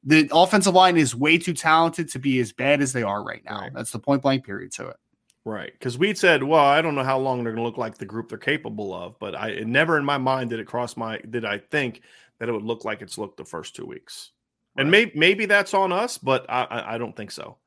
the 0.04 0.28
offensive 0.32 0.74
line 0.74 0.98
is 0.98 1.16
way 1.16 1.38
too 1.38 1.54
talented 1.54 2.10
to 2.10 2.20
be 2.20 2.40
as 2.40 2.52
bad 2.52 2.82
as 2.82 2.92
they 2.92 3.04
are 3.04 3.24
right 3.24 3.44
now. 3.46 3.62
Right. 3.62 3.74
that's 3.74 3.92
the 3.92 4.00
point 4.00 4.24
blank 4.24 4.46
period 4.46 4.72
to 4.74 4.88
it. 4.88 4.98
Right. 5.46 5.72
Because 5.74 5.98
we 5.98 6.14
said 6.14 6.44
well 6.44 6.66
i 6.66 6.82
don't 6.82 6.96
know 6.96 7.04
how 7.04 7.20
long 7.20 7.44
they're 7.44 7.54
going 7.54 7.64
to 7.64 7.68
look 7.68 7.78
like 7.78 7.98
the 7.98 8.06
group 8.06 8.30
they're 8.30 8.38
capable 8.38 8.94
of 8.94 9.18
but 9.20 9.36
i 9.36 9.56
never 9.66 9.98
in 9.98 10.06
my 10.06 10.18
mind 10.18 10.50
did 10.50 10.60
it 10.60 10.68
cross 10.68 10.98
my 10.98 11.20
did 11.30 11.46
i 11.46 11.58
think 11.58 12.02
that 12.40 12.50
it 12.50 12.52
would 12.52 12.64
look 12.64 12.86
like 12.86 13.02
it's 13.02 13.18
looked 13.18 13.38
the 13.38 13.46
first 13.46 13.76
two 13.76 13.86
weeks. 13.86 14.32
Right. 14.76 14.84
and 14.84 14.92
maybe 14.92 15.12
maybe 15.16 15.46
that's 15.46 15.74
on 15.74 15.92
us 15.92 16.18
but 16.18 16.46
i 16.50 16.64
i, 16.64 16.96
I 16.96 16.98
don't 16.98 17.16
think 17.16 17.32
so. 17.32 17.58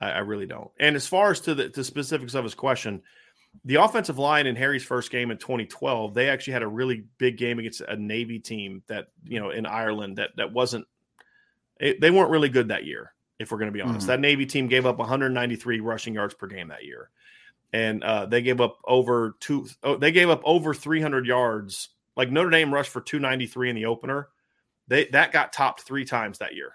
I, 0.00 0.10
I 0.10 0.18
really 0.18 0.46
don't. 0.46 0.70
And 0.78 0.96
as 0.96 1.06
far 1.06 1.30
as 1.30 1.40
to 1.40 1.54
the, 1.54 1.68
the 1.68 1.84
specifics 1.84 2.34
of 2.34 2.44
his 2.44 2.54
question 2.54 3.02
the 3.64 3.76
offensive 3.76 4.18
line 4.18 4.46
in 4.46 4.56
Harry's 4.56 4.84
first 4.84 5.10
game 5.10 5.30
in 5.30 5.36
2012, 5.36 6.14
they 6.14 6.28
actually 6.28 6.52
had 6.52 6.62
a 6.62 6.68
really 6.68 7.04
big 7.18 7.36
game 7.36 7.58
against 7.58 7.80
a 7.82 7.96
Navy 7.96 8.38
team 8.38 8.82
that 8.86 9.08
you 9.24 9.40
know 9.40 9.50
in 9.50 9.66
Ireland 9.66 10.16
that 10.16 10.30
that 10.36 10.52
wasn't 10.52 10.86
it, 11.80 12.00
they 12.00 12.10
weren't 12.10 12.30
really 12.30 12.48
good 12.48 12.68
that 12.68 12.84
year. 12.84 13.12
If 13.38 13.52
we're 13.52 13.58
going 13.58 13.70
to 13.70 13.76
be 13.76 13.80
honest, 13.80 14.00
mm-hmm. 14.00 14.06
that 14.08 14.20
Navy 14.20 14.46
team 14.46 14.66
gave 14.66 14.84
up 14.84 14.98
193 14.98 15.80
rushing 15.80 16.14
yards 16.14 16.34
per 16.34 16.48
game 16.48 16.68
that 16.68 16.84
year, 16.84 17.10
and 17.72 18.02
uh, 18.02 18.26
they 18.26 18.42
gave 18.42 18.60
up 18.60 18.78
over 18.84 19.36
two. 19.38 19.68
Oh, 19.82 19.96
they 19.96 20.12
gave 20.12 20.28
up 20.28 20.42
over 20.44 20.74
300 20.74 21.26
yards. 21.26 21.90
Like 22.16 22.32
Notre 22.32 22.50
Dame 22.50 22.74
rushed 22.74 22.90
for 22.90 23.00
293 23.00 23.70
in 23.70 23.76
the 23.76 23.86
opener. 23.86 24.28
They 24.88 25.06
that 25.12 25.30
got 25.30 25.52
topped 25.52 25.82
three 25.82 26.04
times 26.04 26.38
that 26.38 26.56
year. 26.56 26.72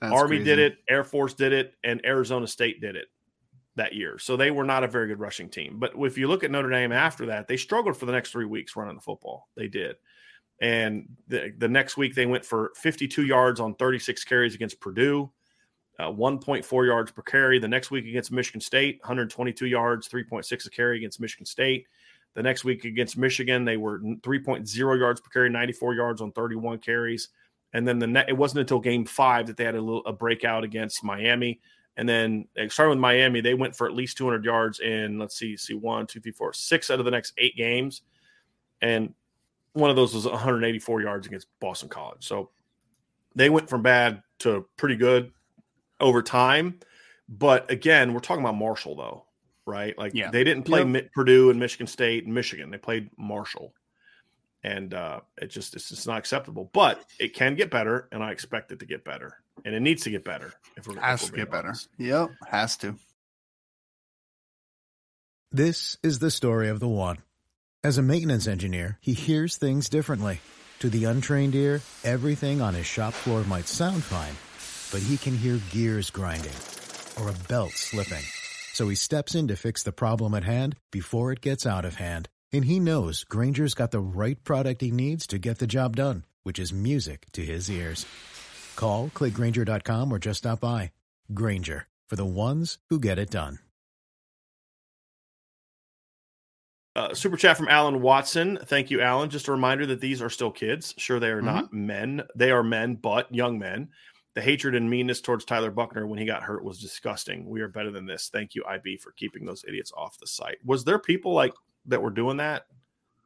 That's 0.00 0.14
Army 0.14 0.38
crazy. 0.38 0.44
did 0.44 0.58
it, 0.58 0.78
Air 0.88 1.04
Force 1.04 1.34
did 1.34 1.52
it, 1.52 1.74
and 1.84 2.00
Arizona 2.06 2.46
State 2.46 2.80
did 2.80 2.96
it 2.96 3.08
that 3.76 3.94
year. 3.94 4.18
So 4.18 4.36
they 4.36 4.50
were 4.50 4.64
not 4.64 4.84
a 4.84 4.88
very 4.88 5.08
good 5.08 5.20
rushing 5.20 5.48
team. 5.48 5.78
But 5.78 5.92
if 5.96 6.18
you 6.18 6.28
look 6.28 6.44
at 6.44 6.50
Notre 6.50 6.70
Dame 6.70 6.92
after 6.92 7.26
that, 7.26 7.48
they 7.48 7.56
struggled 7.56 7.96
for 7.96 8.06
the 8.06 8.12
next 8.12 8.30
three 8.30 8.44
weeks 8.44 8.76
running 8.76 8.94
the 8.94 9.00
football. 9.00 9.48
They 9.56 9.68
did. 9.68 9.96
And 10.60 11.08
the, 11.28 11.52
the 11.56 11.68
next 11.68 11.96
week 11.96 12.14
they 12.14 12.26
went 12.26 12.44
for 12.44 12.72
52 12.76 13.24
yards 13.24 13.60
on 13.60 13.74
36 13.74 14.22
carries 14.24 14.54
against 14.54 14.80
Purdue, 14.80 15.30
uh, 15.98 16.10
1.4 16.10 16.86
yards 16.86 17.10
per 17.10 17.22
carry. 17.22 17.58
The 17.58 17.68
next 17.68 17.90
week 17.90 18.06
against 18.06 18.30
Michigan 18.30 18.60
State, 18.60 18.98
122 19.02 19.66
yards, 19.66 20.08
3.6 20.08 20.66
a 20.66 20.70
carry 20.70 20.98
against 20.98 21.20
Michigan 21.20 21.46
State. 21.46 21.86
The 22.34 22.42
next 22.42 22.64
week 22.64 22.84
against 22.84 23.18
Michigan, 23.18 23.64
they 23.64 23.76
were 23.76 24.00
3.0 24.00 24.98
yards 24.98 25.20
per 25.20 25.30
carry, 25.30 25.50
94 25.50 25.94
yards 25.94 26.20
on 26.20 26.32
31 26.32 26.78
carries. 26.78 27.28
And 27.74 27.86
then 27.86 27.98
the 27.98 28.06
net, 28.06 28.28
it 28.28 28.36
wasn't 28.36 28.60
until 28.60 28.80
game 28.80 29.04
five 29.04 29.46
that 29.46 29.56
they 29.56 29.64
had 29.64 29.74
a 29.74 29.80
little 29.80 30.04
a 30.06 30.12
breakout 30.12 30.62
against 30.62 31.04
Miami. 31.04 31.60
And 31.96 32.08
then 32.08 32.46
starting 32.68 32.90
with 32.90 32.98
Miami, 32.98 33.40
they 33.40 33.54
went 33.54 33.76
for 33.76 33.86
at 33.86 33.92
least 33.92 34.16
200 34.16 34.44
yards 34.44 34.80
in, 34.80 35.18
let's 35.18 35.36
see, 35.36 35.56
see 35.56 35.74
one, 35.74 36.06
two, 36.06 36.20
three, 36.20 36.32
four, 36.32 36.52
six 36.52 36.90
out 36.90 36.98
of 36.98 37.04
the 37.04 37.10
next 37.10 37.34
eight 37.36 37.56
games. 37.56 38.02
And 38.80 39.14
one 39.74 39.90
of 39.90 39.96
those 39.96 40.14
was 40.14 40.26
184 40.26 41.02
yards 41.02 41.26
against 41.26 41.48
Boston 41.60 41.88
College. 41.88 42.26
So 42.26 42.50
they 43.34 43.50
went 43.50 43.68
from 43.68 43.82
bad 43.82 44.22
to 44.40 44.66
pretty 44.76 44.96
good 44.96 45.32
over 46.00 46.22
time. 46.22 46.80
But 47.28 47.70
again, 47.70 48.12
we're 48.12 48.20
talking 48.20 48.44
about 48.44 48.56
Marshall, 48.56 48.96
though, 48.96 49.24
right? 49.66 49.96
Like 49.96 50.12
yeah. 50.14 50.30
they 50.30 50.44
didn't 50.44 50.64
play 50.64 50.84
yep. 50.84 51.12
Purdue 51.12 51.50
and 51.50 51.58
Michigan 51.58 51.86
State 51.86 52.24
and 52.24 52.34
Michigan. 52.34 52.70
They 52.70 52.78
played 52.78 53.10
Marshall. 53.16 53.74
And 54.64 54.94
uh, 54.94 55.20
it 55.40 55.48
just 55.48 55.74
it's 55.74 55.88
just 55.88 56.06
not 56.06 56.18
acceptable. 56.18 56.70
But 56.72 57.04
it 57.18 57.34
can 57.34 57.56
get 57.56 57.68
better, 57.68 58.08
and 58.12 58.22
I 58.22 58.30
expect 58.30 58.70
it 58.70 58.78
to 58.78 58.86
get 58.86 59.04
better. 59.04 59.41
And 59.64 59.74
it 59.74 59.80
needs 59.80 60.02
to 60.04 60.10
get 60.10 60.24
better. 60.24 60.52
If 60.76 60.86
we're 60.86 60.98
Has 61.00 61.22
if 61.22 61.26
to 61.28 61.32
we're 61.32 61.36
being 61.36 61.46
get 61.46 61.52
better. 61.52 61.74
Yep, 61.98 62.30
has 62.48 62.76
to. 62.78 62.96
This 65.50 65.98
is 66.02 66.18
the 66.18 66.30
story 66.30 66.68
of 66.68 66.80
the 66.80 66.88
one. 66.88 67.18
As 67.84 67.98
a 67.98 68.02
maintenance 68.02 68.46
engineer, 68.46 68.98
he 69.00 69.12
hears 69.12 69.56
things 69.56 69.88
differently. 69.88 70.40
To 70.78 70.88
the 70.88 71.04
untrained 71.04 71.54
ear, 71.54 71.82
everything 72.04 72.60
on 72.60 72.74
his 72.74 72.86
shop 72.86 73.12
floor 73.12 73.44
might 73.44 73.68
sound 73.68 74.02
fine, 74.02 74.34
but 74.90 75.06
he 75.06 75.16
can 75.16 75.36
hear 75.36 75.60
gears 75.70 76.10
grinding 76.10 76.54
or 77.20 77.28
a 77.28 77.48
belt 77.48 77.72
slipping. 77.72 78.24
So 78.72 78.88
he 78.88 78.94
steps 78.94 79.34
in 79.34 79.48
to 79.48 79.56
fix 79.56 79.82
the 79.82 79.92
problem 79.92 80.34
at 80.34 80.44
hand 80.44 80.76
before 80.90 81.30
it 81.30 81.40
gets 81.40 81.66
out 81.66 81.84
of 81.84 81.96
hand. 81.96 82.28
And 82.52 82.64
he 82.64 82.80
knows 82.80 83.24
Grainger's 83.24 83.74
got 83.74 83.90
the 83.90 84.00
right 84.00 84.42
product 84.42 84.80
he 84.80 84.90
needs 84.90 85.26
to 85.28 85.38
get 85.38 85.58
the 85.58 85.66
job 85.66 85.96
done, 85.96 86.24
which 86.42 86.58
is 86.58 86.72
music 86.72 87.26
to 87.32 87.44
his 87.44 87.70
ears. 87.70 88.06
Call, 88.82 89.10
clickgrainger.com, 89.14 90.12
or 90.12 90.18
just 90.18 90.38
stop 90.38 90.58
by. 90.58 90.90
Grainger, 91.32 91.86
for 92.08 92.16
the 92.16 92.24
ones 92.24 92.78
who 92.90 92.98
get 92.98 93.16
it 93.16 93.30
done. 93.30 93.60
Uh, 96.96 97.14
super 97.14 97.36
chat 97.36 97.56
from 97.56 97.68
Alan 97.68 98.02
Watson. 98.02 98.58
Thank 98.66 98.90
you, 98.90 99.00
Alan. 99.00 99.30
Just 99.30 99.46
a 99.46 99.52
reminder 99.52 99.86
that 99.86 100.00
these 100.00 100.20
are 100.20 100.28
still 100.28 100.50
kids. 100.50 100.94
Sure, 100.98 101.20
they 101.20 101.28
are 101.30 101.40
not 101.40 101.72
men. 101.72 102.22
They 102.34 102.50
are 102.50 102.64
men, 102.64 102.96
but 102.96 103.32
young 103.32 103.56
men. 103.56 103.88
The 104.34 104.42
hatred 104.42 104.74
and 104.74 104.90
meanness 104.90 105.20
towards 105.20 105.44
Tyler 105.44 105.70
Buchner 105.70 106.08
when 106.08 106.18
he 106.18 106.26
got 106.26 106.42
hurt 106.42 106.64
was 106.64 106.80
disgusting. 106.80 107.48
We 107.48 107.60
are 107.60 107.68
better 107.68 107.92
than 107.92 108.04
this. 108.04 108.30
Thank 108.32 108.56
you, 108.56 108.64
IB, 108.68 108.96
for 108.96 109.12
keeping 109.12 109.46
those 109.46 109.64
idiots 109.68 109.92
off 109.96 110.18
the 110.18 110.26
site. 110.26 110.58
Was 110.64 110.82
there 110.82 110.98
people 110.98 111.32
like 111.34 111.54
that 111.86 112.02
were 112.02 112.10
doing 112.10 112.38
that? 112.38 112.66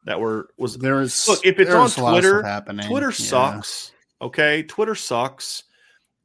That 0.04 0.20
were 0.20 0.50
was 0.58 0.76
There's 0.76 1.26
look 1.26 1.44
if 1.46 1.58
it's 1.58 1.70
on 1.70 1.78
there's 1.80 1.96
a 1.96 2.02
lot 2.02 2.18
of 2.18 2.22
Twitter. 2.22 2.42
happening. 2.42 2.86
Twitter 2.88 3.06
Yeah. 3.08 3.12
sucks. 3.12 3.92
Okay, 4.20 4.62
Twitter 4.62 4.94
sucks, 4.94 5.64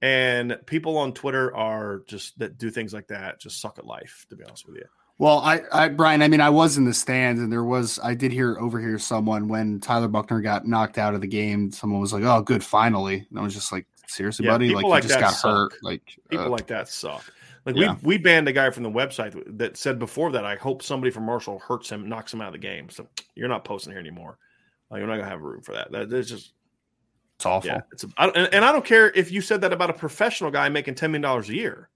and 0.01 0.57
people 0.65 0.97
on 0.97 1.13
Twitter 1.13 1.55
are 1.55 2.03
just 2.07 2.39
that 2.39 2.57
do 2.57 2.69
things 2.69 2.93
like 2.93 3.07
that 3.07 3.39
just 3.39 3.59
suck 3.59 3.77
at 3.77 3.85
life. 3.85 4.25
To 4.29 4.35
be 4.35 4.43
honest 4.43 4.65
with 4.65 4.77
you, 4.77 4.85
Well, 5.17 5.39
I, 5.39 5.61
I, 5.71 5.87
Brian, 5.89 6.21
I 6.21 6.27
mean, 6.27 6.41
I 6.41 6.49
was 6.49 6.77
in 6.77 6.85
the 6.85 6.93
stands 6.93 7.41
and 7.41 7.51
there 7.51 7.63
was, 7.63 7.99
I 8.01 8.15
did 8.15 8.31
hear, 8.31 8.57
overhear 8.59 8.97
someone 8.97 9.47
when 9.47 9.79
Tyler 9.79 10.07
Buchner 10.07 10.41
got 10.41 10.65
knocked 10.65 10.97
out 10.97 11.13
of 11.13 11.21
the 11.21 11.27
game. 11.27 11.71
Someone 11.71 12.01
was 12.01 12.13
like, 12.13 12.23
"Oh, 12.23 12.41
good, 12.41 12.63
finally." 12.63 13.27
And 13.29 13.39
I 13.39 13.43
was 13.43 13.53
just 13.53 13.71
like, 13.71 13.85
"Seriously, 14.07 14.45
Yeah, 14.45 14.53
buddy? 14.53 14.73
Like, 14.73 14.85
like 14.85 15.03
you 15.03 15.09
just 15.09 15.19
got 15.19 15.33
suck. 15.33 15.51
hurt." 15.51 15.83
Like, 15.83 16.01
people 16.29 16.45
uh, 16.45 16.49
like 16.49 16.67
that 16.67 16.87
suck. 16.87 17.23
Like 17.65 17.75
yeah. 17.75 17.95
we 18.01 18.15
we 18.15 18.17
banned 18.17 18.47
a 18.47 18.53
guy 18.53 18.71
from 18.71 18.83
the 18.83 18.89
website 18.89 19.39
that 19.57 19.77
said 19.77 19.99
before 19.99 20.31
that 20.31 20.45
I 20.45 20.55
hope 20.55 20.81
somebody 20.81 21.11
from 21.11 21.25
Marshall 21.25 21.59
hurts 21.59 21.91
him, 21.91 22.09
knocks 22.09 22.33
him 22.33 22.41
out 22.41 22.47
of 22.47 22.53
the 22.53 22.59
game. 22.59 22.89
So 22.89 23.07
you're 23.35 23.49
not 23.49 23.65
posting 23.65 23.91
here 23.91 23.99
anymore. 23.99 24.39
Like, 24.89 24.99
you're 24.99 25.07
not 25.07 25.17
gonna 25.17 25.29
have 25.29 25.41
room 25.41 25.61
for 25.61 25.73
that. 25.73 25.91
That 25.91 26.09
that's 26.09 26.29
just 26.29 26.53
it's 27.41 27.45
awful. 27.47 27.69
yeah. 27.69 27.81
It's 27.91 28.03
a, 28.03 28.07
I, 28.17 28.27
and, 28.27 28.53
and 28.53 28.65
I 28.65 28.71
don't 28.71 28.85
care 28.85 29.09
if 29.11 29.31
you 29.31 29.41
said 29.41 29.61
that 29.61 29.73
about 29.73 29.89
a 29.89 29.93
professional 29.93 30.51
guy 30.51 30.69
making 30.69 30.95
ten 30.95 31.11
million 31.11 31.23
dollars 31.23 31.49
a 31.49 31.55
year. 31.55 31.89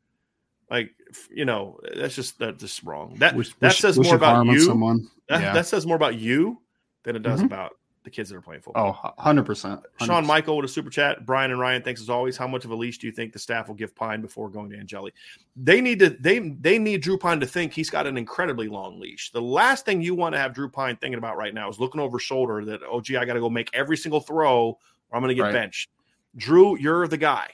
Like 0.71 0.95
you 1.31 1.45
know, 1.45 1.79
that's 1.95 2.15
just 2.15 2.39
that's 2.39 2.59
just 2.59 2.81
wrong. 2.83 3.15
That 3.19 3.35
Wish- 3.35 3.53
that 3.59 3.73
says 3.75 3.99
more 3.99 4.15
about 4.15 4.47
you. 4.47 4.61
Someone. 4.61 5.07
That, 5.29 5.41
yeah. 5.41 5.53
that 5.53 5.67
says 5.67 5.85
more 5.85 5.95
about 5.95 6.15
you 6.15 6.61
than 7.03 7.15
it 7.15 7.21
does 7.21 7.41
Mhm. 7.41 7.45
about 7.45 7.73
the 8.03 8.11
kids 8.11 8.29
that 8.29 8.35
are 8.35 8.41
playing 8.41 8.61
football. 8.61 8.99
oh, 9.03 9.09
100 9.17 9.43
percent. 9.45 9.81
Sean 9.99 10.25
Michael 10.27 10.57
with 10.57 10.65
a 10.65 10.67
super 10.67 10.91
chat. 10.91 11.25
Brian 11.25 11.49
and 11.49 11.59
Ryan, 11.59 11.81
thanks 11.81 12.01
as 12.01 12.09
always. 12.09 12.37
How 12.37 12.47
much 12.47 12.63
of 12.63 12.69
a 12.71 12.75
leash 12.75 12.99
do 12.99 13.07
you 13.07 13.11
think 13.13 13.33
the 13.33 13.39
staff 13.39 13.67
will 13.67 13.73
give 13.75 13.95
Pyne 13.95 14.21
before 14.21 14.47
going 14.49 14.69
to 14.69 14.77
Angeli? 14.77 15.11
They 15.55 15.81
need 15.81 15.97
to 15.99 16.09
they 16.11 16.39
they 16.39 16.77
need 16.77 17.01
Drew 17.01 17.17
Pyne 17.17 17.39
to 17.39 17.47
think 17.47 17.73
he's 17.73 17.89
got 17.89 18.05
an 18.07 18.17
incredibly 18.17 18.67
long 18.67 18.99
leash. 18.99 19.31
The 19.31 19.41
last 19.41 19.85
thing 19.85 20.01
you 20.01 20.13
want 20.15 20.33
to 20.33 20.39
have 20.39 20.53
Drew 20.53 20.69
Pyne 20.69 20.97
thinking 20.97 21.17
about 21.17 21.37
right 21.37 21.53
now 21.53 21.67
is 21.69 21.79
looking 21.79 21.99
over 22.01 22.19
shoulder 22.19 22.63
that 22.65 22.81
oh 22.87 23.01
gee 23.01 23.17
I 23.17 23.25
got 23.25 23.33
to 23.33 23.39
go 23.39 23.49
make 23.49 23.69
every 23.73 23.97
single 23.97 24.19
throw 24.19 24.69
or 24.69 24.77
I'm 25.15 25.21
going 25.21 25.29
to 25.29 25.35
get 25.35 25.43
Right. 25.43 25.53
benched. 25.53 25.89
Drew, 26.35 26.77
you're 26.77 27.07
the 27.07 27.17
guy. 27.17 27.47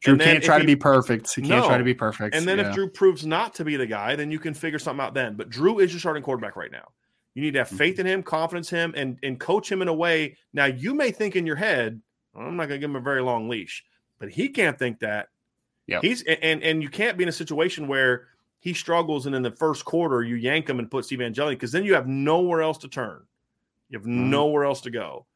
Drew 0.00 0.12
And 0.12 0.22
can't 0.22 0.44
try 0.44 0.56
he- 0.56 0.62
to 0.62 0.66
be 0.66 0.76
perfect. 0.76 1.34
He 1.34 1.40
can't 1.42 1.62
No. 1.62 1.66
try 1.66 1.78
to 1.78 1.82
be 1.84 1.94
perfect. 1.94 2.34
And 2.36 2.46
then 2.46 2.58
yeah. 2.58 2.68
if 2.68 2.74
Drew 2.74 2.88
proves 2.88 3.26
not 3.26 3.54
to 3.56 3.64
be 3.64 3.76
the 3.76 3.86
guy, 3.86 4.14
then 4.14 4.30
you 4.30 4.38
can 4.38 4.54
figure 4.54 4.78
something 4.78 5.04
out 5.04 5.14
then. 5.14 5.34
But 5.34 5.48
Drew 5.50 5.78
is 5.80 5.92
your 5.92 5.98
starting 6.00 6.22
quarterback 6.22 6.54
right 6.56 6.70
now. 6.70 6.88
You 7.34 7.42
need 7.42 7.52
to 7.54 7.60
have 7.60 7.68
faith 7.68 7.98
in 7.98 8.06
him, 8.06 8.22
confidence 8.22 8.72
in 8.72 8.78
him, 8.78 8.94
and 8.96 9.18
and 9.22 9.40
coach 9.40 9.70
him 9.72 9.80
in 9.82 9.88
a 9.88 9.94
way. 9.94 10.36
Now 10.52 10.66
you 10.66 10.92
may 10.94 11.10
think 11.10 11.34
in 11.36 11.46
your 11.46 11.56
head, 11.56 12.00
I'm 12.36 12.56
not 12.56 12.68
going 12.68 12.78
to 12.80 12.84
give 12.86 12.90
him 12.90 12.96
a 12.96 13.00
very 13.00 13.22
long 13.22 13.48
leash, 13.48 13.84
but 14.18 14.28
he 14.28 14.48
can't 14.48 14.78
think 14.78 15.00
that. 15.00 15.28
Yeah, 15.86 16.00
He's 16.02 16.22
and 16.22 16.62
and 16.62 16.82
you 16.82 16.88
can't 16.90 17.16
be 17.16 17.22
in 17.24 17.28
a 17.28 17.32
situation 17.32 17.88
where 17.88 18.28
he 18.60 18.74
struggles 18.74 19.26
and 19.26 19.34
in 19.34 19.42
the 19.42 19.50
first 19.52 19.84
quarter 19.84 20.22
you 20.22 20.34
yank 20.36 20.68
him 20.68 20.78
and 20.80 20.90
put 20.90 21.04
Steve 21.06 21.20
Angeli 21.22 21.54
because 21.54 21.72
then 21.72 21.84
you 21.84 21.94
have 21.94 22.06
nowhere 22.06 22.60
else 22.60 22.78
to 22.78 22.88
turn. 22.88 23.22
You 23.88 23.98
have 23.98 24.06
Mhm. 24.06 24.28
nowhere 24.30 24.64
else 24.64 24.80
to 24.82 24.90
go. 24.90 25.26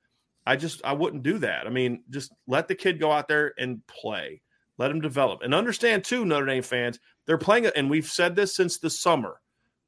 I 0.47 0.57
just 0.57 0.81
I 0.85 0.93
wouldn't 0.93 1.23
do 1.23 1.39
that. 1.39 1.67
I 1.67 1.71
mean, 1.71 2.03
just 2.11 2.33
let 2.47 2.69
the 2.69 2.75
kid 2.75 2.99
go 3.01 3.13
out 3.13 3.29
there 3.29 3.55
and 3.59 3.85
play. 3.87 4.43
Let 4.79 4.91
him 4.91 5.01
develop. 5.01 5.43
And 5.43 5.55
understand 5.55 6.05
too, 6.05 6.25
Notre 6.25 6.47
Dame 6.47 6.63
fans, 6.63 6.99
they're 7.27 7.39
playing 7.39 7.67
and 7.67 7.89
we've 7.89 8.07
said 8.09 8.35
this 8.35 8.57
since 8.57 8.79
the 8.79 8.91
summer. 8.91 9.41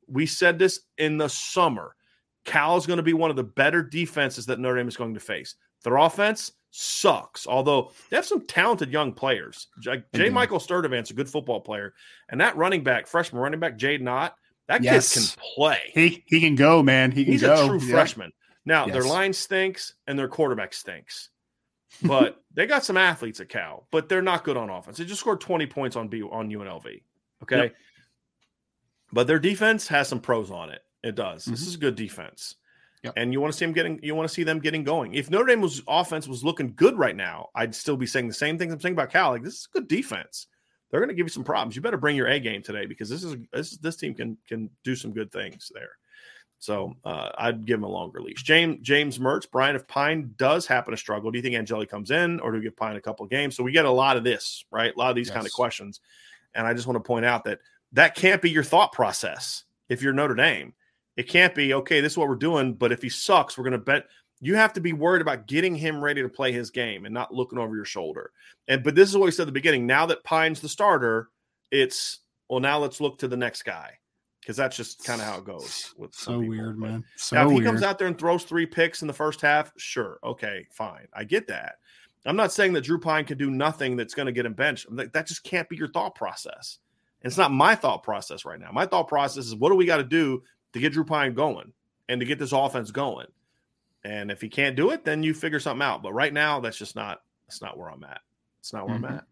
We 0.06 0.26
said 0.26 0.58
this 0.58 0.80
in 0.98 1.16
the 1.18 1.28
summer. 1.28 1.96
Cal 2.44 2.76
is 2.76 2.86
going 2.86 2.98
to 2.98 3.02
be 3.02 3.14
one 3.14 3.30
of 3.30 3.36
the 3.36 3.42
better 3.44 3.82
defenses 3.82 4.46
that 4.46 4.60
Notre 4.60 4.76
Dame 4.76 4.88
is 4.88 4.96
going 4.96 5.14
to 5.14 5.20
face. 5.20 5.56
Their 5.82 5.96
offense 5.96 6.52
sucks, 6.70 7.46
although 7.46 7.90
they 8.10 8.16
have 8.16 8.26
some 8.26 8.46
talented 8.46 8.92
young 8.92 9.12
players. 9.12 9.68
J. 9.80 10.02
J. 10.14 10.28
Mhm. 10.28 10.32
Michael 10.32 10.58
Sturdivant's 10.58 11.10
a 11.10 11.14
good 11.14 11.28
football 11.28 11.60
player, 11.60 11.94
and 12.28 12.40
that 12.40 12.56
running 12.56 12.82
back, 12.84 13.06
freshman 13.06 13.40
running 13.40 13.60
back 13.60 13.78
Jaydn 13.78 14.08
Ott, 14.08 14.34
that 14.68 14.82
Yes. 14.82 15.14
kid 15.14 15.20
can 15.40 15.42
play. 15.54 15.78
he 15.94 16.22
he 16.26 16.40
can 16.40 16.54
go, 16.54 16.82
man. 16.82 17.10
He 17.12 17.24
can 17.24 17.32
He's 17.32 17.42
go. 17.42 17.64
a 17.64 17.68
true 17.68 17.80
Yeah. 17.80 17.92
freshman. 17.94 18.32
Now 18.66 18.86
their 18.86 19.02
line 19.04 19.32
stinks 19.32 19.94
and 20.06 20.18
their 20.18 20.28
quarterback 20.28 20.72
stinks, 20.72 21.28
but 22.02 22.42
they 22.54 22.66
got 22.66 22.84
some 22.84 22.96
athletes 22.96 23.40
at 23.40 23.48
Cal, 23.48 23.86
but 23.90 24.08
they're 24.08 24.22
not 24.22 24.44
good 24.44 24.56
on 24.56 24.70
offense. 24.70 24.96
They 24.98 25.04
just 25.04 25.20
scored 25.20 25.40
twenty 25.40 25.66
points 25.66 25.96
on 25.96 26.08
B 26.08 26.22
on 26.22 26.48
UNLV. 26.50 27.02
Okay, 27.42 27.56
Yep. 27.64 27.74
but 29.12 29.26
their 29.26 29.38
defense 29.38 29.86
has 29.88 30.08
some 30.08 30.20
pros 30.20 30.50
on 30.50 30.70
it. 30.70 30.82
It 31.02 31.14
does. 31.14 31.44
This 31.44 31.62
Mhm. 31.64 31.66
is 31.68 31.76
good 31.76 31.94
defense. 31.96 32.56
Yep. 33.02 33.12
And 33.18 33.32
you 33.34 33.40
want 33.42 33.52
to 33.52 33.58
see 33.58 33.66
them 33.66 33.74
getting, 33.74 34.00
you 34.02 34.14
want 34.14 34.26
to 34.26 34.34
see 34.34 34.44
them 34.44 34.60
getting 34.60 34.82
going. 34.82 35.12
If 35.12 35.28
Notre 35.28 35.44
Dame's 35.44 35.82
offense 35.86 36.26
was 36.26 36.42
looking 36.42 36.72
good 36.74 36.96
right 36.98 37.14
now, 37.14 37.50
I'd 37.54 37.74
still 37.74 37.98
be 37.98 38.06
saying 38.06 38.28
the 38.28 38.32
same 38.34 38.56
things 38.56 38.72
I'm 38.72 38.80
saying 38.80 38.94
about 38.94 39.10
Cal. 39.10 39.32
Like 39.32 39.42
this 39.42 39.54
is 39.60 39.66
good 39.66 39.88
defense. 39.88 40.46
They're 40.90 41.00
going 41.00 41.10
to 41.10 41.14
give 41.14 41.26
you 41.26 41.30
some 41.30 41.44
problems. 41.44 41.76
You 41.76 41.82
better 41.82 41.98
bring 41.98 42.16
your 42.16 42.28
A 42.28 42.40
game 42.40 42.62
today 42.62 42.86
because 42.86 43.10
this 43.10 43.22
is 43.22 43.36
this 43.52 43.76
this 43.76 43.96
team 43.96 44.14
can 44.14 44.38
can 44.48 44.70
do 44.84 44.96
some 44.96 45.12
good 45.12 45.30
things 45.30 45.70
there. 45.74 45.90
So 46.58 46.94
uh, 47.04 47.30
I'd 47.36 47.66
give 47.66 47.78
him 47.78 47.84
a 47.84 47.88
longer 47.88 48.22
leash. 48.22 48.42
James 48.42 48.78
James 48.80 49.18
Mertz, 49.18 49.50
Brian, 49.50 49.76
if 49.76 49.86
Pyne 49.86 50.32
does 50.36 50.66
happen 50.66 50.92
to 50.92 50.96
struggle, 50.96 51.30
do 51.30 51.38
you 51.38 51.42
think 51.42 51.54
Angeli 51.54 51.86
comes 51.86 52.10
in 52.10 52.40
or 52.40 52.52
do 52.52 52.58
we 52.58 52.64
give 52.64 52.76
Pyne 52.76 52.96
a 52.96 53.00
couple 53.00 53.24
of 53.24 53.30
games? 53.30 53.54
So 53.54 53.62
we 53.62 53.72
get 53.72 53.84
a 53.84 53.90
lot 53.90 54.16
of 54.16 54.24
this, 54.24 54.64
right? 54.70 54.94
A 54.94 54.98
lot 54.98 55.10
of 55.10 55.16
these 55.16 55.30
kind 55.30 55.46
of 55.46 55.52
questions. 55.52 56.00
And 56.54 56.66
I 56.66 56.72
just 56.72 56.86
want 56.86 56.96
to 56.96 57.06
point 57.06 57.26
out 57.26 57.44
that 57.44 57.58
that 57.92 58.14
can't 58.14 58.40
be 58.40 58.50
your 58.50 58.62
thought 58.62 58.92
process 58.92 59.64
if 59.88 60.02
you're 60.02 60.12
Notre 60.12 60.34
Dame. 60.34 60.72
It 61.16 61.28
can't 61.28 61.54
be, 61.54 61.74
okay, 61.74 62.00
this 62.00 62.12
is 62.12 62.18
what 62.18 62.28
we're 62.28 62.34
doing, 62.34 62.74
but 62.74 62.92
if 62.92 63.02
he 63.02 63.08
sucks, 63.08 63.56
we're 63.56 63.64
going 63.64 63.72
to 63.72 63.78
bet. 63.78 64.06
You 64.40 64.56
have 64.56 64.72
to 64.74 64.80
be 64.80 64.92
worried 64.92 65.22
about 65.22 65.46
getting 65.46 65.74
him 65.74 66.02
ready 66.02 66.20
to 66.20 66.28
play 66.28 66.50
his 66.52 66.70
game 66.70 67.04
and 67.04 67.14
not 67.14 67.32
looking 67.32 67.58
over 67.58 67.76
your 67.76 67.84
shoulder. 67.84 68.32
And 68.68 68.82
but 68.82 68.94
this 68.94 69.08
is 69.08 69.16
what 69.16 69.26
we 69.26 69.30
said 69.30 69.42
at 69.42 69.46
the 69.46 69.52
beginning. 69.52 69.86
Now 69.86 70.06
that 70.06 70.24
Pyne's 70.24 70.60
the 70.60 70.68
starter, 70.68 71.28
it's 71.70 72.18
well, 72.48 72.60
now 72.60 72.78
let's 72.78 73.00
look 73.00 73.18
to 73.18 73.28
the 73.28 73.36
next 73.36 73.62
guy. 73.62 73.98
Because 74.44 74.58
that's 74.58 74.76
just 74.76 75.02
kind 75.04 75.22
of 75.22 75.26
how 75.26 75.38
it 75.38 75.44
goes 75.46 75.94
with 75.96 76.14
So 76.14 76.32
people. 76.40 76.48
weird, 76.48 76.78
But- 76.78 76.86
man. 76.90 77.04
So 77.16 77.36
now, 77.36 77.44
if 77.46 77.48
he 77.48 77.54
weird. 77.54 77.66
comes 77.66 77.82
out 77.82 77.98
there 77.98 78.08
and 78.08 78.18
throws 78.18 78.44
three 78.44 78.66
picks 78.66 79.00
in 79.00 79.08
the 79.08 79.14
first 79.14 79.40
half, 79.40 79.72
sure, 79.78 80.18
okay, 80.22 80.66
fine, 80.70 81.08
I 81.14 81.24
get 81.24 81.46
that. 81.48 81.76
I'm 82.26 82.36
not 82.36 82.52
saying 82.52 82.74
that 82.74 82.82
Drew 82.82 82.98
Pyne 83.00 83.24
can 83.24 83.38
do 83.38 83.50
nothing 83.50 83.96
that's 83.96 84.14
going 84.14 84.26
to 84.26 84.32
get 84.32 84.44
him 84.46 84.52
benched. 84.54 84.86
I'm 84.88 84.96
like, 84.96 85.12
that 85.14 85.26
just 85.26 85.44
can't 85.44 85.68
be 85.68 85.76
your 85.76 85.88
thought 85.88 86.14
process. 86.14 86.78
And 87.22 87.30
it's 87.30 87.38
not 87.38 87.52
my 87.52 87.74
thought 87.74 88.02
process 88.02 88.44
right 88.44 88.60
now. 88.60 88.70
My 88.72 88.84
thought 88.86 89.08
process 89.08 89.46
is 89.46 89.54
what 89.54 89.70
do 89.70 89.76
we 89.76 89.86
got 89.86 89.96
to 89.98 90.04
do 90.04 90.42
to 90.74 90.78
get 90.78 90.92
Drew 90.92 91.04
Pyne 91.04 91.32
going 91.34 91.72
and 92.10 92.20
to 92.20 92.26
get 92.26 92.38
this 92.38 92.52
offense 92.52 92.90
going. 92.90 93.26
And 94.04 94.30
if 94.30 94.40
he 94.42 94.48
can't 94.50 94.76
do 94.76 94.90
it, 94.90 95.04
then 95.06 95.22
you 95.22 95.32
figure 95.32 95.60
something 95.60 95.82
out. 95.82 96.02
But 96.02 96.12
right 96.12 96.32
now, 96.32 96.60
that's 96.60 96.76
just 96.76 96.94
not 96.96 97.22
that's 97.46 97.62
not 97.62 97.78
where 97.78 97.90
I'm 97.90 98.04
at. 98.04 98.20
It's 98.60 98.72
not 98.74 98.86
where 98.88 98.98
Mhm. 98.98 99.04
I'm 99.08 99.14
at. 99.16 99.24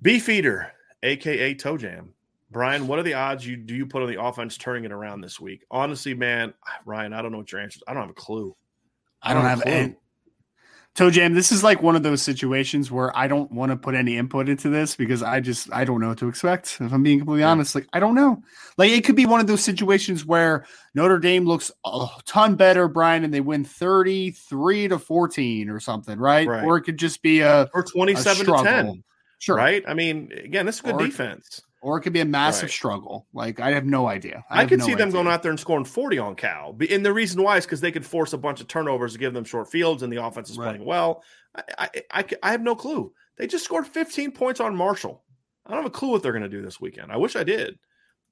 Beefeater, 0.00 0.72
aka 1.02 1.54
Toe 1.54 1.76
Jam. 1.76 2.14
Brian, 2.50 2.86
what 2.86 2.98
are 2.98 3.02
the 3.02 3.14
odds 3.14 3.46
you 3.46 3.56
do 3.56 3.74
you 3.74 3.86
put 3.86 4.02
on 4.02 4.08
the 4.08 4.22
offense 4.22 4.56
turning 4.56 4.84
it 4.84 4.92
around 4.92 5.20
this 5.20 5.38
week? 5.38 5.64
Honestly, 5.70 6.14
man, 6.14 6.54
Ryan, 6.84 7.12
I 7.12 7.22
don't 7.22 7.32
know 7.32 7.38
what 7.38 7.52
your 7.52 7.60
answer 7.60 7.76
is. 7.76 7.82
I 7.86 7.92
don't 7.94 8.02
have 8.02 8.10
a 8.10 8.14
clue. 8.14 8.56
I 9.22 9.34
don't 9.34 9.44
have 9.44 9.60
a 9.62 9.68
any. 9.68 9.96
Toe 10.94 11.10
Jam, 11.10 11.32
this 11.34 11.52
is 11.52 11.62
like 11.62 11.80
one 11.80 11.94
of 11.94 12.02
those 12.02 12.22
situations 12.22 12.90
where 12.90 13.16
I 13.16 13.28
don't 13.28 13.52
want 13.52 13.70
to 13.70 13.76
put 13.76 13.94
any 13.94 14.16
input 14.16 14.48
into 14.48 14.68
this 14.68 14.96
because 14.96 15.22
I 15.22 15.38
just 15.38 15.72
I 15.72 15.84
don't 15.84 16.00
know 16.00 16.08
what 16.08 16.18
to 16.18 16.28
expect. 16.28 16.78
If 16.80 16.92
I'm 16.92 17.04
being 17.04 17.18
completely 17.20 17.42
Yeah. 17.42 17.50
honest, 17.50 17.74
like 17.76 17.86
I 17.92 18.00
don't 18.00 18.16
know. 18.16 18.42
Like 18.78 18.90
it 18.90 19.04
could 19.04 19.14
be 19.14 19.26
one 19.26 19.38
of 19.40 19.46
those 19.46 19.62
situations 19.62 20.24
where 20.24 20.64
Notre 20.94 21.18
Dame 21.20 21.44
looks 21.44 21.70
a 21.84 22.06
ton 22.26 22.56
better, 22.56 22.88
Brian, 22.88 23.22
and 23.22 23.32
they 23.32 23.40
win 23.40 23.64
33 23.64 24.88
to 24.88 24.98
14 24.98 25.70
or 25.70 25.78
something, 25.78 26.18
right? 26.18 26.48
Right. 26.48 26.64
Or 26.64 26.78
it 26.78 26.82
could 26.82 26.98
just 26.98 27.22
be 27.22 27.40
a, 27.40 27.68
Or 27.74 27.82
a 27.82 27.84
27 27.84 28.46
to 28.46 28.62
10, 28.64 29.04
Sure. 29.38 29.54
right? 29.56 29.84
I 29.86 29.94
mean, 29.94 30.32
again, 30.32 30.66
this 30.66 30.76
is 30.76 30.80
good 30.80 30.96
Or- 30.96 31.04
defense. 31.04 31.62
Or 31.80 31.96
it 31.98 32.02
could 32.02 32.12
be 32.12 32.20
a 32.20 32.24
massive 32.24 32.64
Right. 32.64 32.70
struggle. 32.72 33.26
Like 33.32 33.60
I 33.60 33.70
have 33.70 33.84
no 33.84 34.08
idea. 34.08 34.44
I, 34.50 34.60
have 34.60 34.68
could 34.68 34.80
no 34.80 34.86
see 34.86 34.94
them 34.94 35.08
idea. 35.08 35.12
going 35.22 35.26
out 35.28 35.42
there 35.42 35.50
and 35.50 35.60
scoring 35.60 35.84
40 35.84 36.18
on 36.18 36.34
Cal. 36.34 36.76
And 36.90 37.06
the 37.06 37.12
reason 37.12 37.42
why 37.42 37.56
is 37.56 37.64
because 37.66 37.80
they 37.80 37.92
could 37.92 38.04
force 38.04 38.32
a 38.32 38.38
bunch 38.38 38.60
of 38.60 38.66
turnovers 38.66 39.12
to 39.12 39.18
give 39.18 39.32
them 39.32 39.44
short 39.44 39.70
fields 39.70 40.02
and 40.02 40.12
the 40.12 40.24
offense 40.24 40.50
is 40.50 40.58
Right. 40.58 40.70
playing 40.70 40.84
well. 40.84 41.22
I, 41.54 41.62
I, 41.78 41.90
I, 42.10 42.24
I 42.42 42.50
have 42.50 42.62
no 42.62 42.74
clue. 42.74 43.12
They 43.36 43.46
just 43.46 43.64
scored 43.64 43.86
15 43.86 44.32
points 44.32 44.58
on 44.60 44.74
Marshall. 44.74 45.22
I 45.64 45.70
don't 45.70 45.82
have 45.82 45.86
a 45.86 45.94
clue 45.94 46.10
what 46.10 46.22
they're 46.22 46.32
going 46.32 46.42
to 46.42 46.48
do 46.48 46.62
this 46.62 46.80
weekend. 46.80 47.12
I 47.12 47.16
wish 47.18 47.36
I 47.36 47.44
did, 47.44 47.78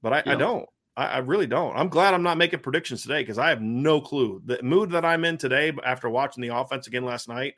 but 0.01 0.11
I, 0.11 0.23
I 0.25 0.35
don't. 0.35 0.65
I, 0.97 1.05
I, 1.05 1.17
really 1.19 1.45
don't. 1.47 1.77
I'm 1.77 1.87
glad 1.89 2.13
I'm 2.15 2.23
not 2.23 2.37
making 2.39 2.59
predictions 2.59 3.03
today 3.03 3.21
because 3.21 3.37
I 3.37 3.49
have 3.49 3.61
no 3.61 4.01
clue. 4.01 4.41
The 4.43 4.61
mood 4.63 4.89
that 4.91 5.05
I'm 5.05 5.23
in 5.23 5.37
today 5.37 5.71
after 5.85 6.09
watching 6.09 6.41
the 6.41 6.55
offense 6.55 6.87
again 6.87 7.05
last 7.05 7.29
night, 7.29 7.53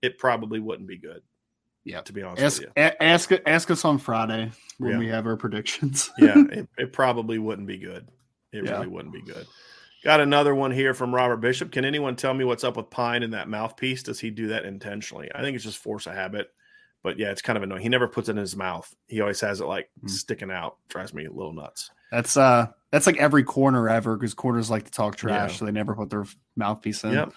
it 0.00 0.16
probably 0.18 0.60
wouldn't 0.60 0.88
be 0.88 0.96
good. 0.98 1.20
Yeah, 1.88 2.02
to 2.02 2.12
be 2.12 2.22
honest 2.22 2.42
ask. 2.42 2.62
A- 2.76 3.02
ask 3.02 3.30
ask 3.46 3.70
us 3.70 3.84
on 3.84 3.96
Friday 3.96 4.50
when 4.76 4.92
yeah. 4.92 4.98
we 4.98 5.08
have 5.08 5.26
our 5.26 5.36
predictions. 5.36 6.10
yeah, 6.18 6.34
it, 6.52 6.68
it, 6.76 6.92
probably 6.92 7.38
wouldn't 7.38 7.66
be 7.66 7.78
good. 7.78 8.06
It 8.52 8.64
yeah. 8.64 8.72
really 8.72 8.88
wouldn't 8.88 9.14
be 9.14 9.22
good. 9.22 9.46
Got 10.04 10.20
another 10.20 10.54
one 10.54 10.70
here 10.70 10.92
from 10.92 11.14
Robert 11.14 11.38
Bishop. 11.38 11.72
Can 11.72 11.86
anyone 11.86 12.14
tell 12.14 12.34
me 12.34 12.44
what's 12.44 12.62
up 12.62 12.76
with 12.76 12.90
Pyne 12.90 13.22
in 13.22 13.30
that 13.30 13.48
mouthpiece? 13.48 14.02
Does 14.02 14.20
he 14.20 14.30
do 14.30 14.48
that 14.48 14.66
intentionally? 14.66 15.30
I 15.34 15.40
think 15.40 15.54
it's 15.54 15.64
just 15.64 15.78
force 15.78 16.06
of 16.06 16.12
habit. 16.12 16.50
But 17.02 17.18
yeah, 17.18 17.30
it's 17.30 17.42
kind 17.42 17.56
of 17.56 17.62
annoying. 17.62 17.82
He 17.82 17.88
never 17.88 18.06
puts 18.06 18.28
it 18.28 18.32
in 18.32 18.36
his 18.36 18.54
mouth. 18.54 18.94
He 19.06 19.20
always 19.22 19.40
has 19.40 19.60
it 19.60 19.66
like 19.66 19.88
mm. 20.04 20.10
sticking 20.10 20.50
out. 20.50 20.76
Drives 20.88 21.14
me 21.14 21.24
a 21.24 21.32
little 21.32 21.54
nuts. 21.54 21.90
That's 22.12 22.36
uh 22.36 22.66
that's 22.92 23.06
like 23.06 23.16
every 23.16 23.44
corner 23.44 23.88
ever 23.88 24.16
because 24.16 24.34
corners 24.34 24.70
like 24.70 24.84
to 24.84 24.90
talk 24.90 25.16
trash, 25.16 25.52
yeah. 25.52 25.56
so 25.56 25.64
they 25.64 25.72
never 25.72 25.94
put 25.94 26.10
their 26.10 26.26
mouthpiece 26.54 27.02
in. 27.04 27.12
Yep. 27.12 27.32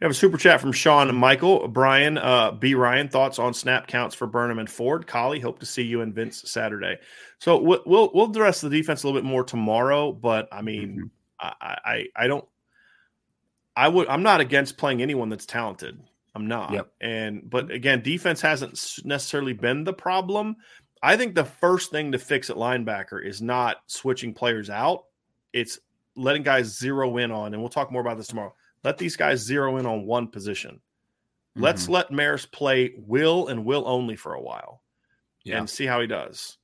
We 0.00 0.04
have 0.04 0.10
a 0.10 0.14
super 0.14 0.36
chat 0.36 0.60
from 0.60 0.72
Sean 0.72 1.14
Michael. 1.14 1.68
Brian, 1.68 2.18
uh, 2.18 2.50
B. 2.50 2.74
Ryan, 2.74 3.08
thoughts 3.08 3.38
on 3.38 3.54
snap 3.54 3.86
counts 3.86 4.14
for 4.14 4.26
Burnham 4.26 4.58
and 4.58 4.68
Ford. 4.68 5.06
Kollie, 5.06 5.40
hope 5.40 5.58
to 5.60 5.66
see 5.66 5.82
you 5.82 6.02
and 6.02 6.14
Vince 6.14 6.50
Saturday. 6.50 6.98
So 7.38 7.58
we'll 7.58 7.82
we'll, 7.86 8.10
we'll 8.12 8.30
address 8.30 8.60
the 8.60 8.68
defense 8.68 9.02
a 9.02 9.06
little 9.06 9.20
bit 9.20 9.26
more 9.26 9.42
tomorrow, 9.42 10.12
but 10.12 10.48
I 10.52 10.60
mean, 10.60 11.10
mm-hmm. 11.40 11.46
I, 11.60 11.78
I 11.84 12.06
I 12.14 12.26
don't 12.26 12.44
I 13.74 13.88
would 13.88 14.06
I'm 14.08 14.22
not 14.22 14.40
against 14.40 14.76
playing 14.76 15.00
anyone 15.00 15.30
that's 15.30 15.46
talented. 15.46 15.98
I'm 16.34 16.46
not. 16.46 16.72
Yep. 16.72 16.92
And 17.00 17.48
but 17.48 17.70
again, 17.70 18.02
defense 18.02 18.42
hasn't 18.42 18.72
necessarily 19.04 19.54
been 19.54 19.84
the 19.84 19.94
problem. 19.94 20.56
I 21.02 21.16
think 21.16 21.34
the 21.34 21.44
first 21.44 21.90
thing 21.90 22.12
to 22.12 22.18
fix 22.18 22.50
at 22.50 22.56
linebacker 22.56 23.24
is 23.24 23.40
not 23.40 23.78
switching 23.86 24.34
players 24.34 24.68
out. 24.68 25.04
It's 25.54 25.78
letting 26.16 26.42
guys 26.42 26.78
zero 26.78 27.16
in 27.16 27.30
on, 27.30 27.54
and 27.54 27.62
we'll 27.62 27.70
talk 27.70 27.90
more 27.90 28.02
about 28.02 28.18
this 28.18 28.26
tomorrow. 28.26 28.54
Let 28.84 28.98
these 28.98 29.16
guys 29.16 29.40
zero 29.40 29.76
in 29.78 29.86
on 29.86 30.06
one 30.06 30.28
position. 30.28 30.72
Mm-hmm. 30.72 31.62
Let's 31.62 31.88
let 31.88 32.10
Marist 32.10 32.52
play 32.52 32.94
will 32.96 33.48
and 33.48 33.64
will 33.64 33.86
only 33.86 34.16
for 34.16 34.34
a 34.34 34.40
while 34.40 34.82
yeah. 35.44 35.58
and 35.58 35.68
see 35.68 35.86
how 35.86 36.00
he 36.00 36.06
does 36.06 36.58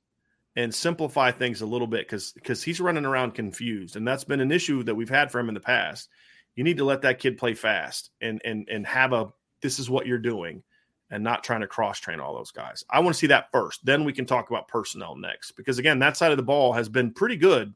and 0.55 0.73
simplify 0.73 1.31
things 1.31 1.61
a 1.61 1.65
little 1.65 1.87
bit 1.87 2.05
because 2.05 2.31
because 2.33 2.63
he's 2.63 2.79
running 2.79 3.05
around 3.05 3.33
confused 3.33 3.95
and 3.95 4.07
that's 4.07 4.23
been 4.23 4.41
an 4.41 4.51
issue 4.51 4.83
that 4.83 4.95
we've 4.95 5.09
had 5.09 5.31
for 5.31 5.39
him 5.39 5.47
in 5.47 5.53
the 5.53 5.59
past 5.59 6.09
you 6.55 6.63
need 6.63 6.77
to 6.77 6.85
let 6.85 7.01
that 7.01 7.19
kid 7.19 7.37
play 7.37 7.53
fast 7.53 8.11
and 8.21 8.41
and 8.45 8.67
and 8.69 8.85
have 8.85 9.13
a 9.13 9.31
this 9.61 9.79
is 9.79 9.89
what 9.89 10.05
you're 10.05 10.17
doing 10.17 10.61
and 11.09 11.23
not 11.23 11.43
trying 11.43 11.61
to 11.61 11.67
cross 11.67 11.99
train 11.99 12.19
all 12.19 12.35
those 12.35 12.51
guys 12.51 12.83
i 12.89 12.99
want 12.99 13.13
to 13.13 13.19
see 13.19 13.27
that 13.27 13.51
first 13.51 13.83
then 13.85 14.03
we 14.03 14.13
can 14.13 14.25
talk 14.25 14.49
about 14.49 14.67
personnel 14.67 15.15
next 15.15 15.53
because 15.53 15.79
again 15.79 15.99
that 15.99 16.17
side 16.17 16.31
of 16.31 16.37
the 16.37 16.43
ball 16.43 16.73
has 16.73 16.89
been 16.89 17.11
pretty 17.11 17.37
good 17.37 17.73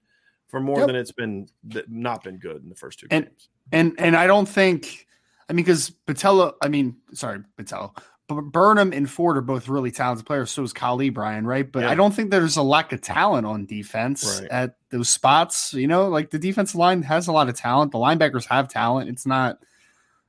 for 0.47 0.59
more 0.59 0.79
yep. 0.79 0.87
than 0.87 0.95
it's 0.95 1.11
been 1.11 1.47
not 1.87 2.23
been 2.23 2.37
good 2.37 2.61
in 2.63 2.69
the 2.69 2.75
first 2.75 2.99
two 2.99 3.07
and, 3.09 3.25
games 3.25 3.49
and 3.71 3.93
and 3.97 4.15
i 4.15 4.27
don't 4.27 4.47
think 4.47 5.07
i 5.49 5.53
mean 5.53 5.63
because 5.63 5.89
patella 5.89 6.53
i 6.61 6.67
mean 6.67 6.95
sorry 7.13 7.39
patella 7.57 7.91
Burnham 8.27 8.91
and 8.91 9.09
Ford 9.09 9.37
are 9.37 9.41
both 9.41 9.69
really 9.69 9.91
talented 9.91 10.25
players. 10.25 10.51
So 10.51 10.63
is 10.63 10.73
Kollie 10.73 11.09
Brian, 11.09 11.47
right? 11.47 11.69
But 11.69 11.83
yeah. 11.83 11.91
I 11.91 11.95
don't 11.95 12.13
think 12.13 12.29
there's 12.29 12.57
a 12.57 12.63
lack 12.63 12.91
of 12.91 13.01
talent 13.01 13.47
on 13.47 13.65
defense 13.65 14.39
right. 14.41 14.51
at 14.51 14.75
those 14.89 15.09
spots. 15.09 15.73
You 15.73 15.87
know, 15.87 16.09
like 16.09 16.29
the 16.29 16.39
defensive 16.39 16.75
line 16.75 17.03
has 17.03 17.27
a 17.27 17.31
lot 17.31 17.47
of 17.47 17.55
talent. 17.55 17.93
The 17.93 17.99
linebackers 17.99 18.45
have 18.47 18.67
talent. 18.67 19.09
It's 19.09 19.25
not. 19.25 19.59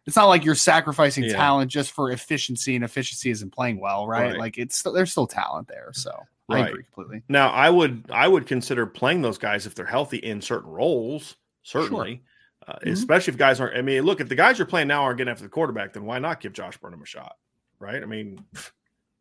It's 0.06 0.16
not 0.16 0.26
like 0.26 0.44
you're 0.44 0.54
sacrificing 0.54 1.24
yeah. 1.24 1.34
talent 1.34 1.70
just 1.70 1.90
for 1.90 2.10
efficiency, 2.10 2.74
and 2.76 2.84
efficiency 2.84 3.30
isn't 3.30 3.52
playing 3.52 3.80
well, 3.80 4.06
right? 4.06 4.30
right. 4.30 4.38
Like 4.38 4.58
it's 4.58 4.80
there's 4.82 5.10
still 5.10 5.26
talent 5.26 5.68
there. 5.68 5.90
So 5.92 6.12
I 6.48 6.68
agree 6.68 6.84
completely. 6.84 7.24
Now 7.28 7.50
I 7.50 7.68
would 7.68 8.04
I 8.10 8.28
would 8.28 8.46
consider 8.46 8.86
playing 8.86 9.22
those 9.22 9.38
guys 9.38 9.66
if 9.66 9.74
they're 9.74 9.84
healthy 9.84 10.18
in 10.18 10.40
certain 10.40 10.70
roles, 10.70 11.36
certainly. 11.62 12.14
Sure. 12.14 12.24
Uh, 12.68 12.72
mm-hmm. 12.74 12.90
Especially 12.90 13.32
if 13.32 13.38
guys 13.38 13.60
aren't. 13.60 13.78
I 13.78 13.82
mean, 13.82 14.02
look, 14.02 14.20
if 14.20 14.28
the 14.28 14.34
guys 14.34 14.58
you're 14.58 14.66
playing 14.66 14.88
now 14.88 15.02
aren't 15.02 15.16
getting 15.16 15.32
after 15.32 15.42
the 15.42 15.48
quarterback, 15.48 15.94
then 15.94 16.04
why 16.04 16.18
not 16.18 16.40
give 16.40 16.52
Josh 16.52 16.76
Burnham 16.76 17.00
a 17.02 17.06
shot? 17.06 17.34
right? 17.78 18.02
I 18.02 18.06
mean, 18.06 18.44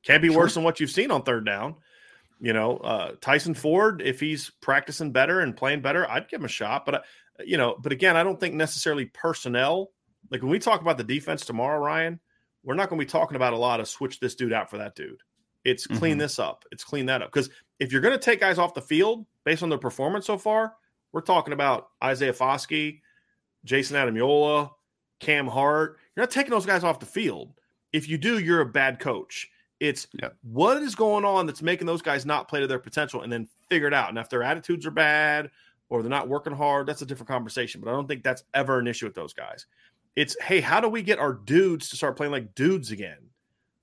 can't 0.03 0.21
be 0.21 0.29
sure. 0.29 0.37
worse 0.37 0.53
than 0.53 0.63
what 0.63 0.79
you've 0.79 0.91
seen 0.91 1.11
on 1.11 1.23
third 1.23 1.45
down. 1.45 1.75
You 2.39 2.53
know, 2.53 2.77
uh, 2.77 3.13
Tyson 3.19 3.55
Ford, 3.55 4.01
if 4.03 4.19
he's 4.19 4.51
practicing 4.61 5.11
better 5.11 5.39
and 5.39 5.57
playing 5.57 5.81
better, 5.81 6.09
I'd 6.09 6.29
give 6.29 6.41
him 6.41 6.45
a 6.45 6.49
shot. 6.49 6.85
But, 6.85 6.95
uh, 6.95 6.99
you 7.43 7.57
know, 7.57 7.75
but 7.81 7.91
again, 7.91 8.15
I 8.15 8.23
don't 8.23 8.39
think 8.39 8.53
necessarily 8.53 9.05
personnel. 9.05 9.91
Like 10.29 10.41
when 10.41 10.51
we 10.51 10.59
talk 10.59 10.81
about 10.81 10.97
the 10.97 11.03
defense 11.03 11.45
tomorrow, 11.45 11.79
Ryan, 11.79 12.19
we're 12.63 12.75
not 12.75 12.89
going 12.89 12.99
to 12.99 13.05
be 13.05 13.09
talking 13.09 13.35
about 13.35 13.53
a 13.53 13.57
lot 13.57 13.79
of 13.79 13.87
switch 13.87 14.19
this 14.19 14.35
dude 14.35 14.53
out 14.53 14.69
for 14.69 14.77
that 14.77 14.95
dude. 14.95 15.21
It's 15.63 15.87
clean 15.87 16.13
mm-hmm. 16.13 16.19
this 16.19 16.39
up. 16.39 16.63
It's 16.71 16.83
clean 16.83 17.07
that 17.07 17.21
up. 17.21 17.31
Because 17.31 17.49
if 17.79 17.91
you're 17.91 18.01
going 18.01 18.13
to 18.13 18.23
take 18.23 18.39
guys 18.39 18.59
off 18.59 18.73
the 18.73 18.81
field 18.81 19.25
based 19.43 19.63
on 19.63 19.69
their 19.69 19.77
performance 19.79 20.25
so 20.25 20.37
far, 20.37 20.73
we're 21.11 21.21
talking 21.21 21.53
about 21.53 21.89
Isaiah 22.03 22.33
Foskey, 22.33 23.01
Jayson 23.67 23.93
Ademilola, 23.93 24.71
Cam 25.19 25.47
Hart. 25.47 25.97
You're 26.15 26.23
not 26.23 26.31
taking 26.31 26.51
those 26.51 26.65
guys 26.65 26.83
off 26.83 26.99
the 26.99 27.05
field 27.05 27.53
if 27.93 28.07
you 28.07 28.17
do, 28.17 28.39
you're 28.39 28.61
a 28.61 28.65
bad 28.65 28.99
coach. 28.99 29.49
It's 29.79 30.07
what 30.41 30.81
is 30.81 30.95
going 30.95 31.23
on 31.23 31.45
that's 31.45 31.61
making 31.61 31.87
those 31.87 32.01
guys 32.01 32.25
not 32.25 32.47
play 32.47 32.59
to 32.59 32.67
their 32.67 32.79
potential 32.79 33.21
and 33.21 33.31
then 33.31 33.47
figure 33.69 33.87
it 33.87 33.93
out. 33.93 34.09
And 34.09 34.17
if 34.17 34.29
their 34.29 34.43
attitudes 34.43 34.85
are 34.85 34.91
bad 34.91 35.51
or 35.89 36.01
they're 36.01 36.09
not 36.09 36.27
working 36.27 36.53
hard, 36.53 36.87
that's 36.87 37.01
a 37.01 37.05
different 37.05 37.29
conversation. 37.29 37.79
But 37.81 37.89
I 37.89 37.93
don't 37.93 38.07
think 38.07 38.23
that's 38.23 38.43
ever 38.53 38.79
an 38.79 38.87
issue 38.87 39.05
with 39.05 39.15
those 39.15 39.33
guys. 39.33 39.67
It's 40.15 40.35
hey, 40.41 40.61
how 40.61 40.79
do 40.79 40.89
we 40.89 41.03
get 41.03 41.19
our 41.19 41.33
dudes 41.33 41.89
to 41.89 41.95
start 41.95 42.17
playing 42.17 42.31
like 42.31 42.55
dudes 42.55 42.91
again? 42.91 43.19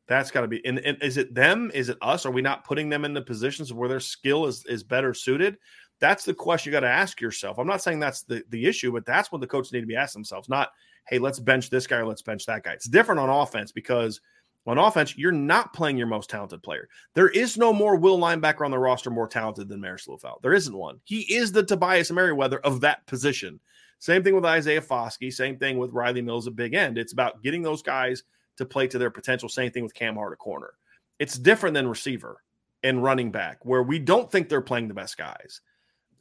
That's 0.06 0.30
got 0.30 0.42
to 0.42 0.48
be. 0.48 0.64
And, 0.66 0.80
and, 0.80 1.00
is 1.00 1.16
it 1.16 1.34
them? 1.34 1.70
Is 1.72 1.88
it 1.88 1.96
us? 2.02 2.26
Are 2.26 2.30
we 2.30 2.42
not 2.42 2.64
putting 2.64 2.88
them 2.88 3.04
in 3.04 3.14
the 3.14 3.22
positions 3.22 3.72
where 3.72 3.88
their 3.88 4.00
skill 4.00 4.46
is 4.46 4.66
is 4.66 4.82
better 4.82 5.14
suited? 5.14 5.58
That's 6.04 6.26
the 6.26 6.34
question 6.34 6.70
you 6.70 6.76
got 6.76 6.80
to 6.80 6.92
ask 6.92 7.18
yourself. 7.18 7.58
I'm 7.58 7.66
not 7.66 7.80
saying 7.80 7.98
that's 7.98 8.24
the 8.24 8.44
the 8.50 8.66
issue, 8.66 8.92
but 8.92 9.06
that's 9.06 9.32
what 9.32 9.40
the 9.40 9.46
coaches 9.46 9.72
need 9.72 9.80
to 9.80 9.86
be 9.86 9.96
asking 9.96 10.20
themselves. 10.20 10.50
Not 10.50 10.72
hey, 11.08 11.18
let's 11.18 11.40
bench 11.40 11.70
this 11.70 11.86
guy 11.86 11.96
or 11.96 12.06
let's 12.06 12.20
bench 12.20 12.44
that 12.44 12.62
guy. 12.62 12.72
It's 12.72 12.86
different 12.86 13.22
on 13.22 13.30
offense 13.30 13.72
because 13.72 14.20
on 14.66 14.76
offense, 14.76 15.16
you're 15.16 15.32
not 15.32 15.72
playing 15.72 15.96
your 15.96 16.06
most 16.06 16.28
talented 16.28 16.62
player. 16.62 16.90
There 17.14 17.30
is 17.30 17.56
no 17.56 17.72
more 17.72 17.96
will 17.96 18.18
linebacker 18.18 18.66
on 18.66 18.70
the 18.70 18.78
roster 18.78 19.08
more 19.08 19.26
talented 19.26 19.66
than 19.66 19.80
Marist 19.80 20.06
Liufau. 20.06 20.42
There 20.42 20.52
isn't 20.52 20.76
one. 20.76 21.00
He 21.04 21.20
is 21.34 21.52
the 21.52 21.62
Tobias 21.62 22.10
Merriweather 22.10 22.58
of 22.58 22.82
that 22.82 23.06
position. 23.06 23.58
Same 23.98 24.22
thing 24.22 24.34
with 24.34 24.44
Isaiah 24.44 24.82
Foskey. 24.82 25.32
Same 25.32 25.56
thing 25.56 25.78
with 25.78 25.94
Rylie 25.94 26.22
Mills 26.22 26.46
a 26.46 26.50
big 26.50 26.74
end. 26.74 26.98
It's 26.98 27.14
about 27.14 27.42
getting 27.42 27.62
those 27.62 27.80
guys 27.80 28.24
to 28.58 28.66
play 28.66 28.88
to 28.88 28.98
their 28.98 29.10
potential. 29.10 29.48
Same 29.48 29.72
thing 29.72 29.84
with 29.84 29.94
Cam 29.94 30.16
Hart 30.16 30.32
at 30.32 30.38
corner. 30.38 30.74
It's 31.18 31.38
different 31.38 31.72
than 31.72 31.88
receiver 31.88 32.42
and 32.82 33.02
running 33.02 33.30
back, 33.30 33.64
where 33.64 33.82
we 33.82 33.98
don't 33.98 34.30
think 34.30 34.50
they're 34.50 34.60
playing 34.60 34.88
the 34.88 34.94
best 34.94 35.16
guys. 35.16 35.62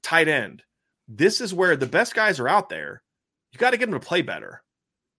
Tight 0.04 0.28
end. 0.28 0.64
This 1.08 1.42
is 1.42 1.54
where 1.54 1.76
the 1.76 1.88
best 1.88 2.14
guys 2.14 2.40
are 2.40 2.48
out 2.48 2.70
there. 2.70 3.02
You 3.52 3.60
got 3.60 3.72
to 3.72 3.78
get 3.78 3.90
them 3.90 4.00
to 4.00 4.06
play 4.06 4.22
better. 4.22 4.64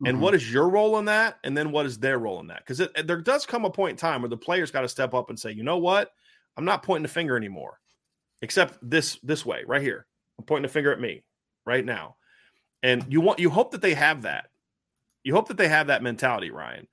And 0.05 0.16
mm-hmm. 0.16 0.22
what 0.22 0.35
is 0.35 0.53
your 0.53 0.68
role 0.68 0.99
in 0.99 1.07
that? 1.07 1.39
And 1.45 1.57
then 1.57 1.70
what 1.70 1.87
is 1.87 1.99
their 1.99 2.18
role 2.18 2.41
in 2.41 2.49
that? 2.49 2.64
Because 2.66 2.89
there 3.05 3.20
does 3.20 3.47
come 3.47 3.64
a 3.64 3.70
point 3.70 3.93
in 3.93 3.97
time 3.97 4.22
where 4.22 4.28
the 4.28 4.37
players 4.37 4.70
got 4.70 4.80
to 4.82 4.89
step 4.89 5.14
up 5.14 5.30
and 5.30 5.39
say, 5.39 5.53
you 5.53 5.62
know 5.62 5.78
what? 5.78 6.11
I'm 6.57 6.64
not 6.64 6.82
pointing 6.82 7.05
the 7.05 7.09
finger 7.09 7.37
anymore, 7.37 7.78
except 8.43 8.78
this 8.82 9.18
this 9.22 9.47
way 9.47 9.62
right 9.66 9.82
here. 9.82 10.07
I'm 10.39 10.45
pointing 10.45 10.62
the 10.62 10.72
finger 10.72 10.93
at 10.93 11.01
me 11.01 11.24
right 11.64 11.85
now. 11.85 12.16
And 12.82 13.05
you 13.09 13.20
want 13.20 13.39
you 13.39 13.51
hope 13.51 13.70
that 13.70 13.82
they 13.82 13.95
have 13.95 14.22
that. 14.22 14.51
You 15.22 15.32
hope 15.32 15.49
that 15.49 15.57
they 15.57 15.68
have 15.68 15.87
that 15.87 16.03
mentality, 16.03 16.51
Ryan. 16.51 16.87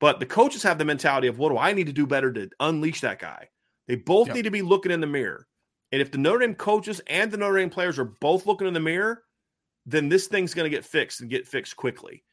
But 0.00 0.20
the 0.20 0.26
coaches 0.26 0.62
have 0.62 0.78
the 0.78 0.84
mentality 0.84 1.26
of 1.28 1.38
what 1.38 1.50
do 1.50 1.58
I 1.58 1.72
need 1.72 1.86
to 1.86 1.92
do 1.92 2.06
better 2.06 2.32
to 2.32 2.50
unleash 2.60 3.00
that 3.00 3.18
guy? 3.18 3.48
They 3.86 3.96
both 3.96 4.28
yep. 4.28 4.36
need 4.36 4.42
to 4.42 4.50
be 4.50 4.62
looking 4.62 4.92
in 4.92 5.00
the 5.00 5.06
mirror. 5.06 5.46
And 5.92 6.02
if 6.02 6.10
the 6.10 6.18
Notre 6.18 6.40
Dame 6.40 6.54
coaches 6.54 7.00
and 7.06 7.30
the 7.30 7.36
Notre 7.36 7.58
Dame 7.58 7.70
players 7.70 7.98
are 7.98 8.04
both 8.04 8.46
looking 8.46 8.68
in 8.68 8.74
the 8.74 8.80
mirror, 8.80 9.24
then 9.86 10.08
this 10.08 10.26
thing's 10.26 10.54
going 10.54 10.70
to 10.70 10.76
get 10.76 10.84
fixed 10.84 11.20
and 11.20 11.30
get 11.30 11.46
fixed 11.46 11.76
quickly 11.76 12.24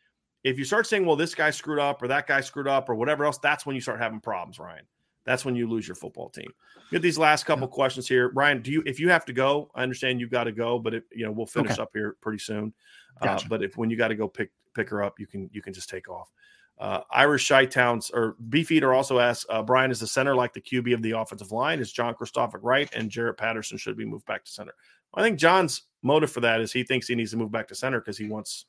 if 0.46 0.60
you 0.60 0.64
start 0.64 0.86
saying, 0.86 1.06
well, 1.06 1.16
this 1.16 1.34
guy 1.34 1.50
screwed 1.50 1.80
up 1.80 2.04
or 2.04 2.08
that 2.08 2.28
guy 2.28 2.40
screwed 2.40 2.68
up 2.68 2.88
or 2.88 2.94
whatever 2.94 3.26
else, 3.26 3.40
that's 3.40 3.66
when 3.66 3.76
you 3.76 3.82
start 3.82 4.00
having 4.00 4.20
problems, 4.20 4.60
Ryan. 4.60 4.86
That's 5.26 5.44
when 5.44 5.56
you 5.56 5.68
lose 5.68 5.88
your 5.88 5.96
football 5.96 6.30
team. 6.30 6.52
Get 6.92 7.02
these 7.02 7.18
last 7.18 7.48
couple 7.48 7.68
yeah. 7.68 7.74
questions 7.74 8.08
here, 8.08 8.30
Ryan. 8.30 8.62
Do 8.62 8.72
you, 8.72 8.84
if 8.86 9.00
you 9.00 9.10
have 9.10 9.26
to 9.26 9.34
go, 9.34 9.72
I 9.74 9.82
understand 9.82 10.20
you've 10.20 10.30
got 10.30 10.44
to 10.44 10.52
go, 10.52 10.78
but 10.78 10.94
if 10.94 11.04
you 11.12 11.26
know, 11.26 11.32
we'll 11.32 11.48
finish 11.48 11.72
okay. 11.72 11.82
up 11.82 11.90
here 11.96 12.16
pretty 12.22 12.38
soon. 12.38 12.76
Uh, 13.22 13.26
gotcha. 13.26 13.46
Uh, 13.48 13.50
but 13.50 13.64
if 13.64 13.76
when 13.76 13.90
you 13.90 13.98
got 13.98 14.10
to 14.10 14.16
go 14.16 14.28
pick 14.28 14.52
pick 14.76 14.88
her 14.90 15.04
up, 15.04 15.20
you 15.20 15.26
can 15.26 15.50
you 15.52 15.64
can 15.64 15.74
just 15.74 15.90
take 15.90 16.08
off. 16.08 16.30
Uh, 16.78 17.02
Irish 17.12 17.48
Towns 17.70 18.12
or 18.14 18.36
Beefeater 18.50 18.94
also 18.94 19.20
asks, 19.20 19.46
uh, 19.50 19.64
Brian 19.64 19.92
is 19.92 20.00
the 20.00 20.08
center 20.08 20.36
like 20.36 20.54
the 20.54 20.62
QB 20.62 20.94
of 20.94 21.02
the 21.02 21.12
offensive 21.12 21.52
line. 21.52 21.80
Is 21.80 21.92
John 21.92 22.14
Kristofic 22.14 22.60
right? 22.62 22.90
And 22.94 23.10
Jarrett 23.10 23.38
Patterson 23.38 23.78
should 23.78 23.98
be 23.98 24.06
moved 24.06 24.26
back 24.26 24.44
to 24.44 24.52
center. 24.52 24.74
I 25.14 25.22
think 25.22 25.40
John's 25.40 25.84
motive 26.04 26.32
for 26.32 26.42
that 26.42 26.60
is 26.60 26.74
he 26.74 26.84
thinks 26.84 27.08
he 27.08 27.16
needs 27.16 27.32
to 27.32 27.38
move 27.38 27.52
back 27.52 27.70
to 27.70 27.76
center 27.76 28.02
because 28.02 28.18
he 28.18 28.28
wants 28.28 28.66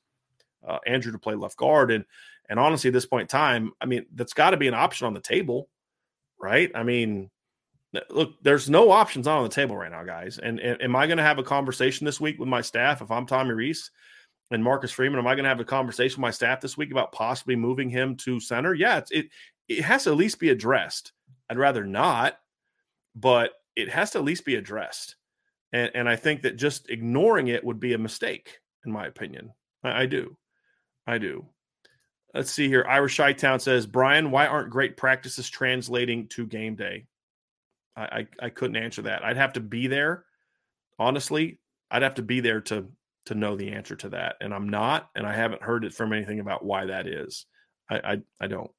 uh, 0.67 0.79
Andrew 0.87 1.11
to 1.11 1.19
play 1.19 1.35
left 1.35 1.57
guard. 1.57 1.91
And 1.91 2.05
and 2.49 2.61
honestly, 2.61 2.89
at 2.89 2.95
this 2.95 3.07
point 3.07 3.23
in 3.23 3.29
time, 3.29 3.73
I 3.81 3.87
mean, 3.87 4.07
that's 4.15 4.33
got 4.33 4.51
to 4.51 4.57
be 4.57 4.69
an 4.69 4.75
option 4.75 5.09
on 5.09 5.15
the 5.15 5.21
table, 5.21 5.69
right? 6.41 6.71
I 6.77 6.85
mean, 6.85 7.29
look, 8.11 8.35
there's 8.43 8.71
no 8.71 8.91
options 8.91 9.27
on 9.27 9.43
the 9.43 9.49
table 9.49 9.77
right 9.77 9.91
now, 9.91 10.05
guys. 10.05 10.39
And, 10.39 10.61
and 10.61 10.81
am 10.81 10.95
I 10.95 11.07
going 11.07 11.19
to 11.19 11.25
have 11.25 11.39
a 11.39 11.43
conversation 11.43 12.05
this 12.05 12.21
week 12.21 12.39
with 12.39 12.49
my 12.49 12.61
staff 12.61 13.03
if 13.03 13.11
I'm 13.11 13.27
Tommy 13.27 13.53
Rees 13.53 13.91
and 14.51 14.63
Marcus 14.63 14.93
Freeman? 14.93 15.19
Am 15.19 15.27
I 15.27 15.35
going 15.35 15.45
to 15.45 15.49
have 15.49 15.61
a 15.61 15.65
conversation 15.65 16.17
with 16.17 16.29
my 16.29 16.31
staff 16.31 16.61
this 16.61 16.77
week 16.77 16.91
about 16.91 17.13
possibly 17.13 17.57
moving 17.57 17.91
him 17.91 18.17
to 18.17 18.41
center? 18.41 18.75
Yeah, 18.75 19.03
it 19.11 19.29
it 19.69 19.83
has 19.83 20.05
to 20.05 20.11
at 20.11 20.17
least 20.17 20.39
be 20.39 20.51
addressed. 20.51 21.13
I'd 21.51 21.59
rather 21.59 21.85
not, 21.85 22.39
but 23.15 23.53
it 23.75 23.89
has 23.91 24.11
to 24.13 24.19
at 24.19 24.25
least 24.25 24.45
be 24.45 24.57
addressed. 24.57 25.17
And, 25.73 25.91
and 25.95 26.09
I 26.09 26.17
think 26.17 26.43
that 26.43 26.57
just 26.57 26.91
ignoring 26.91 27.49
it 27.49 27.65
would 27.65 27.81
be 27.81 27.93
a 27.93 27.99
mistake, 27.99 28.61
in 28.85 28.93
my 28.93 29.07
opinion. 29.07 29.53
I, 29.83 30.03
I 30.03 30.07
do. 30.07 30.37
I 31.07 31.19
do. 31.19 31.47
Let's 32.35 32.51
see 32.51 32.69
here. 32.69 32.85
Irish 32.89 33.17
Town 33.39 33.61
says, 33.61 33.87
Brian, 33.87 34.31
why 34.31 34.47
aren't 34.47 34.71
great 34.71 34.97
practices 34.97 35.49
translating 35.49 36.29
to 36.29 36.47
game 36.47 36.75
day? 36.75 37.07
I, 37.97 38.03
I, 38.03 38.27
I 38.47 38.49
couldn't 38.51 38.77
answer 38.77 39.03
that. 39.03 39.25
I'd 39.25 39.37
have 39.37 39.55
to 39.55 39.61
be 39.61 39.87
there. 39.87 40.25
Honestly, 40.99 41.59
I'd 41.91 42.03
have 42.03 42.17
to 42.17 42.23
be 42.23 42.41
there 42.41 42.61
to 42.63 42.89
to 43.27 43.35
know 43.35 43.57
the 43.57 43.73
answer 43.73 43.97
to 43.97 44.09
that. 44.11 44.37
And 44.41 44.55
I'm 44.55 44.69
not, 44.69 45.11
and 45.15 45.27
I 45.27 45.35
haven't 45.35 45.63
heard 45.63 45.85
it 45.85 45.95
from 45.95 46.13
anything 46.13 46.41
about 46.41 46.65
why 46.65 46.87
that 46.87 47.07
is. 47.07 47.47
I 47.91 47.97
I, 47.97 48.19
I 48.41 48.47
don't. 48.47 48.71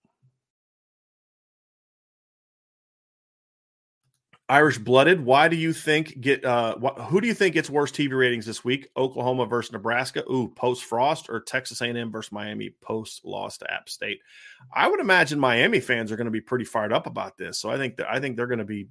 Irish 4.49 4.77
blooded. 4.77 5.25
Why 5.25 5.49
do 5.49 5.57
you 5.57 5.73
think 5.73 6.21
get 6.21 6.45
uh 6.45 6.77
wh- 6.77 7.01
who 7.07 7.19
do 7.19 7.27
you 7.27 7.33
think 7.33 7.53
gets 7.53 7.69
worse 7.69 7.91
TV 7.91 8.17
ratings 8.17 8.45
this 8.45 8.63
week? 8.63 8.87
Oklahoma 8.95 9.45
versus 9.45 9.73
Nebraska. 9.73 10.23
Ooh, 10.31 10.47
post 10.47 10.85
Frost 10.85 11.29
or 11.29 11.41
Texas 11.41 11.81
A&M 11.81 12.11
versus 12.11 12.31
Miami 12.31 12.73
post 12.81 13.25
loss 13.25 13.57
to 13.57 13.71
App 13.71 13.89
State. 13.89 14.19
I 14.73 14.87
would 14.87 15.01
imagine 15.01 15.37
Miami 15.37 15.81
fans 15.81 16.11
are 16.11 16.15
going 16.15 16.25
to 16.25 16.31
be 16.31 16.39
pretty 16.39 16.63
fired 16.63 16.93
up 16.93 17.07
about 17.07 17.37
this. 17.37 17.59
So 17.59 17.69
I 17.69 17.75
think 17.77 17.97
that 17.97 18.09
I 18.09 18.21
think 18.21 18.37
they're 18.37 18.47
going 18.47 18.59
to 18.59 18.65
be 18.65 18.87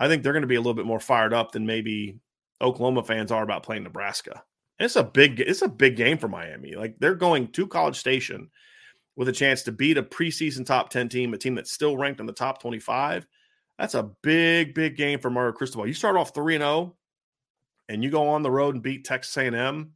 I 0.00 0.08
think 0.08 0.24
they're 0.24 0.32
going 0.32 0.42
to 0.42 0.48
be 0.48 0.56
a 0.56 0.60
little 0.60 0.74
bit 0.74 0.86
more 0.86 1.00
fired 1.00 1.32
up 1.32 1.52
than 1.52 1.64
maybe 1.64 2.16
Oklahoma 2.62 3.02
fans 3.02 3.32
are 3.32 3.42
about 3.42 3.64
playing 3.64 3.82
Nebraska. 3.82 4.42
It's 4.78 4.96
a 4.96 5.04
big 5.04 5.40
it's 5.40 5.62
a 5.62 5.68
big 5.68 5.96
game 5.96 6.18
for 6.18 6.28
Miami. 6.28 6.74
Like 6.74 6.96
they're 6.98 7.14
going 7.14 7.48
to 7.48 7.66
College 7.66 7.96
Station 7.96 8.50
with 9.16 9.28
a 9.28 9.32
chance 9.32 9.62
to 9.62 9.72
beat 9.72 9.98
a 9.98 10.02
preseason 10.02 10.64
top 10.64 10.88
10 10.88 11.08
team, 11.08 11.34
a 11.34 11.38
team 11.38 11.54
that's 11.54 11.72
still 11.72 11.96
ranked 11.96 12.20
in 12.20 12.26
the 12.26 12.32
top 12.32 12.62
25 12.62 13.26
that's 13.78 13.94
a 13.94 14.10
big, 14.22 14.74
big 14.74 14.96
game 14.96 15.18
for 15.18 15.30
Mario 15.30 15.52
Cristobal. 15.52 15.86
You 15.86 15.94
start 15.94 16.16
off 16.16 16.34
3 16.34 16.56
and 16.56 16.62
0 16.62 16.94
and 17.88 18.04
you 18.04 18.10
go 18.10 18.28
on 18.28 18.42
the 18.42 18.50
road 18.50 18.74
and 18.74 18.82
beat 18.82 19.04
Texas 19.04 19.36
A&M. 19.36 19.92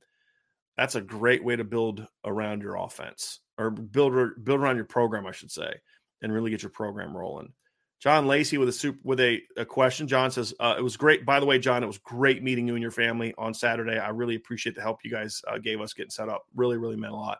That's 0.76 0.96
a 0.96 1.00
great 1.00 1.44
way 1.44 1.56
to 1.56 1.64
build 1.64 2.06
around 2.24 2.62
your 2.62 2.76
offense 2.76 3.40
or 3.58 3.70
build 3.70 4.44
build 4.44 4.60
around 4.60 4.76
your 4.76 4.86
program, 4.86 5.26
I 5.26 5.32
should 5.32 5.50
say, 5.50 5.72
and 6.20 6.32
really 6.32 6.50
get 6.50 6.62
your 6.62 6.70
program 6.70 7.16
rolling. 7.16 7.52
John 7.98 8.26
Lacey 8.26 8.58
with 8.58 8.68
a 8.68 8.72
soup 8.72 8.98
with 9.02 9.20
a, 9.20 9.40
a 9.56 9.64
question. 9.64 10.06
John 10.06 10.30
says, 10.30 10.54
uh, 10.60 10.74
"It 10.78 10.82
was 10.82 10.96
great. 10.96 11.24
By 11.24 11.40
the 11.40 11.46
way, 11.46 11.58
John, 11.58 11.82
it 11.82 11.86
was 11.86 11.98
great 11.98 12.42
meeting 12.42 12.68
you 12.68 12.74
and 12.74 12.82
your 12.82 12.90
family 12.90 13.34
on 13.38 13.54
Saturday. 13.54 13.98
I 13.98 14.10
really 14.10 14.34
appreciate 14.34 14.76
the 14.76 14.82
help 14.82 15.00
you 15.02 15.10
guys 15.10 15.42
uh, 15.48 15.58
gave 15.58 15.80
us 15.80 15.94
getting 15.94 16.10
set 16.10 16.28
up. 16.28 16.44
Really, 16.54 16.76
really 16.76 16.96
meant 16.96 17.14
a 17.14 17.16
lot." 17.16 17.38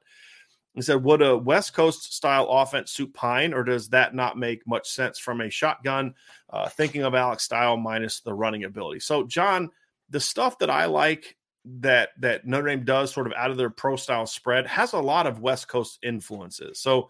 He 0.77 0.83
said, 0.83 1.03
Would 1.03 1.23
a 1.23 1.37
West 1.37 1.73
Coast 1.73 2.13
style 2.15 2.47
offense 2.51 2.93
suit 2.93 3.15
Pyne, 3.15 3.55
or 3.55 3.65
does 3.65 3.89
that 3.89 4.15
not 4.15 4.37
make 4.37 4.67
much 4.67 4.89
sense 4.91 5.19
from 5.19 5.41
a 5.41 5.49
shotgun? 5.49 6.15
Uh, 6.51 6.69
thinking 6.69 7.03
of 7.03 7.15
Alex 7.15 7.45
style 7.45 7.79
minus 7.79 8.21
the 8.21 8.35
running 8.35 8.65
ability. 8.65 9.01
So, 9.01 9.25
John, 9.25 9.71
the 10.11 10.21
stuff 10.21 10.59
that 10.59 10.69
I 10.69 10.85
like 10.85 11.37
that 11.81 12.11
that 12.21 12.47
Notre 12.47 12.69
Dame 12.69 12.85
does 12.85 13.13
sort 13.13 13.27
of 13.27 13.33
out 13.33 13.51
of 13.51 13.57
their 13.57 13.71
pro 13.71 13.97
style 13.97 14.27
spread 14.27 14.67
has 14.67 14.93
a 14.93 14.99
lot 14.99 15.27
of 15.27 15.41
West 15.41 15.67
Coast 15.67 15.99
influences. 16.03 16.79
So, 16.79 17.09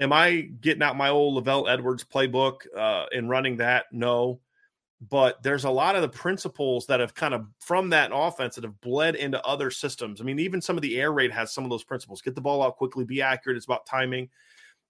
am 0.00 0.12
I 0.12 0.40
getting 0.40 0.82
out 0.82 0.96
my 0.96 1.10
old 1.10 1.44
LaVell 1.44 1.70
Edwards 1.70 2.04
playbook 2.04 2.62
uh, 2.76 3.06
and 3.12 3.28
running 3.28 3.58
that? 3.58 3.86
No 3.92 4.40
but 5.08 5.42
there's 5.42 5.64
a 5.64 5.70
lot 5.70 5.96
of 5.96 6.02
the 6.02 6.08
principles 6.08 6.86
that 6.86 7.00
have 7.00 7.14
kind 7.14 7.32
of 7.32 7.46
from 7.58 7.90
that 7.90 8.10
offense 8.12 8.54
that 8.54 8.64
have 8.64 8.80
bled 8.80 9.14
into 9.14 9.42
other 9.46 9.70
systems. 9.70 10.20
I 10.20 10.24
mean, 10.24 10.38
even 10.38 10.60
some 10.60 10.76
of 10.76 10.82
the 10.82 11.00
air 11.00 11.12
raid 11.12 11.30
has 11.30 11.54
some 11.54 11.64
of 11.64 11.70
those 11.70 11.84
principles. 11.84 12.20
Get 12.20 12.34
the 12.34 12.40
ball 12.40 12.62
out 12.62 12.76
quickly, 12.76 13.04
be 13.04 13.22
accurate. 13.22 13.56
It's 13.56 13.66
about 13.66 13.86
timing. 13.86 14.28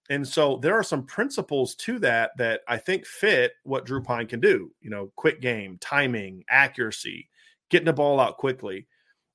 And 0.09 0.27
so 0.27 0.57
there 0.57 0.77
are 0.77 0.83
some 0.83 1.05
principles 1.05 1.75
to 1.75 1.97
that 1.99 2.31
that 2.37 2.61
I 2.67 2.77
think 2.77 3.05
fit 3.05 3.53
what 3.63 3.85
Drew 3.85 4.01
Pyne 4.01 4.27
can 4.27 4.41
do. 4.41 4.71
You 4.81 4.89
know, 4.89 5.13
quick 5.15 5.39
game, 5.39 5.77
timing, 5.79 6.43
accuracy, 6.49 7.29
getting 7.69 7.85
the 7.85 7.93
ball 7.93 8.19
out 8.19 8.37
quickly. 8.37 8.87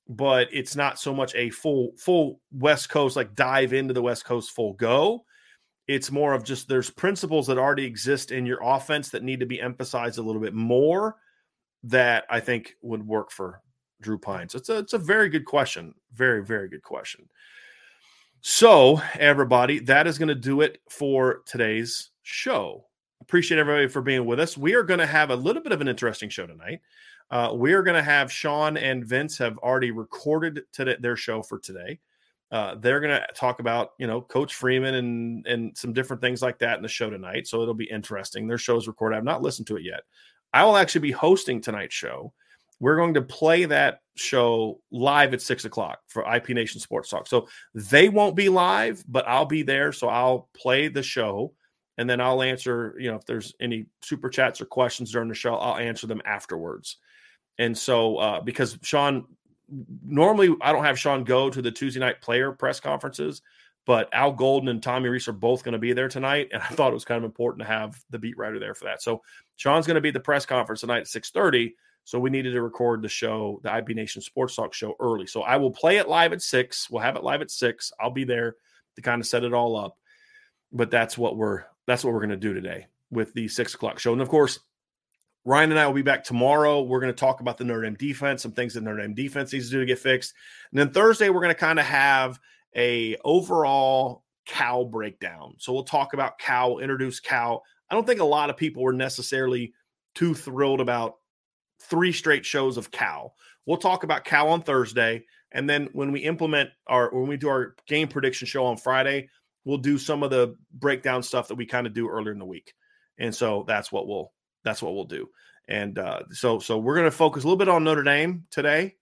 But 0.07 0.49
it's 0.51 0.75
not 0.75 0.99
so 0.99 1.13
much 1.13 1.33
a 1.33 1.49
full 1.49 1.93
full 1.97 2.39
West 2.51 2.89
Coast 2.89 3.15
like 3.15 3.33
dive 3.33 3.73
into 3.73 3.93
the 3.95 4.01
West 4.01 4.25
Coast 4.25 4.51
full 4.51 4.73
go 4.73 5.25
it's 5.87 6.11
more 6.11 6.33
of 6.33 6.43
just 6.43 6.67
there's 6.67 6.89
principles 6.89 7.47
that 7.47 7.57
already 7.57 7.85
exist 7.85 8.31
in 8.31 8.45
your 8.45 8.59
offense 8.61 9.09
that 9.09 9.23
need 9.23 9.39
to 9.39 9.45
be 9.45 9.61
emphasized 9.61 10.17
a 10.17 10.21
little 10.21 10.41
bit 10.41 10.53
more 10.53 11.15
that 11.83 12.25
I 12.29 12.39
think 12.39 12.75
would 12.81 13.05
work 13.05 13.31
for 13.31 13.61
Drew 14.01 14.17
Pyne. 14.17 14.49
So 14.49 14.57
it's 14.57 14.69
a, 14.69 14.77
it's 14.79 14.93
a 14.93 14.99
very 14.99 15.29
good 15.29 15.45
question. 15.45 15.93
Very, 16.13 16.43
very 16.43 16.67
good 16.67 16.83
question. 16.83 17.27
So, 18.41 19.01
everybody, 19.15 19.79
that 19.79 20.07
is 20.07 20.17
going 20.17 20.27
to 20.27 20.35
do 20.35 20.61
it 20.61 20.79
for 20.89 21.41
today's 21.45 22.11
show. 22.21 22.85
Appreciate 23.21 23.57
everybody 23.57 23.87
for 23.87 24.01
being 24.01 24.25
with 24.25 24.39
us. 24.39 24.57
We 24.57 24.75
are 24.75 24.83
going 24.83 24.99
to 24.99 25.07
have 25.07 25.31
a 25.31 25.35
little 25.35 25.61
bit 25.61 25.71
of 25.71 25.81
an 25.81 25.87
interesting 25.87 26.29
show 26.29 26.45
tonight. 26.45 26.81
Uh, 27.31 27.51
we 27.55 27.73
are 27.73 27.81
going 27.81 27.97
to 27.97 28.03
have 28.03 28.31
Sean 28.31 28.77
and 28.77 29.05
Vince 29.05 29.37
have 29.39 29.57
already 29.57 29.91
recorded 29.91 30.61
today, 30.71 30.95
their 30.99 31.17
show 31.17 31.41
for 31.41 31.59
today. 31.59 31.99
Uh, 32.51 32.75
they're 32.75 33.01
going 33.01 33.19
to 33.19 33.27
talk 33.33 33.59
about 33.59 33.91
you 33.99 34.07
know 34.07 34.21
Coach 34.21 34.53
Freeman 34.55 34.95
and 34.95 35.45
and 35.47 35.77
some 35.77 35.93
different 35.93 36.21
things 36.21 36.41
like 36.41 36.59
that 36.59 36.77
in 36.77 36.83
the 36.83 36.87
show 36.87 37.09
tonight. 37.09 37.47
So 37.47 37.61
it'll 37.61 37.73
be 37.73 37.89
interesting. 37.89 38.47
Their 38.47 38.57
show 38.57 38.77
is 38.77 38.87
recorded. 38.87 39.17
I've 39.17 39.23
not 39.23 39.41
listened 39.41 39.67
to 39.67 39.77
it 39.77 39.83
yet. 39.83 40.01
I 40.53 40.63
will 40.63 40.77
actually 40.77 41.01
be 41.01 41.11
hosting 41.11 41.61
tonight's 41.61 41.95
show. 41.95 42.33
We're 42.79 42.95
going 42.95 43.15
to 43.15 43.21
play 43.21 43.65
that 43.65 44.01
show 44.15 44.79
live 44.91 45.33
at 45.33 45.41
six 45.41 45.65
o'clock 45.65 45.99
for 46.07 46.27
IB 46.27 46.53
Nation 46.53 46.79
Sports 46.79 47.09
Talk. 47.09 47.27
So 47.27 47.47
they 47.73 48.07
won't 48.07 48.35
be 48.35 48.49
live, 48.49 49.03
but 49.07 49.27
I'll 49.27 49.45
be 49.45 49.63
there. 49.63 49.91
So 49.91 50.07
I'll 50.07 50.49
play 50.55 50.87
the 50.87 51.03
show 51.03 51.53
and 51.97 52.09
then 52.09 52.21
I'll 52.21 52.43
answer, 52.43 52.95
you 52.99 53.09
know, 53.09 53.17
if 53.17 53.25
there's 53.25 53.55
any 53.59 53.87
super 54.03 54.29
chats 54.29 54.61
or 54.61 54.65
questions 54.65 55.11
during 55.11 55.29
the 55.29 55.35
show, 55.35 55.55
I'll 55.55 55.77
answer 55.77 56.05
them 56.05 56.21
afterwards. 56.25 56.97
And 57.57 57.75
so, 57.75 58.17
uh, 58.17 58.41
because 58.41 58.77
Sean 58.83 59.25
normally 60.05 60.55
I 60.61 60.71
don't 60.71 60.83
have 60.83 60.99
Sean 60.99 61.23
go 61.23 61.49
to 61.49 61.61
the 61.61 61.71
Tuesday 61.71 61.99
night 61.99 62.21
player 62.21 62.51
press 62.51 62.79
conferences, 62.79 63.41
but 63.85 64.09
Al 64.13 64.31
Golden 64.31 64.69
and 64.69 64.81
Tommy 64.81 65.09
Rees 65.09 65.27
are 65.27 65.33
both 65.33 65.63
going 65.63 65.73
to 65.73 65.79
be 65.79 65.93
there 65.93 66.09
tonight, 66.09 66.49
and 66.51 66.61
I 66.61 66.67
thought 66.67 66.91
it 66.91 66.95
was 66.95 67.05
kind 67.05 67.17
of 67.17 67.23
important 67.23 67.65
to 67.65 67.73
have 67.73 67.99
the 68.09 68.19
beat 68.19 68.37
writer 68.37 68.59
there 68.59 68.75
for 68.75 68.85
that. 68.85 69.01
So 69.01 69.21
Sean's 69.55 69.87
going 69.87 69.95
to 69.95 70.01
be 70.01 70.09
at 70.09 70.13
the 70.13 70.19
press 70.19 70.45
conference 70.45 70.81
tonight 70.81 70.99
at 70.99 71.07
six 71.07 71.31
thirty. 71.31 71.75
So 72.03 72.19
we 72.19 72.29
needed 72.29 72.53
to 72.53 72.61
record 72.61 73.01
the 73.01 73.09
show, 73.09 73.59
the 73.63 73.71
IB 73.73 73.93
Nation 73.93 74.21
Sports 74.21 74.55
Talk 74.55 74.73
show 74.73 74.95
early. 74.97 75.27
So 75.27 75.41
I 75.41 75.57
will 75.57 75.71
play 75.71 75.97
it 75.97 76.07
live 76.07 76.31
at 76.31 76.41
six. 76.41 76.89
We'll 76.89 77.01
have 77.01 77.17
it 77.17 77.23
live 77.23 77.41
at 77.41 77.51
six. 77.51 77.91
I'll 77.99 78.11
be 78.11 78.23
there 78.23 78.55
to 78.95 79.01
kind 79.01 79.19
of 79.19 79.27
set 79.27 79.43
it 79.43 79.53
all 79.53 79.75
up. 79.75 79.97
But 80.71 80.89
that's 80.89 81.17
what 81.17 81.35
we're 81.35 81.63
that's 81.85 82.05
what 82.05 82.13
we're 82.13 82.21
going 82.21 82.29
to 82.29 82.37
do 82.37 82.53
today 82.53 82.87
with 83.11 83.33
the 83.33 83.47
six 83.47 83.73
o'clock 83.73 83.99
show. 83.99 84.13
And 84.13 84.21
of 84.21 84.29
course, 84.29 84.59
Ryan 85.47 85.71
and 85.71 85.79
I 85.79 85.87
will 85.87 85.93
be 85.93 86.01
back 86.01 86.25
tomorrow. 86.25 86.81
We're 86.81 86.99
going 86.99 87.13
to 87.13 87.17
talk 87.17 87.39
about 87.39 87.57
the 87.57 87.63
Notre 87.63 87.83
Dame 87.83 87.95
defense, 87.95 88.41
some 88.41 88.51
things 88.51 88.73
that 88.73 88.81
Notre 88.81 88.99
Dame 88.99 89.13
defense 89.13 89.53
needs 89.53 89.67
to 89.67 89.71
do 89.71 89.79
to 89.79 89.85
get 89.85 89.97
fixed. 89.97 90.33
And 90.71 90.77
then 90.77 90.89
Thursday, 90.89 91.29
we're 91.29 91.39
going 91.39 91.55
to 91.55 91.59
kind 91.59 91.79
of 91.79 91.85
have 91.85 92.37
a 92.75 93.15
overall 93.23 94.25
Cal 94.45 94.83
breakdown. 94.83 95.55
So 95.57 95.71
we'll 95.71 95.85
talk 95.85 96.13
about 96.13 96.37
Cal, 96.37 96.79
introduce 96.79 97.21
Cal. 97.21 97.63
I 97.89 97.95
don't 97.95 98.05
think 98.05 98.19
a 98.19 98.25
lot 98.25 98.49
of 98.49 98.57
people 98.57 98.83
were 98.83 98.91
necessarily 98.91 99.71
too 100.15 100.33
thrilled 100.33 100.81
about 100.81 101.15
three 101.81 102.11
straight 102.11 102.45
shows 102.45 102.75
of 102.75 102.91
Cal. 102.91 103.33
We'll 103.65 103.77
talk 103.77 104.03
about 104.03 104.25
Cal 104.25 104.49
on 104.49 104.61
Thursday. 104.61 105.23
And 105.53 105.69
then 105.69 105.87
when 105.93 106.11
we 106.11 106.19
implement 106.19 106.71
our, 106.87 107.09
when 107.13 107.29
we 107.29 107.37
do 107.37 107.47
our 107.47 107.73
game 107.87 108.09
prediction 108.09 108.47
show 108.47 108.65
on 108.65 108.75
Friday, 108.75 109.29
we'll 109.63 109.77
do 109.77 109.97
some 109.97 110.23
of 110.23 110.29
the 110.29 110.57
breakdown 110.73 111.23
stuff 111.23 111.47
that 111.47 111.55
we 111.55 111.65
kind 111.65 111.87
of 111.87 111.93
do 111.93 112.09
earlier 112.09 112.33
in 112.33 112.39
the 112.39 112.45
week. 112.45 112.73
And 113.17 113.33
so 113.33 113.63
that's 113.65 113.93
what 113.93 114.09
we'll 114.09 114.33
that's 114.67 114.81
what 114.81 114.93
we'll 114.93 115.05
do. 115.05 115.29
And 115.67 115.97
uh, 115.99 116.21
so, 116.31 116.59
so 116.59 116.77
we're 116.77 116.95
going 116.95 117.05
to 117.05 117.11
focus 117.11 117.43
a 117.43 117.47
little 117.47 117.57
bit 117.57 117.69
on 117.69 117.83
Notre 117.83 118.03
Dame 118.03 118.45
today, 118.51 118.95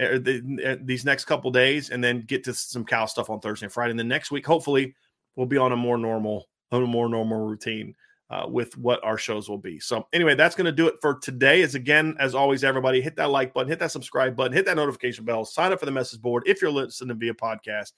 uh, 0.00 0.18
the, 0.18 0.62
uh, 0.64 0.76
these 0.84 1.04
next 1.04 1.24
couple 1.24 1.50
days, 1.50 1.90
and 1.90 2.02
then 2.02 2.22
get 2.26 2.44
to 2.44 2.54
some 2.54 2.84
Cal 2.84 3.06
stuff 3.06 3.30
on 3.30 3.40
Thursday 3.40 3.66
and 3.66 3.72
Friday. 3.72 3.90
And 3.90 3.98
then 3.98 4.08
next 4.08 4.30
week, 4.30 4.46
hopefully, 4.46 4.94
we'll 5.36 5.46
be 5.46 5.56
on 5.56 5.72
a 5.72 5.76
more 5.76 5.98
normal, 5.98 6.48
on 6.70 6.82
a 6.82 6.86
more 6.86 7.08
normal 7.08 7.38
routine 7.38 7.94
uh, 8.30 8.46
with 8.48 8.76
what 8.76 9.02
our 9.04 9.18
shows 9.18 9.48
will 9.48 9.58
be. 9.58 9.80
So, 9.80 10.06
anyway, 10.12 10.34
that's 10.34 10.54
going 10.54 10.66
to 10.66 10.72
do 10.72 10.86
it 10.86 10.96
for 11.00 11.18
today. 11.18 11.62
As 11.62 11.74
again, 11.74 12.16
as 12.20 12.34
always, 12.34 12.62
everybody 12.62 13.00
hit 13.00 13.16
that 13.16 13.30
like 13.30 13.52
button, 13.52 13.68
hit 13.68 13.80
that 13.80 13.90
subscribe 13.90 14.36
button, 14.36 14.52
hit 14.52 14.66
that 14.66 14.76
notification 14.76 15.24
bell, 15.24 15.44
sign 15.44 15.72
up 15.72 15.80
for 15.80 15.86
the 15.86 15.92
message 15.92 16.20
board 16.20 16.44
if 16.46 16.62
you're 16.62 16.70
listening 16.70 17.18
via 17.18 17.34
podcast. 17.34 17.92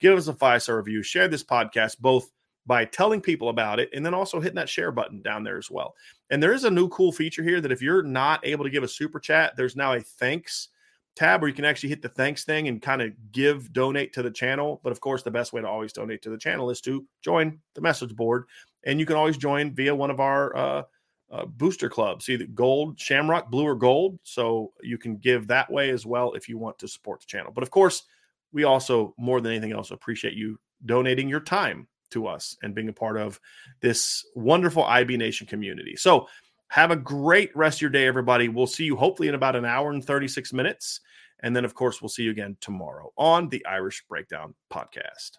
Give 0.00 0.16
us 0.16 0.28
a 0.28 0.34
five 0.34 0.62
star 0.62 0.78
review, 0.78 1.02
share 1.02 1.28
this 1.28 1.44
podcast 1.44 1.98
both 1.98 2.30
by 2.66 2.84
telling 2.84 3.20
people 3.20 3.48
about 3.48 3.80
it 3.80 3.88
and 3.94 4.04
then 4.04 4.14
also 4.14 4.40
hitting 4.40 4.56
that 4.56 4.68
share 4.68 4.92
button 4.92 5.22
down 5.22 5.42
there 5.42 5.58
as 5.58 5.70
well. 5.70 5.94
And 6.30 6.42
there 6.42 6.52
is 6.52 6.64
a 6.64 6.70
new 6.70 6.88
cool 6.88 7.12
feature 7.12 7.42
here 7.42 7.60
that 7.60 7.72
if 7.72 7.82
you're 7.82 8.02
not 8.02 8.46
able 8.46 8.64
to 8.64 8.70
give 8.70 8.82
a 8.82 8.88
super 8.88 9.18
chat, 9.18 9.56
there's 9.56 9.76
now 9.76 9.94
a 9.94 10.00
thanks 10.00 10.68
tab 11.16 11.40
where 11.40 11.48
you 11.48 11.54
can 11.54 11.64
actually 11.64 11.88
hit 11.88 12.02
the 12.02 12.08
thanks 12.08 12.44
thing 12.44 12.68
and 12.68 12.80
kind 12.80 13.02
of 13.02 13.12
give 13.32 13.72
donate 13.72 14.12
to 14.12 14.22
the 14.22 14.30
channel. 14.30 14.80
But 14.82 14.92
of 14.92 15.00
course, 15.00 15.22
the 15.22 15.30
best 15.30 15.52
way 15.52 15.60
to 15.60 15.68
always 15.68 15.92
donate 15.92 16.22
to 16.22 16.30
the 16.30 16.38
channel 16.38 16.70
is 16.70 16.80
to 16.82 17.04
join 17.22 17.58
the 17.74 17.80
message 17.80 18.14
board. 18.14 18.44
And 18.84 19.00
you 19.00 19.06
can 19.06 19.16
always 19.16 19.36
join 19.36 19.74
via 19.74 19.94
one 19.94 20.10
of 20.10 20.20
our 20.20 20.56
uh, 20.56 20.82
uh, 21.30 21.46
booster 21.46 21.88
clubs, 21.88 22.28
either 22.28 22.46
gold, 22.46 22.98
shamrock, 22.98 23.50
blue, 23.50 23.64
or 23.64 23.74
gold. 23.74 24.18
So 24.22 24.72
you 24.82 24.98
can 24.98 25.16
give 25.16 25.46
that 25.48 25.70
way 25.70 25.90
as 25.90 26.06
well 26.06 26.32
if 26.32 26.48
you 26.48 26.58
want 26.58 26.78
to 26.78 26.88
support 26.88 27.20
the 27.20 27.26
channel. 27.26 27.52
But 27.52 27.62
of 27.62 27.70
course, 27.70 28.04
we 28.52 28.64
also, 28.64 29.14
more 29.18 29.40
than 29.40 29.52
anything 29.52 29.72
else, 29.72 29.90
appreciate 29.90 30.34
you 30.34 30.58
donating 30.86 31.28
your 31.28 31.40
time 31.40 31.86
to 32.10 32.26
us 32.26 32.56
and 32.62 32.74
being 32.74 32.88
a 32.88 32.92
part 32.92 33.16
of 33.16 33.40
this 33.80 34.24
wonderful 34.34 34.84
IB 34.84 35.16
Nation 35.16 35.46
community. 35.46 35.96
So, 35.96 36.28
have 36.68 36.92
a 36.92 36.96
great 36.96 37.54
rest 37.56 37.78
of 37.78 37.82
your 37.82 37.90
day, 37.90 38.06
everybody. 38.06 38.48
We'll 38.48 38.68
see 38.68 38.84
you 38.84 38.94
hopefully 38.94 39.28
in 39.28 39.34
about 39.34 39.56
an 39.56 39.64
hour 39.64 39.90
and 39.90 40.04
36 40.04 40.52
minutes. 40.52 41.00
And 41.40 41.54
then, 41.56 41.64
of 41.64 41.74
course, 41.74 42.00
we'll 42.00 42.08
see 42.08 42.22
you 42.22 42.30
again 42.30 42.56
tomorrow 42.60 43.12
on 43.16 43.48
the 43.48 43.66
Irish 43.66 44.04
Breakdown 44.08 44.54
podcast. 44.72 45.38